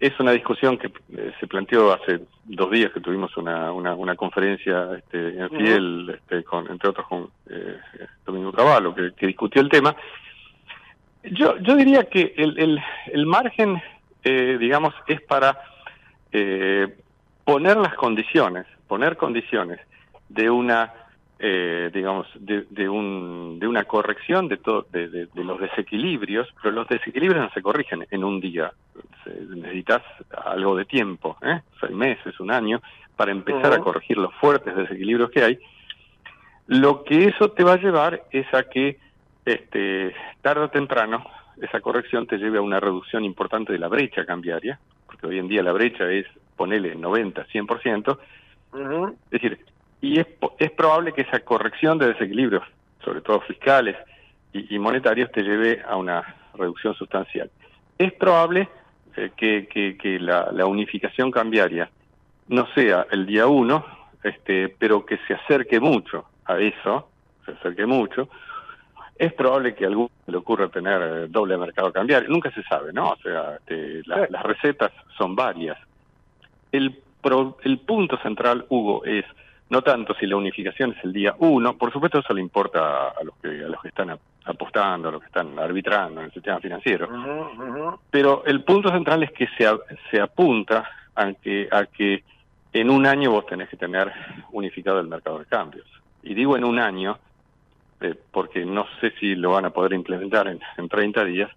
es 0.00 0.18
una 0.20 0.30
discusión 0.30 0.78
que 0.78 0.92
se 1.40 1.46
planteó 1.48 1.92
hace 1.92 2.20
dos 2.44 2.70
días 2.70 2.92
que 2.92 3.00
tuvimos 3.00 3.36
una, 3.36 3.72
una, 3.72 3.96
una 3.96 4.14
conferencia 4.14 4.90
este, 4.96 5.36
en 5.36 5.50
Fiel 5.50 6.10
este, 6.14 6.44
con 6.44 6.70
entre 6.70 6.90
otros 6.90 7.06
con 7.08 7.30
Domingo 8.24 8.52
Cavallo 8.52 8.94
que, 8.94 9.12
que, 9.14 9.26
discutió 9.26 9.60
el 9.60 9.68
tema. 9.68 9.96
Yo 11.24 11.58
yo 11.58 11.74
diría 11.74 12.04
que 12.04 12.32
el, 12.36 12.56
el, 12.60 12.80
el 13.12 13.26
margen 13.26 13.82
digamos 14.58 14.94
es 15.06 15.20
para 15.22 15.58
eh, 16.32 16.96
poner 17.44 17.76
las 17.76 17.94
condiciones, 17.94 18.66
poner 18.86 19.16
condiciones 19.16 19.80
de 20.28 20.50
una, 20.50 20.92
eh, 21.38 21.90
digamos, 21.92 22.26
de, 22.34 22.66
de, 22.70 22.88
un, 22.88 23.58
de 23.58 23.66
una 23.66 23.84
corrección 23.84 24.48
de, 24.48 24.58
todo, 24.58 24.86
de, 24.92 25.08
de, 25.08 25.44
los 25.44 25.58
desequilibrios, 25.58 26.48
pero 26.62 26.74
los 26.74 26.88
desequilibrios 26.88 27.44
no 27.44 27.50
se 27.52 27.62
corrigen 27.62 28.06
en 28.10 28.24
un 28.24 28.40
día. 28.40 28.72
necesitas 29.48 30.02
algo 30.44 30.76
de 30.76 30.84
tiempo, 30.84 31.38
¿eh? 31.42 31.62
seis 31.80 31.92
meses, 31.92 32.38
un 32.40 32.50
año, 32.50 32.82
para 33.16 33.32
empezar 33.32 33.72
a 33.72 33.80
corregir 33.80 34.18
los 34.18 34.34
fuertes 34.34 34.76
desequilibrios 34.76 35.30
que 35.30 35.42
hay. 35.42 35.58
Lo 36.66 37.02
que 37.02 37.24
eso 37.24 37.50
te 37.52 37.64
va 37.64 37.72
a 37.72 37.78
llevar 37.78 38.24
es 38.30 38.52
a 38.52 38.64
que 38.64 38.98
este, 39.46 40.14
tarde 40.42 40.64
o 40.64 40.68
temprano 40.68 41.24
esa 41.62 41.80
corrección 41.80 42.26
te 42.26 42.38
lleve 42.38 42.58
a 42.58 42.62
una 42.62 42.80
reducción 42.80 43.24
importante 43.24 43.72
de 43.72 43.78
la 43.78 43.88
brecha 43.88 44.24
cambiaria, 44.24 44.78
porque 45.06 45.26
hoy 45.26 45.38
en 45.38 45.48
día 45.48 45.62
la 45.62 45.72
brecha 45.72 46.10
es 46.10 46.26
ponele 46.56 46.94
90, 46.94 47.46
100%, 47.46 48.18
es 48.74 49.30
decir, 49.30 49.58
y 50.00 50.20
es, 50.20 50.26
es 50.58 50.70
probable 50.72 51.12
que 51.12 51.22
esa 51.22 51.40
corrección 51.40 51.98
de 51.98 52.08
desequilibrios, 52.08 52.62
sobre 53.04 53.20
todo 53.20 53.40
fiscales 53.40 53.96
y, 54.52 54.78
monetarios, 54.78 55.30
te 55.32 55.42
lleve 55.42 55.82
a 55.86 55.96
una 55.96 56.36
reducción 56.54 56.94
sustancial. 56.94 57.50
Es 57.96 58.12
probable 58.12 58.68
eh, 59.16 59.30
que, 59.36 59.68
que, 60.00 60.18
la, 60.20 60.50
la, 60.52 60.66
unificación 60.66 61.30
cambiaria 61.30 61.90
no 62.48 62.66
sea 62.74 63.06
el 63.10 63.26
día 63.26 63.46
uno, 63.46 63.84
este, 64.22 64.68
pero 64.68 65.04
que 65.04 65.18
se 65.26 65.34
acerque 65.34 65.80
mucho 65.80 66.26
a 66.44 66.58
eso, 66.58 67.08
se 67.44 67.52
acerque 67.52 67.86
mucho, 67.86 68.28
es 69.18 69.32
probable 69.32 69.74
que 69.74 69.84
a 69.84 69.88
alguno 69.88 70.10
le 70.26 70.36
ocurra 70.36 70.68
tener 70.68 71.02
eh, 71.02 71.26
doble 71.28 71.58
mercado 71.58 71.92
cambiario, 71.92 72.28
nunca 72.28 72.50
se 72.52 72.62
sabe, 72.62 72.92
¿no? 72.92 73.10
O 73.10 73.16
sea, 73.16 73.56
este, 73.56 74.02
las 74.06 74.42
recetas 74.44 74.92
son 75.16 75.34
varias. 75.34 75.76
El, 76.70 77.00
el 77.64 77.78
punto 77.80 78.16
central, 78.18 78.64
Hugo, 78.68 79.04
es 79.04 79.24
no 79.70 79.82
tanto 79.82 80.14
si 80.14 80.26
la 80.26 80.36
unificación 80.36 80.94
es 80.96 81.04
el 81.04 81.12
día 81.12 81.34
uno, 81.38 81.76
por 81.76 81.92
supuesto 81.92 82.20
eso 82.20 82.32
le 82.32 82.40
importa 82.40 83.08
a 83.08 83.22
los 83.22 83.34
que, 83.36 83.48
a 83.48 83.68
los 83.68 83.82
que 83.82 83.88
están 83.88 84.18
apostando, 84.44 85.08
a 85.08 85.12
los 85.12 85.20
que 85.20 85.26
están 85.26 85.58
arbitrando 85.58 86.20
en 86.20 86.26
el 86.26 86.32
sistema 86.32 86.58
financiero, 86.58 87.98
pero 88.10 88.44
el 88.46 88.64
punto 88.64 88.90
central 88.90 89.24
es 89.24 89.32
que 89.32 89.46
se, 89.58 89.68
se 90.10 90.20
apunta 90.20 90.88
a 91.14 91.34
que, 91.34 91.68
a 91.70 91.84
que 91.84 92.24
en 92.72 92.88
un 92.88 93.04
año 93.04 93.30
vos 93.30 93.44
tenés 93.44 93.68
que 93.68 93.76
tener 93.76 94.10
unificado 94.52 95.00
el 95.00 95.08
mercado 95.08 95.38
de 95.40 95.46
cambios. 95.46 95.86
Y 96.22 96.34
digo 96.34 96.56
en 96.56 96.64
un 96.64 96.78
año 96.78 97.18
eh, 98.00 98.14
porque 98.30 98.64
no 98.64 98.86
sé 99.00 99.12
si 99.18 99.34
lo 99.34 99.50
van 99.52 99.64
a 99.64 99.70
poder 99.70 99.92
implementar 99.92 100.48
en, 100.48 100.60
en 100.76 100.88
30 100.88 101.24
días 101.24 101.50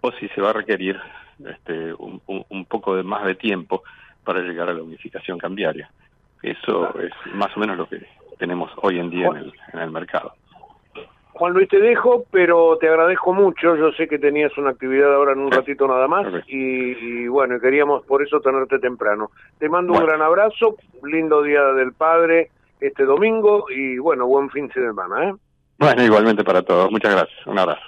o 0.00 0.12
si 0.12 0.28
se 0.28 0.40
va 0.40 0.50
a 0.50 0.54
requerir 0.54 0.98
este, 1.44 1.92
un, 1.94 2.64
poco 2.66 2.96
de 2.96 3.02
más 3.02 3.24
de 3.24 3.34
tiempo 3.34 3.82
para 4.24 4.40
llegar 4.40 4.68
a 4.68 4.74
la 4.74 4.82
unificación 4.82 5.38
cambiaria. 5.38 5.90
Eso 6.42 6.98
es 6.98 7.12
más 7.34 7.56
o 7.56 7.60
menos 7.60 7.76
lo 7.76 7.88
que 7.88 8.04
tenemos 8.38 8.70
hoy 8.76 8.98
en 8.98 9.10
día 9.10 9.28
en 9.28 9.36
el, 9.36 9.52
en 9.72 9.80
el 9.80 9.90
mercado. 9.90 10.34
Juan 11.34 11.54
Luis, 11.54 11.68
te 11.68 11.80
dejo, 11.80 12.24
pero 12.30 12.76
te 12.78 12.88
agradezco 12.88 13.32
mucho. 13.32 13.74
Yo 13.74 13.90
sé 13.92 14.06
que 14.06 14.18
tenías 14.18 14.56
una 14.58 14.70
actividad 14.70 15.14
ahora 15.14 15.32
en 15.32 15.40
un 15.40 15.50
ratito 15.50 15.88
nada 15.88 16.06
más 16.06 16.26
y, 16.46 17.26
bueno, 17.26 17.58
queríamos 17.58 18.04
por 18.04 18.22
eso 18.22 18.40
tenerte 18.40 18.78
temprano. 18.78 19.30
Te 19.58 19.68
mando 19.68 19.94
un 19.94 20.04
gran 20.04 20.20
abrazo, 20.20 20.76
lindo 21.02 21.42
Día 21.42 21.64
del 21.72 21.94
Padre 21.94 22.50
este 22.80 23.04
domingo 23.04 23.66
y 23.70 23.98
bueno, 23.98 24.26
buen 24.26 24.50
fin 24.50 24.68
de 24.68 24.74
semana. 24.74 25.30
¿eh? 25.30 25.34
Bueno, 25.82 26.04
igualmente 26.04 26.44
para 26.44 26.62
todos. 26.62 26.92
Muchas 26.92 27.10
gracias. 27.10 27.44
Un 27.44 27.58
abrazo. 27.58 27.82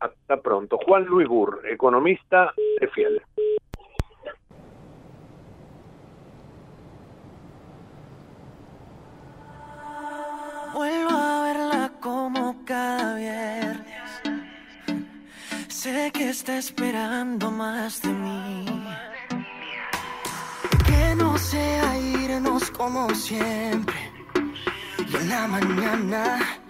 Hasta 0.00 0.40
pronto. 0.40 0.78
Juan 0.86 1.04
Luis 1.04 1.28
Burr, 1.28 1.60
economista 1.70 2.50
de 2.80 2.88
Fiel. 2.88 3.22
Vuelvo 10.72 11.10
a 11.10 11.42
verla 11.42 11.92
como 12.00 12.64
cada 12.64 13.16
viernes. 13.16 14.22
Sé 15.68 16.10
que 16.10 16.30
está 16.30 16.56
esperando 16.56 17.50
más 17.50 18.00
de 18.00 18.08
mí. 18.08 18.64
Que 20.86 21.14
no 21.16 21.36
sea 21.36 21.98
irnos 21.98 22.70
como 22.70 23.10
siempre. 23.10 23.94
Y 25.06 25.16
en 25.16 25.28
la 25.28 25.46
mañana 25.46 26.63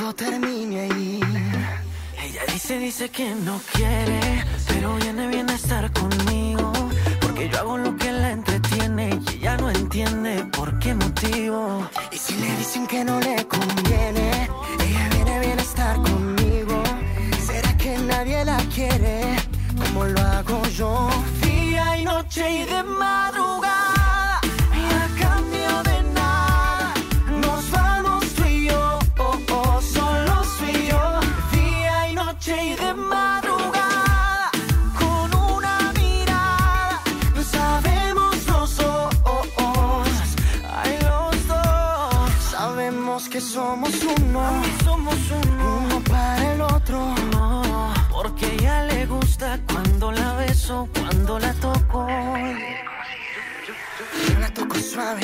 todo 0.00 0.14
termine 0.14 0.80
ahí. 0.80 1.20
Ella 2.24 2.42
dice, 2.52 2.78
dice 2.78 3.10
que 3.10 3.34
no 3.34 3.60
quiere, 3.72 4.20
pero 4.66 4.94
viene, 4.96 5.26
viene 5.28 5.52
a 5.52 5.56
estar 5.56 5.92
conmigo. 5.92 6.72
Porque 7.20 7.50
yo 7.50 7.58
hago 7.58 7.76
lo 7.76 7.94
que 7.96 8.10
la 8.10 8.30
entretiene 8.30 9.20
y 9.30 9.36
ella 9.36 9.58
no 9.58 9.70
entiende 9.70 10.44
por 10.56 10.78
qué 10.78 10.94
motivo. 10.94 11.86
Y 12.10 12.16
si 12.16 12.34
le 12.36 12.56
dicen 12.56 12.86
que 12.86 13.04
no 13.04 13.20
le 13.20 13.46
conviene, 13.46 14.48
ella 14.86 15.08
viene, 15.14 15.40
viene 15.40 15.60
a 15.60 15.68
estar 15.70 15.96
conmigo. 15.96 16.82
¿Será 17.46 17.76
que 17.76 17.98
nadie 17.98 18.44
la 18.46 18.58
quiere 18.74 19.36
como 19.76 20.04
lo 20.04 20.20
hago 20.20 20.62
yo? 20.78 21.10
Día 21.42 21.98
y 21.98 22.04
noche 22.04 22.42
y 22.50 22.64
de 22.64 22.82
madrugada. 22.84 23.99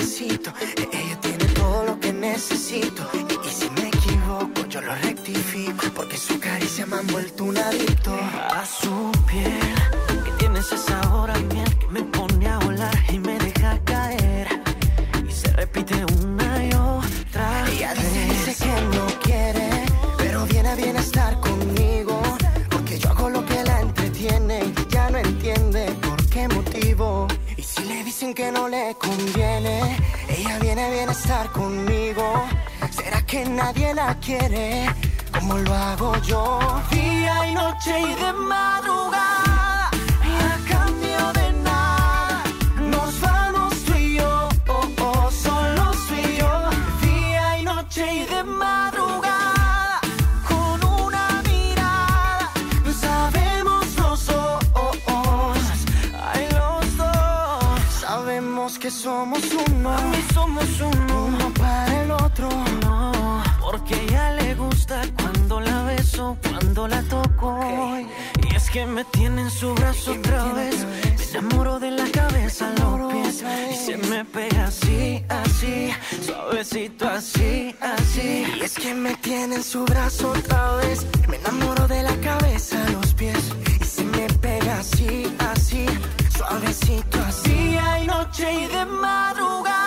Suavecito. 0.07 0.53
e- 0.61 0.89
Ella 0.97 1.21
tiene 1.21 1.45
todo 1.55 1.85
lo 1.85 2.01
que 2.01 2.13
necesito. 2.13 2.96
Estar 31.19 31.51
conmigo. 31.53 32.45
¿Será 32.91 33.23
que 33.23 33.45
nadie 33.45 33.95
la 33.95 34.15
quiere 34.25 34.87
como 35.33 35.57
lo 35.59 35.75
hago 35.75 36.17
yo? 36.23 36.59
Día 36.91 37.35
y 37.51 37.55
noche 37.55 37.93
y 38.01 38.15
de 38.23 38.33
madrugada. 38.33 39.91
A 40.53 40.57
cambio 40.73 41.23
de 41.41 41.49
nada, 41.69 42.43
nos 42.93 43.21
vamos 43.21 43.73
tú 43.85 43.95
y 43.95 44.17
yo. 44.19 44.49
Oh, 44.69 44.89
oh, 45.09 45.31
solo 45.31 45.85
tú 46.07 46.15
y 46.15 46.37
yo. 46.41 46.53
Día 47.03 47.59
y 47.61 47.63
noche 47.65 48.03
y 48.21 48.25
de 48.35 48.43
madrugada. 48.45 50.01
Con 50.49 50.79
una 51.05 51.25
mirada, 51.49 52.51
sabemos 53.07 53.85
los 53.97 54.27
dos. 54.27 54.65
Ay, 56.33 56.47
los 56.59 56.97
dos. 56.97 57.81
Sabemos 58.01 58.79
que 58.79 58.91
somos 58.91 59.43
uno. 59.69 59.97
Somos 60.35 60.81
uno. 60.81 61.06
La 66.89 67.03
toco. 67.03 67.61
Y 68.49 68.55
es 68.55 68.71
que 68.71 68.87
me 68.87 69.05
tiene 69.05 69.43
en 69.43 69.51
su 69.51 69.75
brazo 69.75 70.13
otra 70.13 70.45
vez. 70.53 70.87
Me 71.19 71.39
enamoro 71.39 71.79
de 71.79 71.91
la 71.91 72.09
cabeza 72.11 72.69
a 72.69 72.81
los 72.81 73.13
pies. 73.13 73.45
Y 73.73 73.75
se 73.75 73.97
me 73.97 74.25
pega 74.25 74.67
así, 74.67 75.23
así. 75.29 75.91
Suavecito 76.25 77.09
así, 77.09 77.75
así. 77.81 78.47
Y 78.59 78.63
es 78.63 78.75
que 78.75 78.95
me 78.95 79.15
tiene 79.17 79.57
en 79.57 79.63
su 79.63 79.85
brazo 79.85 80.31
otra 80.31 80.77
vez. 80.77 81.07
Me 81.29 81.37
enamoro 81.37 81.87
de 81.87 82.03
la 82.03 82.17
cabeza 82.21 82.83
a 82.85 82.91
los 82.91 83.15
pies. 83.15 83.53
Y 83.81 83.85
se 83.85 84.05
me 84.05 84.27
pega 84.41 84.79
así, 84.79 85.35
así. 85.39 85.87
Suavecito 86.37 87.19
así. 87.21 87.77
Hay 87.77 88.07
noche 88.07 88.53
y 88.53 88.67
de 88.67 88.85
madrugada. 88.87 89.86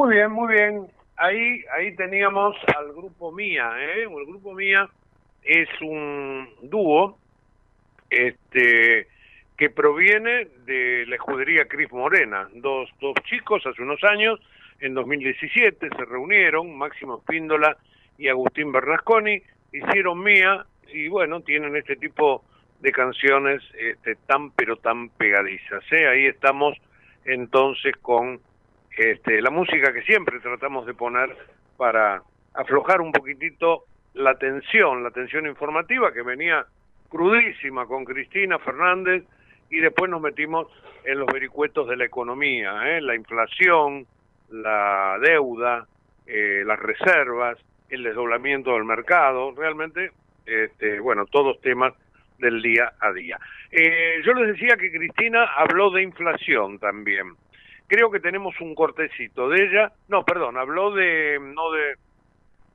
Muy 0.00 0.14
bien, 0.14 0.32
muy 0.32 0.54
bien. 0.54 0.86
Ahí, 1.18 1.62
ahí 1.76 1.94
teníamos 1.94 2.56
al 2.74 2.90
grupo 2.94 3.32
Mía, 3.32 3.70
¿eh? 3.76 4.04
El 4.04 4.24
grupo 4.24 4.54
Mía 4.54 4.88
es 5.42 5.68
un 5.82 6.48
dúo, 6.62 7.18
este, 8.08 9.08
que 9.58 9.68
proviene 9.68 10.46
de 10.64 11.04
la 11.06 11.16
escudería 11.16 11.66
Cris 11.66 11.92
Morena. 11.92 12.48
Dos, 12.54 12.88
dos 12.98 13.14
chicos 13.28 13.66
hace 13.66 13.82
unos 13.82 14.02
años, 14.02 14.40
en 14.80 14.94
2017, 14.94 15.90
se 15.90 16.04
reunieron, 16.06 16.78
Máximo 16.78 17.18
Espíndola 17.18 17.76
y 18.16 18.28
Agustín 18.28 18.72
Bernasconi, 18.72 19.42
hicieron 19.70 20.22
Mía 20.22 20.64
y 20.94 21.08
bueno, 21.08 21.42
tienen 21.42 21.76
este 21.76 21.96
tipo 21.96 22.42
de 22.80 22.90
canciones 22.90 23.62
este, 23.78 24.16
tan 24.26 24.50
pero 24.52 24.76
tan 24.76 25.10
pegadizas. 25.10 25.84
¿eh? 25.92 26.08
Ahí 26.08 26.24
estamos 26.24 26.74
entonces 27.26 27.94
con 28.00 28.40
este, 29.00 29.40
la 29.40 29.48
música 29.48 29.94
que 29.94 30.02
siempre 30.02 30.40
tratamos 30.40 30.84
de 30.84 30.92
poner 30.92 31.34
para 31.78 32.22
aflojar 32.52 33.00
un 33.00 33.12
poquitito 33.12 33.84
la 34.12 34.34
tensión, 34.34 35.02
la 35.02 35.10
tensión 35.10 35.46
informativa 35.46 36.12
que 36.12 36.20
venía 36.20 36.66
crudísima 37.08 37.86
con 37.86 38.04
Cristina 38.04 38.58
Fernández 38.58 39.24
y 39.70 39.78
después 39.78 40.10
nos 40.10 40.20
metimos 40.20 40.66
en 41.04 41.18
los 41.18 41.26
vericuetos 41.32 41.88
de 41.88 41.96
la 41.96 42.04
economía, 42.04 42.90
¿eh? 42.90 43.00
la 43.00 43.14
inflación, 43.14 44.06
la 44.50 45.18
deuda, 45.22 45.86
eh, 46.26 46.62
las 46.66 46.78
reservas, 46.78 47.56
el 47.88 48.02
desdoblamiento 48.02 48.74
del 48.74 48.84
mercado, 48.84 49.54
realmente, 49.56 50.10
este, 50.44 51.00
bueno, 51.00 51.24
todos 51.24 51.58
temas 51.62 51.94
del 52.38 52.60
día 52.60 52.92
a 53.00 53.12
día. 53.12 53.38
Eh, 53.70 54.20
yo 54.26 54.34
les 54.34 54.48
decía 54.48 54.76
que 54.76 54.92
Cristina 54.92 55.44
habló 55.56 55.90
de 55.90 56.02
inflación 56.02 56.78
también. 56.78 57.34
Creo 57.90 58.08
que 58.08 58.20
tenemos 58.20 58.54
un 58.60 58.76
cortecito 58.76 59.48
de 59.48 59.64
ella. 59.64 59.92
No, 60.06 60.24
perdón, 60.24 60.56
habló 60.56 60.94
de 60.94 61.40
no 61.40 61.72
de 61.72 61.96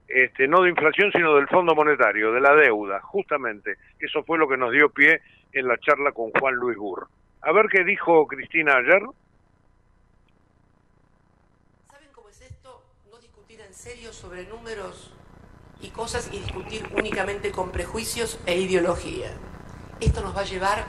este 0.09 0.45
no 0.45 0.61
de 0.61 0.69
inflación, 0.69 1.09
sino 1.13 1.35
del 1.35 1.47
Fondo 1.47 1.73
Monetario, 1.73 2.33
de 2.33 2.41
la 2.41 2.53
deuda, 2.53 2.99
justamente. 2.99 3.77
Eso 3.97 4.25
fue 4.25 4.37
lo 4.37 4.45
que 4.49 4.57
nos 4.57 4.73
dio 4.73 4.89
pie 4.89 5.21
en 5.53 5.69
la 5.69 5.77
charla 5.77 6.11
con 6.11 6.31
Juan 6.31 6.55
Luis 6.55 6.77
Burr. 6.77 7.07
A 7.43 7.53
ver 7.53 7.67
qué 7.71 7.85
dijo 7.85 8.27
Cristina 8.27 8.73
ayer. 8.75 9.03
¿Saben 11.89 12.09
cómo 12.11 12.27
es 12.27 12.41
esto? 12.41 12.83
No 13.09 13.17
discutir 13.19 13.61
en 13.61 13.73
serio 13.73 14.11
sobre 14.11 14.45
números 14.47 15.13
y 15.79 15.91
cosas 15.91 16.29
y 16.33 16.39
discutir 16.39 16.89
únicamente 16.91 17.53
con 17.53 17.71
prejuicios 17.71 18.37
e 18.45 18.57
ideología. 18.59 19.31
Esto 20.01 20.19
nos 20.19 20.35
va 20.35 20.41
a 20.41 20.45
llevar 20.45 20.83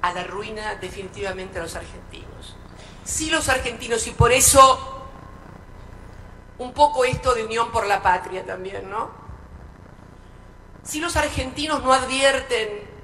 a 0.00 0.14
la 0.14 0.24
ruina 0.24 0.76
definitivamente 0.76 1.58
a 1.58 1.62
los 1.62 1.76
argentinos. 1.76 2.56
Sí 3.04 3.30
los 3.30 3.48
argentinos 3.48 4.06
y 4.06 4.10
por 4.12 4.32
eso 4.32 4.90
un 6.58 6.72
poco 6.72 7.04
esto 7.04 7.34
de 7.34 7.44
unión 7.44 7.70
por 7.70 7.86
la 7.86 8.02
patria 8.02 8.44
también, 8.44 8.88
¿no? 8.88 9.10
Si 10.82 11.00
los 11.00 11.16
argentinos 11.16 11.82
no 11.82 11.92
advierten 11.92 12.94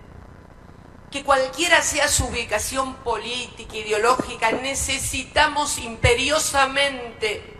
que 1.10 1.24
cualquiera 1.24 1.82
sea 1.82 2.08
su 2.08 2.26
ubicación 2.26 2.94
política, 2.96 3.76
ideológica, 3.76 4.52
necesitamos 4.52 5.78
imperiosamente 5.78 7.58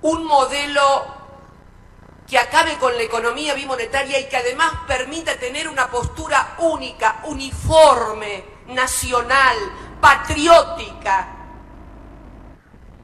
un 0.00 0.24
modelo 0.24 0.82
que 2.26 2.38
acabe 2.38 2.78
con 2.78 2.96
la 2.96 3.02
economía 3.02 3.54
bimonetaria 3.54 4.18
y 4.18 4.28
que 4.28 4.36
además 4.36 4.72
permita 4.86 5.36
tener 5.36 5.68
una 5.68 5.90
postura 5.90 6.56
única, 6.58 7.20
uniforme, 7.24 8.44
nacional, 8.68 9.56
patriótica, 10.04 11.34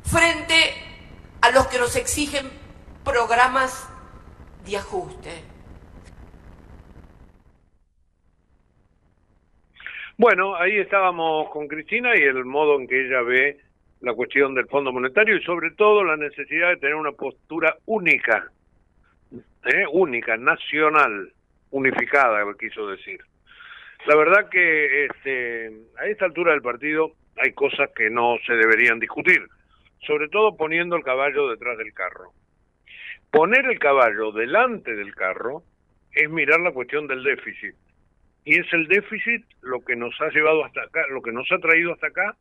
frente 0.02 0.54
a 1.40 1.50
los 1.50 1.66
que 1.68 1.78
nos 1.78 1.96
exigen 1.96 2.50
programas 3.02 3.88
de 4.66 4.76
ajuste. 4.76 5.30
Bueno, 10.18 10.54
ahí 10.56 10.76
estábamos 10.76 11.48
con 11.48 11.68
Cristina 11.68 12.14
y 12.14 12.20
el 12.20 12.44
modo 12.44 12.78
en 12.78 12.86
que 12.86 13.06
ella 13.06 13.22
ve 13.22 13.58
la 14.02 14.12
cuestión 14.12 14.54
del 14.54 14.66
Fondo 14.66 14.92
Monetario 14.92 15.38
y 15.38 15.42
sobre 15.42 15.70
todo 15.70 16.04
la 16.04 16.18
necesidad 16.18 16.68
de 16.68 16.76
tener 16.76 16.96
una 16.96 17.12
postura 17.12 17.78
única, 17.86 18.52
¿eh? 19.64 19.86
única, 19.90 20.36
nacional, 20.36 21.32
unificada, 21.70 22.44
quiso 22.58 22.88
decir. 22.88 23.20
La 24.06 24.16
verdad 24.16 24.48
que 24.48 25.06
este, 25.06 25.70
a 25.98 26.06
esta 26.06 26.24
altura 26.24 26.52
del 26.52 26.62
partido 26.62 27.12
hay 27.36 27.52
cosas 27.52 27.90
que 27.94 28.10
no 28.10 28.36
se 28.46 28.54
deberían 28.54 28.98
discutir, 28.98 29.46
sobre 30.06 30.28
todo 30.28 30.56
poniendo 30.56 30.96
el 30.96 31.04
caballo 31.04 31.48
detrás 31.48 31.76
del 31.78 31.92
carro. 31.92 32.32
Poner 33.30 33.66
el 33.66 33.78
caballo 33.78 34.32
delante 34.32 34.96
del 34.96 35.14
carro 35.14 35.62
es 36.12 36.28
mirar 36.30 36.60
la 36.60 36.72
cuestión 36.72 37.06
del 37.06 37.22
déficit. 37.22 37.74
Y 38.44 38.58
es 38.58 38.72
el 38.72 38.88
déficit 38.88 39.44
lo 39.60 39.80
que 39.80 39.96
nos 39.96 40.18
ha 40.20 40.30
llevado 40.30 40.64
hasta 40.64 40.82
acá, 40.82 41.02
lo 41.10 41.20
que 41.20 41.32
nos 41.32 41.50
ha 41.52 41.58
traído 41.58 41.92
hasta 41.92 42.08
acá, 42.08 42.36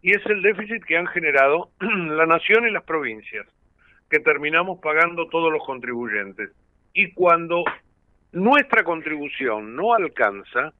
y 0.00 0.12
es 0.12 0.24
el 0.26 0.40
déficit 0.40 0.84
que 0.84 0.96
han 0.96 1.06
generado 1.08 1.70
la 1.80 2.26
nación 2.26 2.66
y 2.66 2.70
las 2.70 2.84
provincias, 2.84 3.46
que 4.08 4.20
terminamos 4.20 4.80
pagando 4.80 5.28
todos 5.28 5.52
los 5.52 5.64
contribuyentes. 5.64 6.50
Y 6.94 7.12
cuando 7.12 7.64
nuestra 8.32 8.84
contribución 8.84 9.74
no 9.74 9.94
alcanza, 9.94 10.72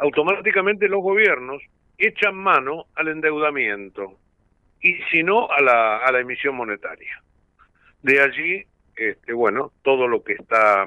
automáticamente 0.00 0.88
los 0.88 1.02
gobiernos 1.02 1.62
echan 1.98 2.34
mano 2.34 2.86
al 2.94 3.08
endeudamiento 3.08 4.16
y 4.80 4.94
si 5.10 5.22
no 5.22 5.50
a 5.50 5.60
la, 5.60 5.98
a 5.98 6.10
la 6.10 6.20
emisión 6.20 6.56
monetaria. 6.56 7.22
De 8.02 8.20
allí, 8.20 8.64
este, 8.96 9.32
bueno, 9.34 9.72
todo 9.82 10.08
lo 10.08 10.24
que 10.24 10.32
está 10.32 10.86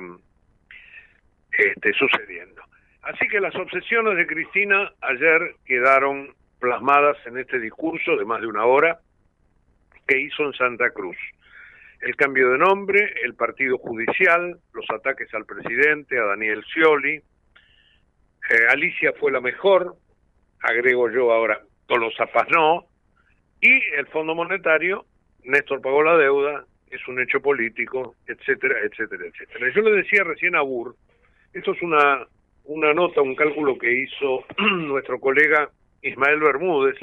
este, 1.52 1.94
sucediendo. 1.94 2.64
Así 3.04 3.28
que 3.28 3.40
las 3.40 3.56
obsesiones 3.56 4.18
de 4.18 4.26
Cristina 4.26 4.92
ayer 5.02 5.56
quedaron 5.66 6.34
plasmadas 6.60 7.18
en 7.28 7.38
este 7.38 7.60
discurso 7.60 8.16
de 8.18 8.26
más 8.26 8.42
de 8.42 8.48
una 8.48 8.66
hora 8.66 9.00
que 10.08 10.20
hizo 10.20 10.44
en 10.46 10.54
Santa 10.54 10.90
Cruz. 10.90 11.18
El 12.02 12.16
cambio 12.16 12.50
de 12.52 12.58
nombre, 12.58 13.14
el 13.24 13.36
partido 13.36 13.78
judicial, 13.78 14.58
los 14.74 14.86
ataques 14.90 15.34
al 15.34 15.46
presidente, 15.46 16.18
a 16.18 16.24
Daniel 16.24 16.64
Scioli. 16.64 17.22
Eh, 18.50 18.68
Alicia 18.70 19.14
fue 19.20 19.32
la 19.32 19.42
mejor, 19.42 19.96
agrego 20.62 21.10
yo 21.10 21.32
ahora, 21.32 21.62
Tolosa 21.88 22.26
Paz 22.28 22.48
no, 22.50 22.86
y 23.62 23.72
el 23.98 24.08
Fondo 24.08 24.36
Monetario, 24.36 25.06
Néstor 25.44 25.82
pagó 25.82 26.04
la 26.04 26.18
deuda, 26.18 26.66
es 26.88 27.08
un 27.08 27.20
hecho 27.22 27.42
político, 27.42 28.16
etcétera, 28.28 28.76
etcétera, 28.84 29.26
etcétera. 29.26 29.72
Yo 29.74 29.82
le 29.82 29.92
decía 29.92 30.24
recién 30.24 30.56
a 30.56 30.62
Burr, 30.62 30.96
esto 31.54 31.74
es 31.74 31.82
una, 31.82 32.28
una 32.66 32.94
nota, 32.94 33.22
un 33.22 33.36
cálculo 33.36 33.78
que 33.78 34.04
hizo 34.04 34.46
nuestro 34.78 35.20
colega 35.20 35.70
Ismael 36.02 36.40
Bermúdez 36.40 36.98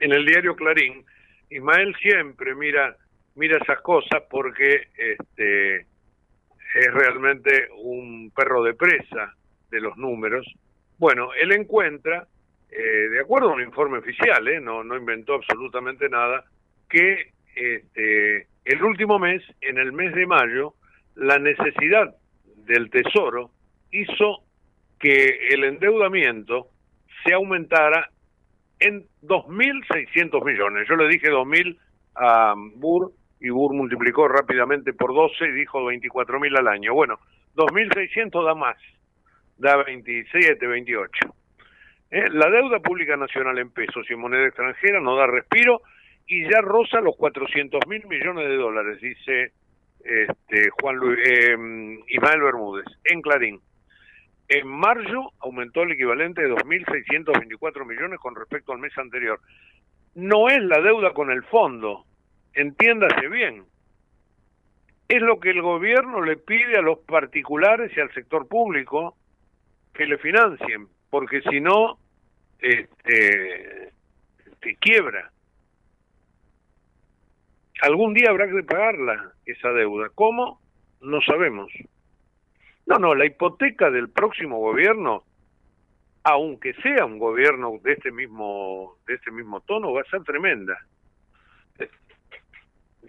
en 0.00 0.12
el 0.12 0.24
diario 0.24 0.56
Clarín. 0.56 1.04
Ismael 1.50 1.94
siempre 2.00 2.54
mira 2.54 2.96
mira 3.38 3.58
esas 3.58 3.80
cosas 3.82 4.22
porque 4.28 4.88
este 4.96 5.76
es 5.78 6.92
realmente 6.92 7.68
un 7.78 8.30
perro 8.34 8.62
de 8.64 8.74
presa 8.74 9.34
de 9.70 9.80
los 9.80 9.96
números. 9.96 10.46
Bueno, 10.98 11.30
él 11.34 11.52
encuentra, 11.52 12.26
eh, 12.70 13.08
de 13.10 13.20
acuerdo 13.20 13.50
a 13.50 13.54
un 13.54 13.62
informe 13.62 13.98
oficial, 13.98 14.46
eh, 14.48 14.60
no, 14.60 14.82
no 14.84 14.96
inventó 14.96 15.34
absolutamente 15.34 16.08
nada, 16.08 16.44
que 16.88 17.32
este, 17.54 18.46
el 18.64 18.82
último 18.82 19.18
mes, 19.18 19.42
en 19.60 19.78
el 19.78 19.92
mes 19.92 20.14
de 20.14 20.26
mayo, 20.26 20.74
la 21.14 21.38
necesidad 21.38 22.14
del 22.66 22.90
Tesoro 22.90 23.50
hizo 23.90 24.44
que 24.98 25.48
el 25.50 25.64
endeudamiento 25.64 26.68
se 27.24 27.32
aumentara 27.32 28.10
en 28.78 29.04
2.600 29.22 30.44
millones. 30.44 30.86
Yo 30.88 30.96
le 30.96 31.08
dije 31.08 31.30
2.000 31.30 31.78
a 32.14 32.54
Burr 32.76 33.12
y 33.40 33.50
Burr 33.50 33.74
multiplicó 33.74 34.28
rápidamente 34.28 34.92
por 34.92 35.14
12 35.14 35.46
y 35.46 35.52
dijo 35.52 35.80
24.000 35.80 36.58
al 36.58 36.68
año. 36.68 36.94
Bueno, 36.94 37.18
2.600 37.56 38.44
da 38.44 38.54
más, 38.54 38.76
da 39.58 39.76
27, 39.76 40.66
28. 40.66 41.34
¿Eh? 42.10 42.30
La 42.30 42.48
deuda 42.48 42.80
pública 42.80 43.16
nacional 43.16 43.58
en 43.58 43.70
pesos 43.70 44.06
y 44.08 44.14
en 44.14 44.20
moneda 44.20 44.46
extranjera 44.46 45.00
no 45.00 45.16
da 45.16 45.26
respiro 45.26 45.82
y 46.26 46.44
ya 46.44 46.60
roza 46.60 47.00
los 47.00 47.16
400 47.16 47.86
mil 47.86 48.06
millones 48.06 48.48
de 48.48 48.56
dólares, 48.56 49.00
dice 49.00 49.52
este, 50.00 50.70
Juan 50.80 50.96
Luis, 50.96 51.18
eh, 51.22 51.56
Ismael 52.08 52.40
Bermúdez, 52.40 52.86
en 53.04 53.20
Clarín. 53.20 53.60
En 54.48 54.66
mayo 54.66 55.32
aumentó 55.40 55.82
el 55.82 55.92
equivalente 55.92 56.42
de 56.42 56.50
2.624 56.54 57.84
millones 57.84 58.18
con 58.18 58.34
respecto 58.34 58.72
al 58.72 58.78
mes 58.78 58.96
anterior. 58.96 59.40
No 60.14 60.48
es 60.48 60.62
la 60.62 60.80
deuda 60.80 61.12
con 61.12 61.30
el 61.30 61.42
fondo, 61.44 62.06
entiéndase 62.54 63.28
bien. 63.28 63.64
Es 65.06 65.20
lo 65.20 65.38
que 65.38 65.50
el 65.50 65.60
gobierno 65.60 66.22
le 66.22 66.36
pide 66.36 66.78
a 66.78 66.82
los 66.82 66.98
particulares 67.00 67.92
y 67.94 68.00
al 68.00 68.12
sector 68.14 68.48
público 68.48 69.17
que 69.98 70.06
le 70.06 70.16
financien, 70.16 70.88
porque 71.10 71.42
si 71.42 71.60
no, 71.60 71.98
este, 72.58 73.92
te 74.60 74.76
quiebra 74.76 75.30
algún 77.82 78.14
día 78.14 78.30
habrá 78.30 78.48
que 78.48 78.62
pagarla, 78.62 79.32
esa 79.46 79.70
deuda. 79.70 80.10
¿Cómo? 80.14 80.60
No 81.00 81.20
sabemos. 81.22 81.72
No, 82.86 82.98
no, 82.98 83.14
la 83.14 83.26
hipoteca 83.26 83.90
del 83.90 84.08
próximo 84.08 84.58
gobierno, 84.58 85.24
aunque 86.24 86.74
sea 86.74 87.04
un 87.04 87.18
gobierno 87.18 87.78
de 87.82 87.92
este 87.92 88.10
mismo, 88.10 88.96
de 89.06 89.14
este 89.14 89.30
mismo 89.30 89.60
tono, 89.60 89.92
va 89.92 90.00
a 90.00 90.10
ser 90.10 90.22
tremenda. 90.24 90.78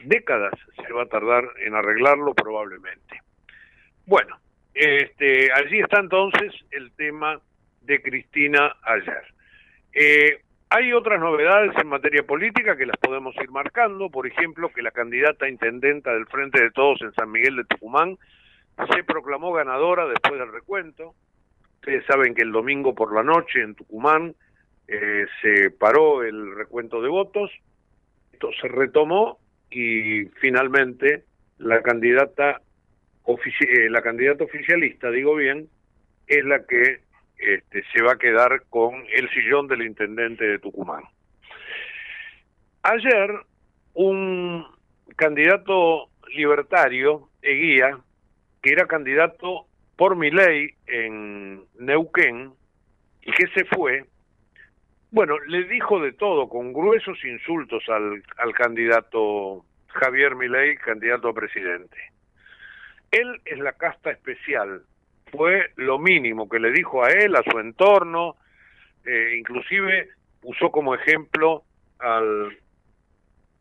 Décadas 0.03 0.53
se 0.75 0.93
va 0.93 1.03
a 1.03 1.07
tardar 1.07 1.45
en 1.65 1.75
arreglarlo 1.75 2.33
probablemente. 2.33 3.21
Bueno, 4.05 4.37
este, 4.79 5.51
allí 5.51 5.81
está 5.81 5.99
entonces 5.99 6.53
el 6.71 6.91
tema 6.93 7.41
de 7.81 8.01
Cristina 8.01 8.77
ayer. 8.83 9.23
Eh, 9.91 10.41
hay 10.69 10.93
otras 10.93 11.19
novedades 11.19 11.75
en 11.77 11.87
materia 11.87 12.23
política 12.23 12.77
que 12.77 12.85
las 12.85 12.95
podemos 12.97 13.35
ir 13.43 13.51
marcando, 13.51 14.09
por 14.09 14.25
ejemplo, 14.25 14.69
que 14.69 14.81
la 14.81 14.91
candidata 14.91 15.49
intendenta 15.49 16.13
del 16.13 16.27
Frente 16.27 16.61
de 16.61 16.71
Todos 16.71 17.01
en 17.01 17.13
San 17.13 17.29
Miguel 17.29 17.57
de 17.57 17.65
Tucumán 17.65 18.17
se 18.89 19.03
proclamó 19.03 19.51
ganadora 19.51 20.07
después 20.07 20.39
del 20.39 20.53
recuento. 20.53 21.13
Ustedes 21.75 22.05
saben 22.05 22.33
que 22.33 22.43
el 22.43 22.53
domingo 22.53 22.95
por 22.95 23.13
la 23.13 23.23
noche 23.23 23.61
en 23.61 23.75
Tucumán 23.75 24.33
eh, 24.87 25.25
se 25.41 25.71
paró 25.71 26.23
el 26.23 26.55
recuento 26.55 27.01
de 27.01 27.09
votos, 27.09 27.51
esto 28.31 28.49
se 28.61 28.69
retomó 28.69 29.39
y 29.69 30.25
finalmente 30.39 31.25
la 31.57 31.81
candidata, 31.81 32.61
eh, 33.35 33.89
la 33.89 34.01
candidata 34.01 34.43
oficialista, 34.43 35.11
digo 35.11 35.35
bien, 35.35 35.69
es 36.27 36.43
la 36.45 36.65
que 36.65 37.01
este, 37.37 37.83
se 37.93 38.01
va 38.01 38.13
a 38.13 38.17
quedar 38.17 38.63
con 38.69 39.03
el 39.13 39.29
sillón 39.29 39.67
del 39.67 39.83
intendente 39.83 40.45
de 40.45 40.59
Tucumán. 40.59 41.03
Ayer, 42.83 43.31
un 43.93 44.65
candidato 45.15 46.09
libertario, 46.33 47.29
Eguía, 47.41 47.97
que 48.61 48.71
era 48.71 48.87
candidato 48.87 49.65
por 49.95 50.15
mi 50.15 50.31
ley 50.31 50.69
en 50.87 51.63
Neuquén 51.77 52.53
y 53.21 53.31
que 53.31 53.47
se 53.47 53.65
fue, 53.65 54.05
bueno, 55.11 55.37
le 55.47 55.65
dijo 55.65 55.99
de 55.99 56.13
todo, 56.13 56.47
con 56.47 56.71
gruesos 56.73 57.23
insultos 57.25 57.83
al, 57.89 58.23
al 58.37 58.53
candidato 58.53 59.65
Javier 59.87 60.35
Milei, 60.35 60.77
candidato 60.77 61.29
a 61.29 61.33
presidente. 61.33 61.97
Él 63.11 63.41
es 63.45 63.59
la 63.59 63.73
casta 63.73 64.11
especial 64.11 64.83
fue 65.31 65.71
lo 65.75 65.99
mínimo 65.99 66.49
que 66.49 66.59
le 66.59 66.71
dijo 66.71 67.03
a 67.03 67.09
él, 67.11 67.35
a 67.35 67.43
su 67.43 67.59
entorno, 67.59 68.35
eh, 69.05 69.35
inclusive 69.37 70.09
usó 70.43 70.71
como 70.71 70.95
ejemplo 70.95 71.63
al, 71.99 72.57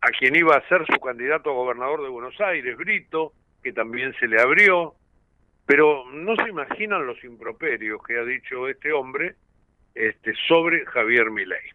a 0.00 0.08
quien 0.18 0.36
iba 0.36 0.56
a 0.56 0.68
ser 0.68 0.84
su 0.86 0.98
candidato 1.00 1.50
a 1.50 1.54
gobernador 1.54 2.02
de 2.02 2.08
Buenos 2.08 2.40
Aires, 2.40 2.76
Brito, 2.76 3.32
que 3.62 3.72
también 3.72 4.14
se 4.18 4.28
le 4.28 4.40
abrió, 4.40 4.94
pero 5.66 6.04
no 6.12 6.36
se 6.36 6.48
imaginan 6.48 7.06
los 7.06 7.22
improperios 7.24 8.02
que 8.02 8.18
ha 8.18 8.24
dicho 8.24 8.68
este 8.68 8.92
hombre 8.92 9.34
este, 9.94 10.32
sobre 10.46 10.86
Javier 10.86 11.30
Milei. 11.30 11.70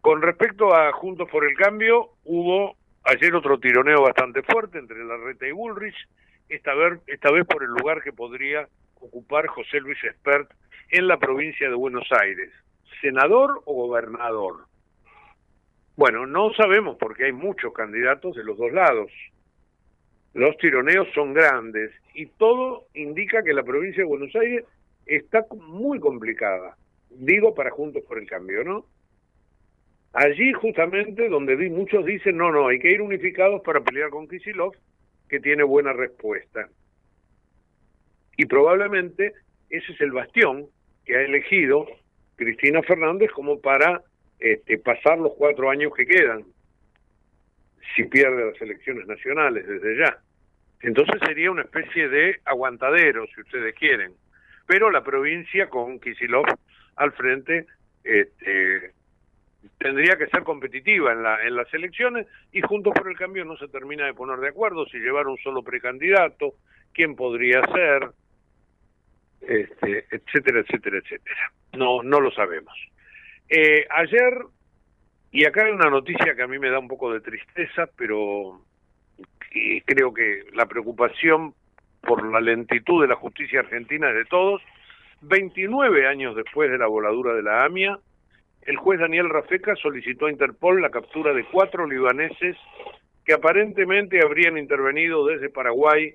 Con 0.00 0.22
respecto 0.22 0.74
a 0.74 0.92
Juntos 0.92 1.28
por 1.28 1.44
el 1.44 1.54
Cambio, 1.56 2.12
hubo 2.24 2.76
ayer 3.04 3.34
otro 3.34 3.58
tironeo 3.58 4.02
bastante 4.02 4.42
fuerte 4.42 4.78
entre 4.78 5.04
Larreta 5.04 5.46
y 5.46 5.52
Bullrich, 5.52 6.08
esta 6.50 6.74
vez, 6.74 7.00
esta 7.06 7.30
vez 7.30 7.46
por 7.46 7.62
el 7.62 7.70
lugar 7.70 8.02
que 8.02 8.12
podría 8.12 8.68
ocupar 9.00 9.46
José 9.46 9.80
Luis 9.80 10.02
Espert 10.04 10.50
en 10.90 11.06
la 11.08 11.18
provincia 11.18 11.68
de 11.68 11.74
Buenos 11.74 12.06
Aires, 12.20 12.50
senador 13.00 13.62
o 13.64 13.74
gobernador. 13.86 14.66
Bueno, 15.96 16.26
no 16.26 16.52
sabemos 16.54 16.96
porque 16.98 17.26
hay 17.26 17.32
muchos 17.32 17.72
candidatos 17.72 18.34
de 18.34 18.44
los 18.44 18.58
dos 18.58 18.72
lados. 18.72 19.10
Los 20.34 20.56
tironeos 20.58 21.08
son 21.14 21.34
grandes 21.34 21.92
y 22.14 22.26
todo 22.26 22.86
indica 22.94 23.42
que 23.42 23.52
la 23.52 23.62
provincia 23.62 24.02
de 24.02 24.08
Buenos 24.08 24.34
Aires 24.34 24.64
está 25.06 25.46
muy 25.56 26.00
complicada. 26.00 26.76
Digo 27.10 27.54
para 27.54 27.70
Juntos 27.70 28.02
por 28.06 28.18
el 28.18 28.28
Cambio, 28.28 28.64
¿no? 28.64 28.86
Allí 30.12 30.52
justamente 30.52 31.28
donde 31.28 31.56
muchos 31.68 32.04
dicen, 32.04 32.36
no, 32.36 32.50
no, 32.50 32.68
hay 32.68 32.80
que 32.80 32.90
ir 32.90 33.00
unificados 33.00 33.62
para 33.62 33.80
pelear 33.80 34.10
con 34.10 34.28
Kisilov, 34.28 34.74
que 35.30 35.40
tiene 35.40 35.62
buena 35.62 35.92
respuesta. 35.92 36.68
Y 38.36 38.46
probablemente 38.46 39.32
ese 39.70 39.92
es 39.92 40.00
el 40.00 40.10
bastión 40.12 40.66
que 41.04 41.16
ha 41.16 41.22
elegido 41.22 41.86
Cristina 42.36 42.82
Fernández 42.82 43.30
como 43.30 43.60
para 43.60 44.02
este, 44.40 44.78
pasar 44.78 45.18
los 45.18 45.32
cuatro 45.34 45.70
años 45.70 45.92
que 45.94 46.06
quedan, 46.06 46.44
si 47.94 48.04
pierde 48.04 48.50
las 48.50 48.60
elecciones 48.60 49.06
nacionales 49.06 49.66
desde 49.66 49.98
ya. 49.98 50.18
Entonces 50.82 51.20
sería 51.26 51.50
una 51.50 51.62
especie 51.62 52.08
de 52.08 52.40
aguantadero, 52.44 53.26
si 53.34 53.42
ustedes 53.42 53.74
quieren. 53.74 54.12
Pero 54.66 54.90
la 54.90 55.04
provincia 55.04 55.68
con 55.68 56.00
Kisilov 56.00 56.46
al 56.96 57.12
frente 57.12 57.66
este, 58.04 58.92
tendría 59.78 60.16
que 60.16 60.26
ser 60.28 60.42
competitiva 60.42 61.12
en, 61.12 61.22
la, 61.22 61.42
en 61.42 61.54
las 61.56 61.72
elecciones 61.74 62.26
y 62.52 62.60
Juntos 62.60 62.94
por 62.94 63.08
el 63.08 63.16
Cambio 63.16 63.44
no 63.44 63.56
se 63.56 63.68
termina 63.68 64.06
de 64.06 64.14
poner 64.14 64.38
de 64.38 64.48
acuerdo 64.48 64.86
si 64.86 64.98
llevar 64.98 65.26
un 65.26 65.38
solo 65.38 65.62
precandidato, 65.62 66.54
quién 66.92 67.16
podría 67.16 67.60
ser, 67.72 68.10
este, 69.40 70.06
etcétera, 70.10 70.60
etcétera, 70.60 70.98
etcétera. 70.98 71.52
No, 71.72 72.02
no 72.02 72.20
lo 72.20 72.30
sabemos. 72.30 72.74
Eh, 73.48 73.86
ayer, 73.90 74.34
y 75.32 75.44
acá 75.44 75.64
hay 75.64 75.72
una 75.72 75.90
noticia 75.90 76.34
que 76.34 76.42
a 76.42 76.46
mí 76.46 76.58
me 76.58 76.70
da 76.70 76.78
un 76.78 76.88
poco 76.88 77.12
de 77.12 77.20
tristeza, 77.20 77.88
pero 77.96 78.62
creo 79.84 80.14
que 80.14 80.44
la 80.54 80.66
preocupación 80.66 81.54
por 82.00 82.24
la 82.30 82.40
lentitud 82.40 83.02
de 83.02 83.08
la 83.08 83.16
justicia 83.16 83.60
argentina 83.60 84.10
es 84.10 84.16
de 84.16 84.24
todos. 84.26 84.62
29 85.22 86.06
años 86.06 86.34
después 86.34 86.70
de 86.70 86.78
la 86.78 86.86
voladura 86.86 87.34
de 87.34 87.42
la 87.42 87.64
AMIA, 87.64 87.98
el 88.62 88.76
juez 88.76 89.00
Daniel 89.00 89.30
Rafeca 89.30 89.74
solicitó 89.76 90.26
a 90.26 90.30
Interpol 90.30 90.82
la 90.82 90.90
captura 90.90 91.32
de 91.32 91.44
cuatro 91.44 91.86
libaneses 91.86 92.56
que 93.24 93.32
aparentemente 93.32 94.20
habrían 94.22 94.58
intervenido 94.58 95.26
desde 95.26 95.50
Paraguay 95.50 96.14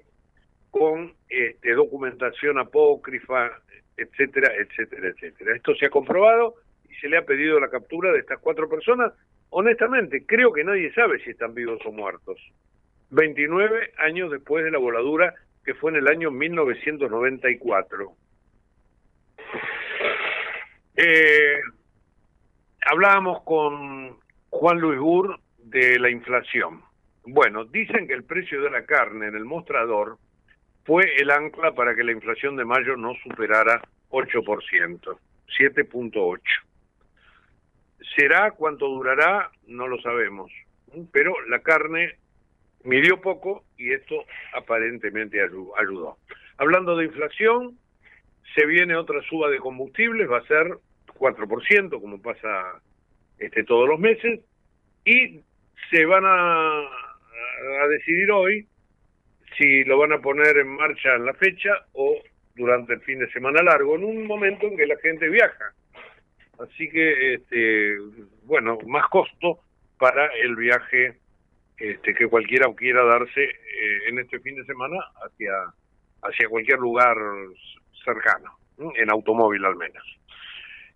con 0.70 1.14
este, 1.30 1.74
documentación 1.74 2.60
apócrifa, 2.60 3.52
etcétera, 3.98 4.52
etcétera, 4.58 5.10
etcétera. 5.10 5.56
Esto 5.56 5.74
se 5.76 5.86
ha 5.86 5.90
comprobado 5.90 6.56
y 6.90 6.94
se 6.96 7.08
le 7.08 7.18
ha 7.18 7.26
pedido 7.26 7.60
la 7.60 7.70
captura 7.70 8.12
de 8.12 8.20
estas 8.20 8.40
cuatro 8.40 8.70
personas. 8.70 9.14
Honestamente, 9.50 10.26
creo 10.26 10.52
que 10.52 10.64
nadie 10.64 10.94
sabe 10.94 11.20
si 11.24 11.32
están 11.32 11.54
vivos 11.54 11.80
o 11.86 11.92
muertos. 11.92 12.40
29 13.12 13.94
años 13.98 14.32
después 14.32 14.66
de 14.66 14.72
la 14.72 14.78
voladura 14.78 15.34
que 15.64 15.74
fue 15.74 15.92
en 15.92 15.98
el 15.98 16.08
año 16.08 16.32
1994. 16.32 18.12
Eh, 20.98 21.60
hablábamos 22.86 23.42
con 23.44 24.18
Juan 24.50 24.80
Luis 24.80 25.00
Gur 25.00 25.40
de 25.58 26.00
la 26.00 26.10
inflación. 26.10 26.82
Bueno, 27.26 27.66
dicen 27.66 28.08
que 28.08 28.14
el 28.14 28.24
precio 28.24 28.62
de 28.62 28.70
la 28.70 28.86
carne 28.86 29.28
en 29.28 29.36
el 29.36 29.46
mostrador 29.46 30.18
fue 30.86 31.16
el 31.18 31.32
ancla 31.32 31.74
para 31.74 31.96
que 31.96 32.04
la 32.04 32.12
inflación 32.12 32.56
de 32.56 32.66
mayo 32.66 32.96
no 32.96 33.14
superara 33.24 33.82
8%, 34.12 35.18
7.8. 35.58 36.42
¿Será 38.16 38.52
cuánto 38.52 38.88
durará? 38.88 39.50
No 39.66 39.88
lo 39.88 40.00
sabemos. 40.02 40.52
Pero 41.12 41.34
la 41.48 41.60
carne 41.60 42.20
midió 42.84 43.20
poco 43.20 43.64
y 43.78 43.92
esto 43.92 44.24
aparentemente 44.54 45.42
ayudó. 45.42 46.18
Hablando 46.58 46.96
de 46.96 47.06
inflación, 47.06 47.80
se 48.54 48.68
viene 48.68 48.96
otra 48.96 49.22
suba 49.24 49.50
de 49.50 49.58
combustibles, 49.58 50.30
va 50.30 50.38
a 50.38 50.48
ser 50.48 50.78
4%, 51.18 52.02
como 52.02 52.22
pasa 52.22 52.82
este, 53.40 53.64
todos 53.64 53.88
los 53.88 54.00
meses, 54.00 54.42
y 55.04 55.42
se 55.92 56.06
van 56.06 56.24
a, 56.26 56.80
a 56.80 57.88
decidir 57.90 58.32
hoy 58.32 58.68
si 59.58 59.84
lo 59.84 59.98
van 59.98 60.14
a 60.14 60.20
poner 60.20 60.58
en 60.58 60.68
marcha 60.68 61.16
en 61.16 61.26
la 61.26 61.34
fecha 61.34 61.72
o 61.94 62.18
durante 62.56 62.94
el 62.94 63.02
fin 63.02 63.20
de 63.20 63.32
semana 63.32 63.62
largo, 63.62 63.96
en 63.96 64.04
un 64.04 64.26
momento 64.26 64.68
en 64.68 64.78
que 64.78 64.86
la 64.86 64.98
gente 64.98 65.30
viaja. 65.30 65.74
Así 66.60 66.90
que, 66.90 67.36
este, 67.36 67.98
bueno, 68.44 68.78
más 68.88 69.08
costo 69.10 69.60
para 69.98 70.28
el 70.36 70.56
viaje 70.56 71.18
este, 71.78 72.14
que 72.14 72.28
cualquiera 72.28 72.68
quiera 72.76 73.04
darse 73.04 73.44
eh, 73.44 74.10
en 74.10 74.20
este 74.20 74.40
fin 74.40 74.56
de 74.56 74.66
semana 74.66 74.98
hacia, 75.26 75.52
hacia 76.22 76.50
cualquier 76.50 76.80
lugar 76.80 77.18
cercano, 78.04 78.58
en 78.96 79.10
automóvil 79.10 79.66
al 79.66 79.76
menos. 79.76 80.04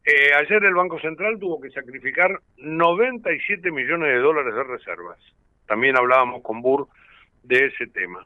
Eh, 0.06 0.34
ayer 0.34 0.64
el 0.64 0.74
Banco 0.74 1.00
Central 1.00 1.38
tuvo 1.40 1.60
que 1.60 1.70
sacrificar 1.72 2.40
97 2.58 3.72
millones 3.72 4.10
de 4.10 4.20
dólares 4.20 4.56
de 4.56 4.64
reservas. 4.64 5.20
También 5.68 5.98
hablábamos 5.98 6.42
con 6.42 6.62
Burr 6.62 6.88
de 7.44 7.68
ese 7.68 7.88
tema. 7.88 8.26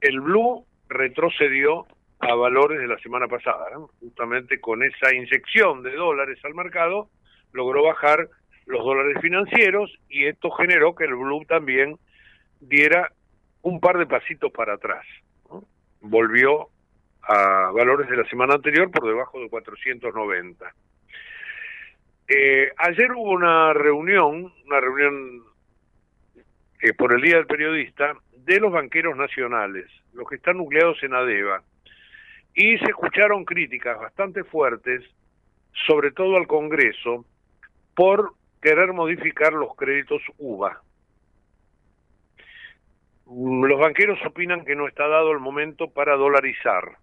El 0.00 0.20
Blue 0.20 0.64
retrocedió 0.88 1.86
a 2.20 2.34
valores 2.34 2.78
de 2.78 2.86
la 2.86 2.98
semana 2.98 3.28
pasada, 3.28 3.66
justamente 4.00 4.60
con 4.60 4.82
esa 4.82 5.14
inyección 5.14 5.82
de 5.82 5.94
dólares 5.94 6.38
al 6.44 6.54
mercado, 6.54 7.10
logró 7.52 7.84
bajar 7.84 8.28
los 8.66 8.84
dólares 8.84 9.18
financieros 9.20 9.92
y 10.08 10.26
esto 10.26 10.50
generó 10.50 10.94
que 10.94 11.04
el 11.04 11.14
Blue 11.14 11.44
también 11.46 11.98
diera 12.60 13.12
un 13.62 13.80
par 13.80 13.98
de 13.98 14.06
pasitos 14.06 14.50
para 14.52 14.74
atrás. 14.74 15.04
Volvió 16.00 16.68
a 17.26 17.70
valores 17.72 18.08
de 18.08 18.16
la 18.16 18.24
semana 18.24 18.54
anterior 18.54 18.90
por 18.90 19.06
debajo 19.06 19.40
de 19.40 19.48
490. 19.48 20.74
Eh, 22.28 22.70
ayer 22.78 23.12
hubo 23.12 23.32
una 23.32 23.72
reunión, 23.72 24.52
una 24.66 24.80
reunión 24.80 25.42
eh, 26.80 26.92
por 26.94 27.12
el 27.12 27.20
Día 27.20 27.36
del 27.36 27.46
Periodista, 27.46 28.14
de 28.32 28.60
los 28.60 28.72
banqueros 28.72 29.16
nacionales, 29.16 29.86
los 30.12 30.28
que 30.28 30.36
están 30.36 30.58
nucleados 30.58 31.02
en 31.02 31.14
ADEVA, 31.14 31.62
y 32.54 32.78
se 32.78 32.86
escucharon 32.86 33.44
críticas 33.44 33.98
bastante 33.98 34.44
fuertes, 34.44 35.02
sobre 35.86 36.12
todo 36.12 36.36
al 36.36 36.46
Congreso, 36.46 37.24
por 37.94 38.34
querer 38.62 38.92
modificar 38.92 39.52
los 39.52 39.74
créditos 39.76 40.22
UVA. 40.38 40.80
Mm, 43.26 43.64
los 43.64 43.80
banqueros 43.80 44.18
opinan 44.26 44.64
que 44.64 44.76
no 44.76 44.86
está 44.88 45.08
dado 45.08 45.32
el 45.32 45.40
momento 45.40 45.90
para 45.90 46.16
dolarizar. 46.16 46.96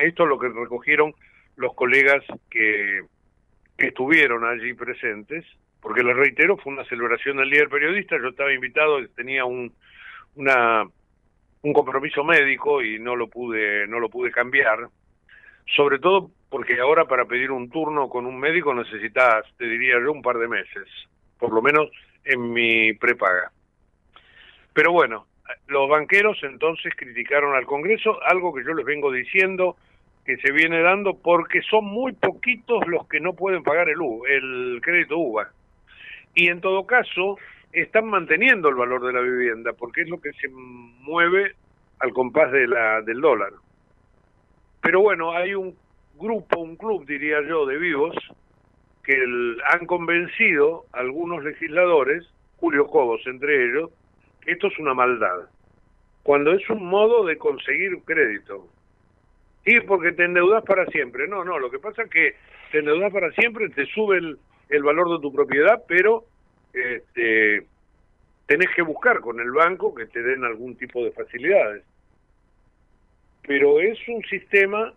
Esto 0.00 0.22
es 0.22 0.28
lo 0.28 0.38
que 0.38 0.48
recogieron 0.48 1.14
los 1.56 1.74
colegas 1.74 2.22
que, 2.50 3.02
estuvieron 3.76 4.44
allí 4.44 4.72
presentes, 4.72 5.44
porque 5.80 6.04
les 6.04 6.16
reitero, 6.16 6.56
fue 6.56 6.72
una 6.72 6.84
celebración 6.84 7.38
del 7.38 7.50
Día 7.50 7.60
del 7.60 7.68
Periodista, 7.68 8.16
yo 8.16 8.28
estaba 8.28 8.52
invitado, 8.52 9.04
tenía 9.16 9.44
un, 9.44 9.72
una, 10.36 10.84
un 11.62 11.72
compromiso 11.72 12.22
médico 12.22 12.82
y 12.82 13.00
no 13.00 13.16
lo 13.16 13.26
pude, 13.28 13.88
no 13.88 13.98
lo 13.98 14.08
pude 14.08 14.30
cambiar, 14.30 14.88
sobre 15.74 15.98
todo 15.98 16.30
porque 16.48 16.78
ahora 16.78 17.06
para 17.06 17.24
pedir 17.24 17.50
un 17.50 17.68
turno 17.68 18.08
con 18.08 18.26
un 18.26 18.38
médico 18.38 18.72
necesitas, 18.72 19.44
te 19.58 19.66
diría 19.66 20.00
yo, 20.00 20.12
un 20.12 20.22
par 20.22 20.38
de 20.38 20.46
meses, 20.46 20.86
por 21.36 21.52
lo 21.52 21.60
menos 21.60 21.90
en 22.24 22.52
mi 22.52 22.92
prepaga. 22.92 23.50
Pero 24.72 24.92
bueno, 24.92 25.26
los 25.66 25.88
banqueros 25.88 26.38
entonces 26.42 26.92
criticaron 26.96 27.54
al 27.54 27.66
Congreso, 27.66 28.18
algo 28.24 28.54
que 28.54 28.64
yo 28.64 28.74
les 28.74 28.84
vengo 28.84 29.12
diciendo 29.12 29.76
que 30.24 30.36
se 30.38 30.52
viene 30.52 30.80
dando 30.80 31.14
porque 31.18 31.60
son 31.62 31.84
muy 31.84 32.12
poquitos 32.12 32.86
los 32.86 33.06
que 33.08 33.20
no 33.20 33.34
pueden 33.34 33.62
pagar 33.62 33.88
el, 33.88 33.98
el 34.28 34.80
crédito 34.82 35.18
UVA. 35.18 35.50
Y 36.34 36.48
en 36.48 36.60
todo 36.60 36.86
caso, 36.86 37.36
están 37.72 38.06
manteniendo 38.06 38.68
el 38.68 38.74
valor 38.74 39.04
de 39.04 39.12
la 39.12 39.20
vivienda 39.20 39.72
porque 39.74 40.02
es 40.02 40.08
lo 40.08 40.20
que 40.20 40.32
se 40.32 40.48
mueve 40.48 41.54
al 41.98 42.12
compás 42.12 42.50
de 42.52 42.66
la, 42.66 43.02
del 43.02 43.20
dólar. 43.20 43.52
Pero 44.80 45.00
bueno, 45.00 45.32
hay 45.32 45.54
un 45.54 45.76
grupo, 46.18 46.60
un 46.60 46.76
club, 46.76 47.06
diría 47.06 47.40
yo, 47.46 47.66
de 47.66 47.78
vivos, 47.78 48.14
que 49.02 49.16
han 49.66 49.86
convencido 49.86 50.84
a 50.92 51.00
algunos 51.00 51.44
legisladores, 51.44 52.24
Julio 52.56 52.86
Cobos 52.86 53.20
entre 53.26 53.64
ellos, 53.66 53.90
esto 54.46 54.68
es 54.68 54.78
una 54.78 54.94
maldad, 54.94 55.48
cuando 56.22 56.52
es 56.52 56.68
un 56.70 56.86
modo 56.86 57.24
de 57.24 57.36
conseguir 57.38 57.98
crédito. 58.04 58.68
Y 59.66 59.80
porque 59.80 60.12
te 60.12 60.24
endeudas 60.24 60.62
para 60.64 60.84
siempre. 60.86 61.26
No, 61.26 61.42
no, 61.44 61.58
lo 61.58 61.70
que 61.70 61.78
pasa 61.78 62.02
es 62.02 62.10
que 62.10 62.34
te 62.70 62.80
endeudas 62.80 63.12
para 63.12 63.30
siempre, 63.32 63.68
te 63.70 63.86
sube 63.86 64.18
el, 64.18 64.38
el 64.68 64.82
valor 64.82 65.10
de 65.10 65.22
tu 65.22 65.32
propiedad, 65.32 65.82
pero 65.88 66.24
este, 66.72 67.64
tenés 68.46 68.68
que 68.74 68.82
buscar 68.82 69.20
con 69.20 69.40
el 69.40 69.50
banco 69.50 69.94
que 69.94 70.06
te 70.06 70.22
den 70.22 70.44
algún 70.44 70.76
tipo 70.76 71.04
de 71.04 71.12
facilidades. 71.12 71.84
Pero 73.46 73.80
es 73.80 73.98
un 74.08 74.22
sistema 74.24 74.92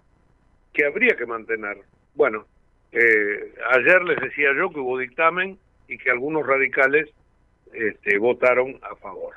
que 0.73 0.85
habría 0.85 1.15
que 1.15 1.25
mantener. 1.25 1.77
Bueno, 2.15 2.45
eh, 2.91 3.53
ayer 3.71 4.03
les 4.03 4.19
decía 4.19 4.49
yo 4.55 4.69
que 4.69 4.79
hubo 4.79 4.97
dictamen 4.97 5.57
y 5.87 5.97
que 5.97 6.11
algunos 6.11 6.45
radicales 6.45 7.09
este, 7.73 8.17
votaron 8.17 8.79
a 8.81 8.95
favor. 8.95 9.33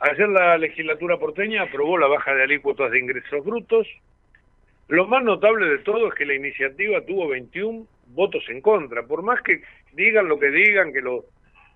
Ayer 0.00 0.28
la 0.28 0.58
legislatura 0.58 1.18
porteña 1.18 1.62
aprobó 1.62 1.96
la 1.98 2.06
baja 2.06 2.34
de 2.34 2.42
alícuotas 2.42 2.90
de 2.90 2.98
ingresos 2.98 3.44
brutos. 3.44 3.86
Lo 4.88 5.06
más 5.06 5.24
notable 5.24 5.66
de 5.66 5.78
todo 5.78 6.08
es 6.08 6.14
que 6.14 6.26
la 6.26 6.34
iniciativa 6.34 7.00
tuvo 7.00 7.28
21 7.28 7.86
votos 8.08 8.44
en 8.48 8.60
contra. 8.60 9.04
Por 9.04 9.22
más 9.22 9.40
que 9.42 9.62
digan 9.92 10.28
lo 10.28 10.38
que 10.38 10.50
digan, 10.50 10.92
que 10.92 11.00
lo 11.00 11.24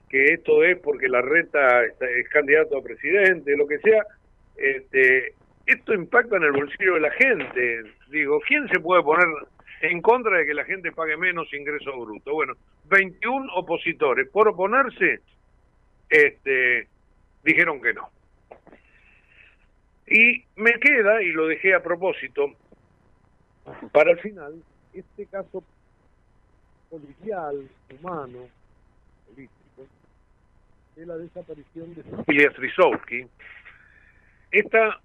que 0.09 0.25
esto 0.35 0.65
es 0.65 0.79
porque 0.81 1.09
la 1.09 1.23
reta 1.23 1.85
es 1.85 2.29
candidato 2.31 2.79
a 2.79 2.83
presidente, 2.83 3.57
lo 3.57 3.67
que 3.67 3.79
sea, 3.79 4.03
este, 4.57 5.35
esto 5.67 5.95
impacta 5.95 6.37
en 6.37 6.45
el 6.45 6.53
bolsillo 6.53 6.95
de 6.95 7.01
la 7.01 7.11
gente. 7.13 7.83
Digo, 8.11 8.41
¿quién 8.47 8.67
se 8.69 8.81
puede 8.81 9.03
poner 9.03 9.27
en 9.83 10.01
contra 10.01 10.39
de 10.39 10.47
que 10.47 10.55
la 10.55 10.65
gente 10.65 10.93
pague 10.93 11.17
menos 11.17 11.53
ingreso 11.53 11.93
bruto? 11.99 12.33
Bueno, 12.33 12.55
21 12.91 13.53
opositores 13.55 14.29
por 14.31 14.49
oponerse, 14.49 15.21
este, 16.09 16.89
dijeron 17.45 17.81
que 17.81 17.95
no. 17.95 18.11
Y 20.07 20.45
me 20.57 20.73
queda, 20.81 21.23
y 21.23 21.33
lo 21.33 21.47
dejé 21.47 21.75
a 21.75 21.83
propósito, 21.83 22.55
para 23.93 24.13
el 24.13 24.21
final, 24.21 24.63
este 24.95 25.27
caso 25.27 25.63
policial, 26.91 27.69
humano, 27.99 28.49
político, 29.27 29.87
de 30.97 31.07
la 31.07 31.17
desaparición 31.17 31.95
de 31.95 32.03
Cecilia 32.03 32.51
Strisowski. 32.53 33.27
Esta 34.51 35.01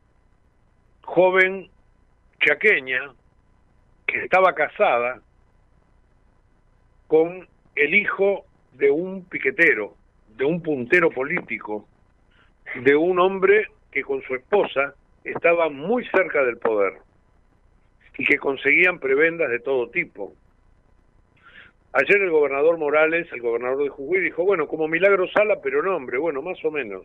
joven 1.04 1.70
chaqueña 2.40 3.14
que 4.08 4.24
estaba 4.24 4.54
casada 4.54 5.22
con 7.08 7.48
el 7.76 7.94
hijo 7.94 8.46
de 8.74 8.90
un 8.90 9.26
piquetero, 9.26 9.96
de 10.36 10.46
un 10.46 10.62
puntero 10.62 11.10
político, 11.10 11.88
de 12.76 12.96
un 12.96 13.20
hombre 13.20 13.68
que 13.92 14.04
con 14.04 14.22
su 14.24 14.36
esposa 14.36 14.96
estaba 15.24 15.70
muy 15.70 16.06
cerca 16.08 16.44
del 16.44 16.58
poder 16.58 16.94
y 18.18 18.26
que 18.26 18.38
conseguían 18.38 19.00
prebendas 19.00 19.50
de 19.50 19.60
todo 19.60 19.90
tipo. 19.90 20.34
Ayer 21.94 22.22
el 22.22 22.32
gobernador 22.32 22.78
Morales, 22.78 23.28
el 23.32 23.42
gobernador 23.42 23.84
de 23.84 23.90
Jujuy, 23.90 24.20
dijo, 24.20 24.44
bueno, 24.44 24.68
como 24.68 24.88
Milagro 24.88 25.28
Sala, 25.28 25.58
pero 25.62 25.84
no, 25.84 25.96
hombre, 25.96 26.18
bueno, 26.18 26.42
más 26.42 26.64
o 26.66 26.72
menos, 26.72 27.04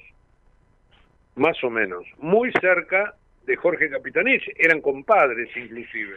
más 1.37 1.63
o 1.63 1.71
menos, 1.71 2.05
muy 2.19 2.51
cerca 2.53 3.15
de 3.45 3.57
Jorge 3.57 3.91
Capitanich, 3.91 4.51
eran 4.57 4.81
compadres 4.81 5.55
inclusive. 5.57 6.17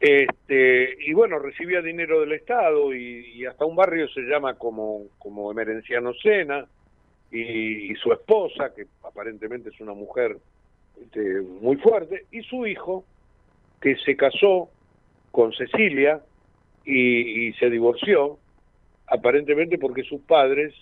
Este, 0.00 0.96
y 1.06 1.14
bueno, 1.14 1.38
recibía 1.38 1.80
dinero 1.80 2.20
del 2.20 2.32
Estado 2.32 2.94
y, 2.94 3.44
hasta 3.46 3.64
un 3.64 3.76
barrio 3.76 4.08
se 4.08 4.22
llama 4.22 4.54
como, 4.54 5.04
como 5.18 5.50
Emerenciano 5.50 6.12
Sena 6.14 6.66
y, 7.30 7.94
su 7.96 8.12
esposa, 8.12 8.74
que 8.74 8.86
aparentemente 9.02 9.70
es 9.70 9.80
una 9.80 9.94
mujer 9.94 10.38
este, 11.00 11.40
muy 11.40 11.76
fuerte, 11.76 12.26
y 12.30 12.42
su 12.42 12.66
hijo, 12.66 13.04
que 13.80 13.96
se 13.96 14.16
casó 14.16 14.70
con 15.30 15.52
Cecilia 15.52 16.20
y, 16.84 17.48
y 17.48 17.52
se 17.54 17.68
divorció, 17.68 18.38
aparentemente 19.06 19.78
porque 19.78 20.02
sus 20.02 20.20
padres 20.22 20.74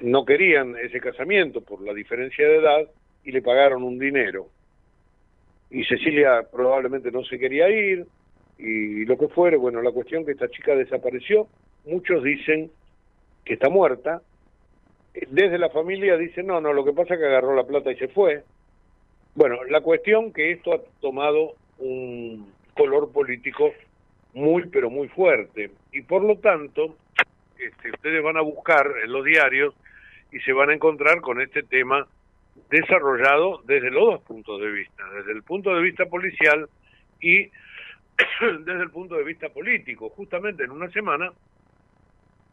no 0.00 0.24
querían 0.24 0.76
ese 0.76 1.00
casamiento 1.00 1.60
por 1.60 1.82
la 1.82 1.92
diferencia 1.92 2.46
de 2.46 2.56
edad 2.56 2.88
y 3.24 3.32
le 3.32 3.42
pagaron 3.42 3.82
un 3.82 3.98
dinero. 3.98 4.48
Y 5.70 5.84
Cecilia 5.84 6.46
probablemente 6.50 7.10
no 7.10 7.24
se 7.24 7.38
quería 7.38 7.68
ir, 7.68 8.06
y 8.58 9.04
lo 9.04 9.16
que 9.16 9.28
fuere, 9.28 9.56
bueno, 9.56 9.80
la 9.82 9.92
cuestión 9.92 10.24
que 10.24 10.32
esta 10.32 10.48
chica 10.48 10.74
desapareció, 10.74 11.46
muchos 11.84 12.22
dicen 12.22 12.70
que 13.44 13.54
está 13.54 13.68
muerta, 13.68 14.20
desde 15.30 15.58
la 15.58 15.70
familia 15.70 16.16
dicen, 16.16 16.46
no, 16.46 16.60
no, 16.60 16.72
lo 16.72 16.84
que 16.84 16.92
pasa 16.92 17.14
es 17.14 17.20
que 17.20 17.26
agarró 17.26 17.54
la 17.54 17.64
plata 17.64 17.90
y 17.90 17.96
se 17.96 18.08
fue. 18.08 18.42
Bueno, 19.34 19.64
la 19.64 19.80
cuestión 19.80 20.32
que 20.32 20.52
esto 20.52 20.74
ha 20.74 20.80
tomado 21.00 21.54
un 21.78 22.52
color 22.74 23.12
político 23.12 23.72
muy, 24.34 24.66
pero 24.66 24.90
muy 24.90 25.08
fuerte, 25.08 25.70
y 25.92 26.02
por 26.02 26.22
lo 26.22 26.36
tanto, 26.38 26.96
este, 27.58 27.90
ustedes 27.90 28.22
van 28.22 28.36
a 28.36 28.42
buscar 28.42 28.86
en 29.02 29.12
los 29.12 29.24
diarios 29.24 29.74
y 30.30 30.40
se 30.40 30.52
van 30.52 30.70
a 30.70 30.74
encontrar 30.74 31.20
con 31.20 31.40
este 31.40 31.62
tema 31.62 32.06
desarrollado 32.70 33.62
desde 33.64 33.90
los 33.90 34.04
dos 34.04 34.22
puntos 34.22 34.60
de 34.60 34.70
vista, 34.70 35.02
desde 35.16 35.32
el 35.32 35.42
punto 35.42 35.74
de 35.74 35.82
vista 35.82 36.06
policial 36.06 36.68
y 37.20 37.50
desde 38.60 38.82
el 38.82 38.90
punto 38.90 39.16
de 39.16 39.24
vista 39.24 39.48
político, 39.48 40.10
justamente 40.10 40.64
en 40.64 40.70
una 40.70 40.90
semana 40.90 41.32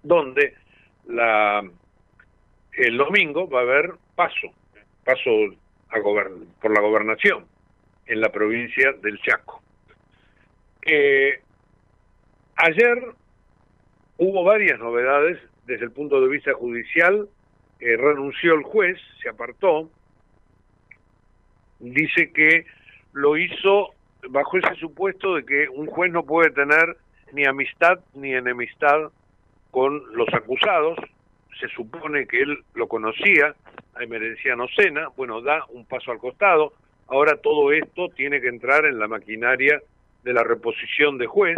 donde 0.03 0.55
la 1.07 1.63
el 2.73 2.97
domingo 2.97 3.49
va 3.49 3.59
a 3.59 3.63
haber 3.63 3.93
paso, 4.15 4.53
paso 5.05 5.29
a 5.89 6.01
por 6.01 6.73
la 6.73 6.81
gobernación 6.81 7.45
en 8.05 8.19
la 8.19 8.31
provincia 8.31 8.91
del 9.01 9.19
Chaco. 9.21 9.61
Eh, 10.81 11.39
ayer 12.57 13.01
hubo 14.17 14.43
varias 14.43 14.77
novedades 14.79 15.39
desde 15.65 15.85
el 15.85 15.91
punto 15.91 16.21
de 16.21 16.27
vista 16.27 16.53
judicial, 16.53 17.29
eh, 17.79 17.97
renunció 17.97 18.53
el 18.55 18.63
juez, 18.63 18.99
se 19.21 19.29
apartó, 19.29 19.89
dice 21.79 22.31
que 22.31 22.65
lo 23.13 23.37
hizo 23.37 23.94
bajo 24.29 24.57
ese 24.57 24.75
supuesto 24.75 25.35
de 25.35 25.45
que 25.45 25.69
un 25.69 25.87
juez 25.87 26.11
no 26.11 26.23
puede 26.23 26.51
tener 26.51 26.97
ni 27.33 27.45
amistad 27.45 27.99
ni 28.13 28.33
enemistad 28.33 29.11
con 29.71 30.01
los 30.15 30.27
acusados. 30.33 30.97
Se 31.59 31.67
supone 31.69 32.27
que 32.27 32.41
él 32.41 32.63
lo 32.73 32.87
conocía, 32.87 33.55
a 33.95 34.03
Emerenciano 34.03 34.67
Sena, 34.67 35.07
bueno, 35.15 35.41
da 35.41 35.65
un 35.69 35.85
paso 35.85 36.11
al 36.11 36.19
costado. 36.19 36.73
Ahora 37.07 37.37
todo 37.37 37.71
esto 37.71 38.09
tiene 38.09 38.41
que 38.41 38.49
entrar 38.49 38.85
en 38.85 38.99
la 38.99 39.07
maquinaria 39.07 39.81
de 40.23 40.33
la 40.33 40.43
reposición 40.43 41.17
de 41.17 41.27
juez. 41.27 41.57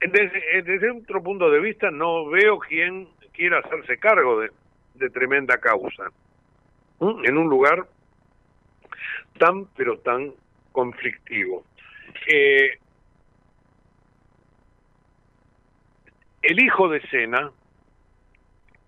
Desde, 0.00 0.62
desde 0.62 0.90
otro 0.90 1.22
punto 1.22 1.50
de 1.50 1.60
vista, 1.60 1.90
no 1.90 2.26
veo 2.26 2.58
quién 2.58 3.08
quiera 3.32 3.58
hacerse 3.58 3.98
cargo 3.98 4.40
de, 4.40 4.50
de 4.94 5.10
tremenda 5.10 5.58
causa. 5.58 6.10
En 7.00 7.36
un 7.36 7.48
lugar 7.48 7.86
tan, 9.38 9.66
pero 9.76 9.98
tan 9.98 10.32
conflictivo. 10.74 11.64
Eh, 12.26 12.78
el 16.42 16.62
hijo 16.62 16.88
de 16.88 17.00
Sena, 17.08 17.52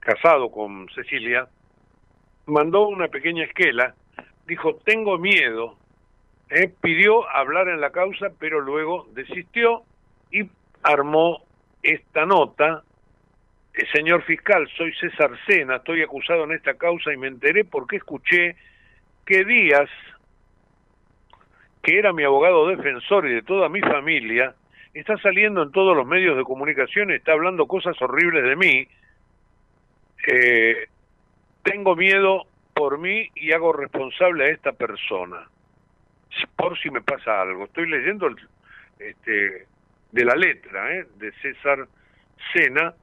casado 0.01 0.51
con 0.51 0.89
Cecilia, 0.91 1.49
mandó 2.47 2.89
una 2.89 3.07
pequeña 3.09 3.45
esquela, 3.45 3.95
dijo, 4.47 4.77
tengo 4.85 5.17
miedo, 5.17 5.79
eh, 6.51 6.71
pidió 6.81 7.29
hablar 7.31 7.69
en 7.69 7.81
la 7.81 7.91
causa, 7.91 8.31
pero 8.39 8.61
luego 8.61 9.07
desistió 9.13 9.85
y 10.33 10.51
armó 10.83 11.45
esta 11.83 12.27
nota. 12.27 12.83
Eh, 13.75 13.87
señor 13.93 14.23
fiscal, 14.25 14.69
soy 14.77 14.93
César 14.95 15.31
Sena, 15.47 15.77
estoy 15.77 16.03
acusado 16.03 16.45
en 16.45 16.53
esta 16.53 16.75
causa 16.75 17.13
y 17.13 17.17
me 17.17 17.29
enteré 17.29 17.65
porque 17.65 17.97
escuché 17.97 18.57
que 19.25 19.45
Díaz, 19.45 19.91
que 21.87 22.01
era 22.01 22.13
mi 22.13 22.25
abogado 22.25 22.67
defensor 22.67 23.29
y 23.29 23.35
de 23.35 23.43
toda 23.43 23.69
mi 23.69 23.81
familia, 23.81 24.57
está 24.93 25.17
saliendo 25.19 25.63
en 25.63 25.71
todos 25.71 25.97
los 25.97 26.05
medios 26.05 26.37
de 26.37 26.43
comunicación, 26.43 27.13
está 27.13 27.31
hablando 27.31 27.69
cosas 27.69 27.95
horribles 28.03 28.43
de 28.43 28.57
mí. 28.57 28.89
Eh, 30.27 30.89
tengo 31.63 31.95
miedo 31.95 32.49
por 32.75 32.99
mí 32.99 33.31
y 33.37 33.53
hago 33.53 33.73
responsable 33.73 34.47
a 34.47 34.49
esta 34.49 34.73
persona, 34.73 35.49
por 36.57 36.77
si 36.77 36.91
me 36.91 37.03
pasa 37.03 37.41
algo. 37.41 37.67
Estoy 37.67 37.89
leyendo 37.89 38.35
este, 38.99 39.67
de 40.11 40.25
la 40.25 40.35
letra 40.35 40.93
¿eh? 40.93 41.07
de 41.19 41.31
César 41.41 41.87
Sena 42.53 42.95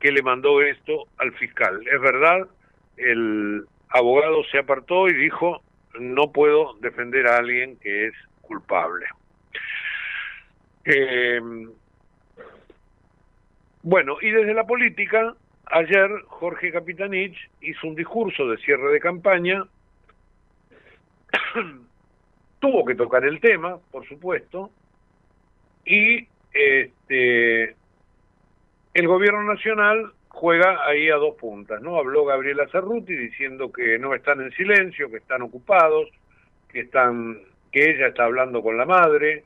que 0.00 0.12
le 0.12 0.22
mandó 0.22 0.62
esto 0.62 1.08
al 1.18 1.32
fiscal. 1.32 1.86
Es 1.86 2.00
verdad, 2.00 2.48
el 2.96 3.66
abogado 3.90 4.42
se 4.44 4.60
apartó 4.60 5.10
y 5.10 5.12
dijo, 5.12 5.62
no 5.98 6.32
puedo 6.32 6.72
defender 6.80 7.26
a 7.26 7.36
alguien 7.36 7.76
que 7.80 8.06
es 8.06 8.14
culpable. 8.50 9.06
Eh, 10.84 11.40
bueno, 13.82 14.16
y 14.20 14.30
desde 14.32 14.54
la 14.54 14.66
política, 14.66 15.36
ayer 15.66 16.10
Jorge 16.26 16.72
Capitanich 16.72 17.48
hizo 17.60 17.86
un 17.86 17.94
discurso 17.94 18.48
de 18.48 18.56
cierre 18.56 18.92
de 18.92 18.98
campaña, 18.98 19.64
tuvo 22.58 22.84
que 22.84 22.96
tocar 22.96 23.24
el 23.24 23.38
tema, 23.38 23.78
por 23.92 24.04
supuesto, 24.08 24.70
y 25.84 26.26
este, 26.52 27.76
el 28.94 29.06
gobierno 29.06 29.44
nacional 29.44 30.12
juega 30.28 30.84
ahí 30.88 31.08
a 31.08 31.16
dos 31.16 31.36
puntas, 31.36 31.80
¿no? 31.82 31.98
Habló 31.98 32.24
Gabriela 32.24 32.66
Cerruti 32.72 33.14
diciendo 33.14 33.70
que 33.70 33.96
no 34.00 34.12
están 34.12 34.40
en 34.40 34.50
silencio, 34.52 35.08
que 35.08 35.18
están 35.18 35.42
ocupados, 35.42 36.08
que 36.68 36.80
están 36.80 37.38
que 37.72 37.90
ella 37.90 38.08
está 38.08 38.24
hablando 38.24 38.62
con 38.62 38.76
la 38.76 38.84
madre. 38.84 39.44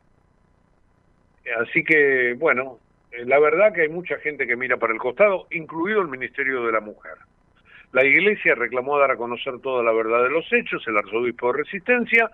Así 1.61 1.85
que, 1.85 2.35
bueno, 2.39 2.79
eh, 3.13 3.25
la 3.25 3.39
verdad 3.39 3.73
que 3.73 3.83
hay 3.83 3.89
mucha 3.89 4.19
gente 4.19 4.47
que 4.47 4.57
mira 4.57 4.77
para 4.77 4.93
el 4.93 4.99
costado, 4.99 5.47
incluido 5.51 6.01
el 6.01 6.09
Ministerio 6.09 6.65
de 6.65 6.73
la 6.73 6.81
Mujer. 6.81 7.15
La 7.93 8.05
Iglesia 8.05 8.55
reclamó 8.55 8.99
dar 8.99 9.13
a 9.13 9.17
conocer 9.17 9.61
toda 9.61 9.83
la 9.83 9.93
verdad 9.93 10.25
de 10.25 10.31
los 10.31 10.51
hechos, 10.53 10.83
el 10.89 10.97
arzobispo 10.97 11.53
de 11.53 11.59
Resistencia, 11.59 12.31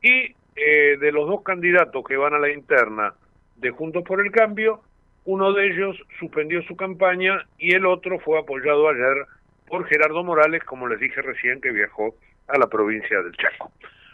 y 0.00 0.34
eh, 0.56 0.96
de 0.98 1.12
los 1.12 1.28
dos 1.28 1.42
candidatos 1.42 2.04
que 2.04 2.16
van 2.16 2.34
a 2.34 2.38
la 2.38 2.50
interna 2.50 3.14
de 3.56 3.70
Juntos 3.70 4.02
por 4.04 4.24
el 4.24 4.32
Cambio, 4.32 4.82
uno 5.24 5.52
de 5.52 5.66
ellos 5.66 5.96
suspendió 6.18 6.62
su 6.62 6.76
campaña 6.76 7.46
y 7.58 7.74
el 7.74 7.86
otro 7.86 8.18
fue 8.18 8.38
apoyado 8.38 8.88
ayer 8.88 9.26
por 9.68 9.86
Gerardo 9.86 10.24
Morales, 10.24 10.64
como 10.64 10.88
les 10.88 10.98
dije 10.98 11.22
recién, 11.22 11.60
que 11.60 11.70
viajó 11.70 12.14
a 12.48 12.58
la 12.58 12.66
provincia 12.66 13.22
del 13.22 13.32
Chaco. 13.32 13.70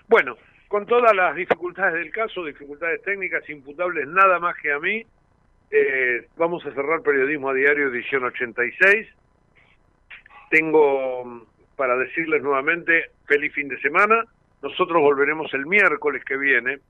Bueno, 0.06 0.36
con 0.68 0.84
todas 0.84 1.16
las 1.16 1.34
dificultades 1.34 1.94
del 1.94 2.12
caso, 2.12 2.44
dificultades 2.44 3.02
técnicas 3.02 3.48
imputables 3.48 4.06
nada 4.06 4.38
más 4.38 4.54
que 4.60 4.70
a 4.70 4.78
mí, 4.78 5.04
eh, 5.70 6.26
vamos 6.36 6.64
a 6.66 6.72
cerrar 6.72 7.02
Periodismo 7.02 7.48
a 7.48 7.54
Diario 7.54 7.88
edición 7.88 8.24
86. 8.24 9.08
Tengo 10.50 11.24
mm, 11.24 11.42
para 11.76 11.96
decirles 11.96 12.42
nuevamente 12.42 13.10
feliz 13.26 13.52
fin 13.54 13.68
de 13.68 13.80
semana. 13.80 14.24
Nosotros 14.62 15.00
volveremos 15.00 15.52
el 15.54 15.66
miércoles 15.66 16.22
que 16.24 16.36
viene, 16.36 16.80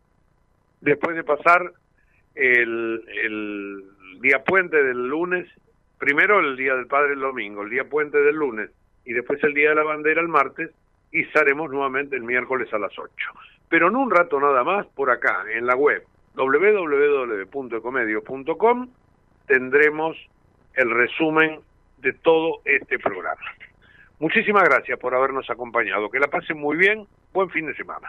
después 0.80 1.14
de 1.14 1.22
pasar 1.22 1.72
el, 2.34 3.04
el 3.22 3.84
día 4.20 4.42
puente 4.42 4.82
del 4.82 5.08
lunes, 5.08 5.48
primero 5.98 6.40
el 6.40 6.56
día 6.56 6.74
del 6.74 6.86
Padre 6.86 7.12
el 7.12 7.20
domingo, 7.20 7.62
el 7.62 7.70
día 7.70 7.84
puente 7.84 8.18
del 8.18 8.36
lunes 8.36 8.70
y 9.04 9.12
después 9.12 9.42
el 9.44 9.54
día 9.54 9.70
de 9.70 9.74
la 9.76 9.84
bandera 9.84 10.20
el 10.20 10.28
martes 10.28 10.70
y 11.12 11.22
estaremos 11.22 11.70
nuevamente 11.70 12.16
el 12.16 12.22
miércoles 12.22 12.72
a 12.72 12.78
las 12.78 12.96
8 12.98 13.14
pero 13.68 13.88
en 13.88 13.96
un 13.96 14.10
rato 14.10 14.40
nada 14.40 14.64
más 14.64 14.86
por 14.86 15.10
acá, 15.10 15.44
en 15.52 15.66
la 15.66 15.76
web 15.76 16.02
www.ecomedio.com 16.34 18.88
tendremos 19.46 20.16
el 20.74 20.90
resumen 20.90 21.60
de 21.98 22.12
todo 22.12 22.60
este 22.64 22.98
programa. 22.98 23.40
Muchísimas 24.20 24.64
gracias 24.64 24.98
por 24.98 25.14
habernos 25.14 25.48
acompañado. 25.50 26.10
Que 26.10 26.18
la 26.18 26.28
pasen 26.28 26.58
muy 26.58 26.76
bien. 26.76 27.06
Buen 27.32 27.50
fin 27.50 27.66
de 27.66 27.74
semana. 27.74 28.08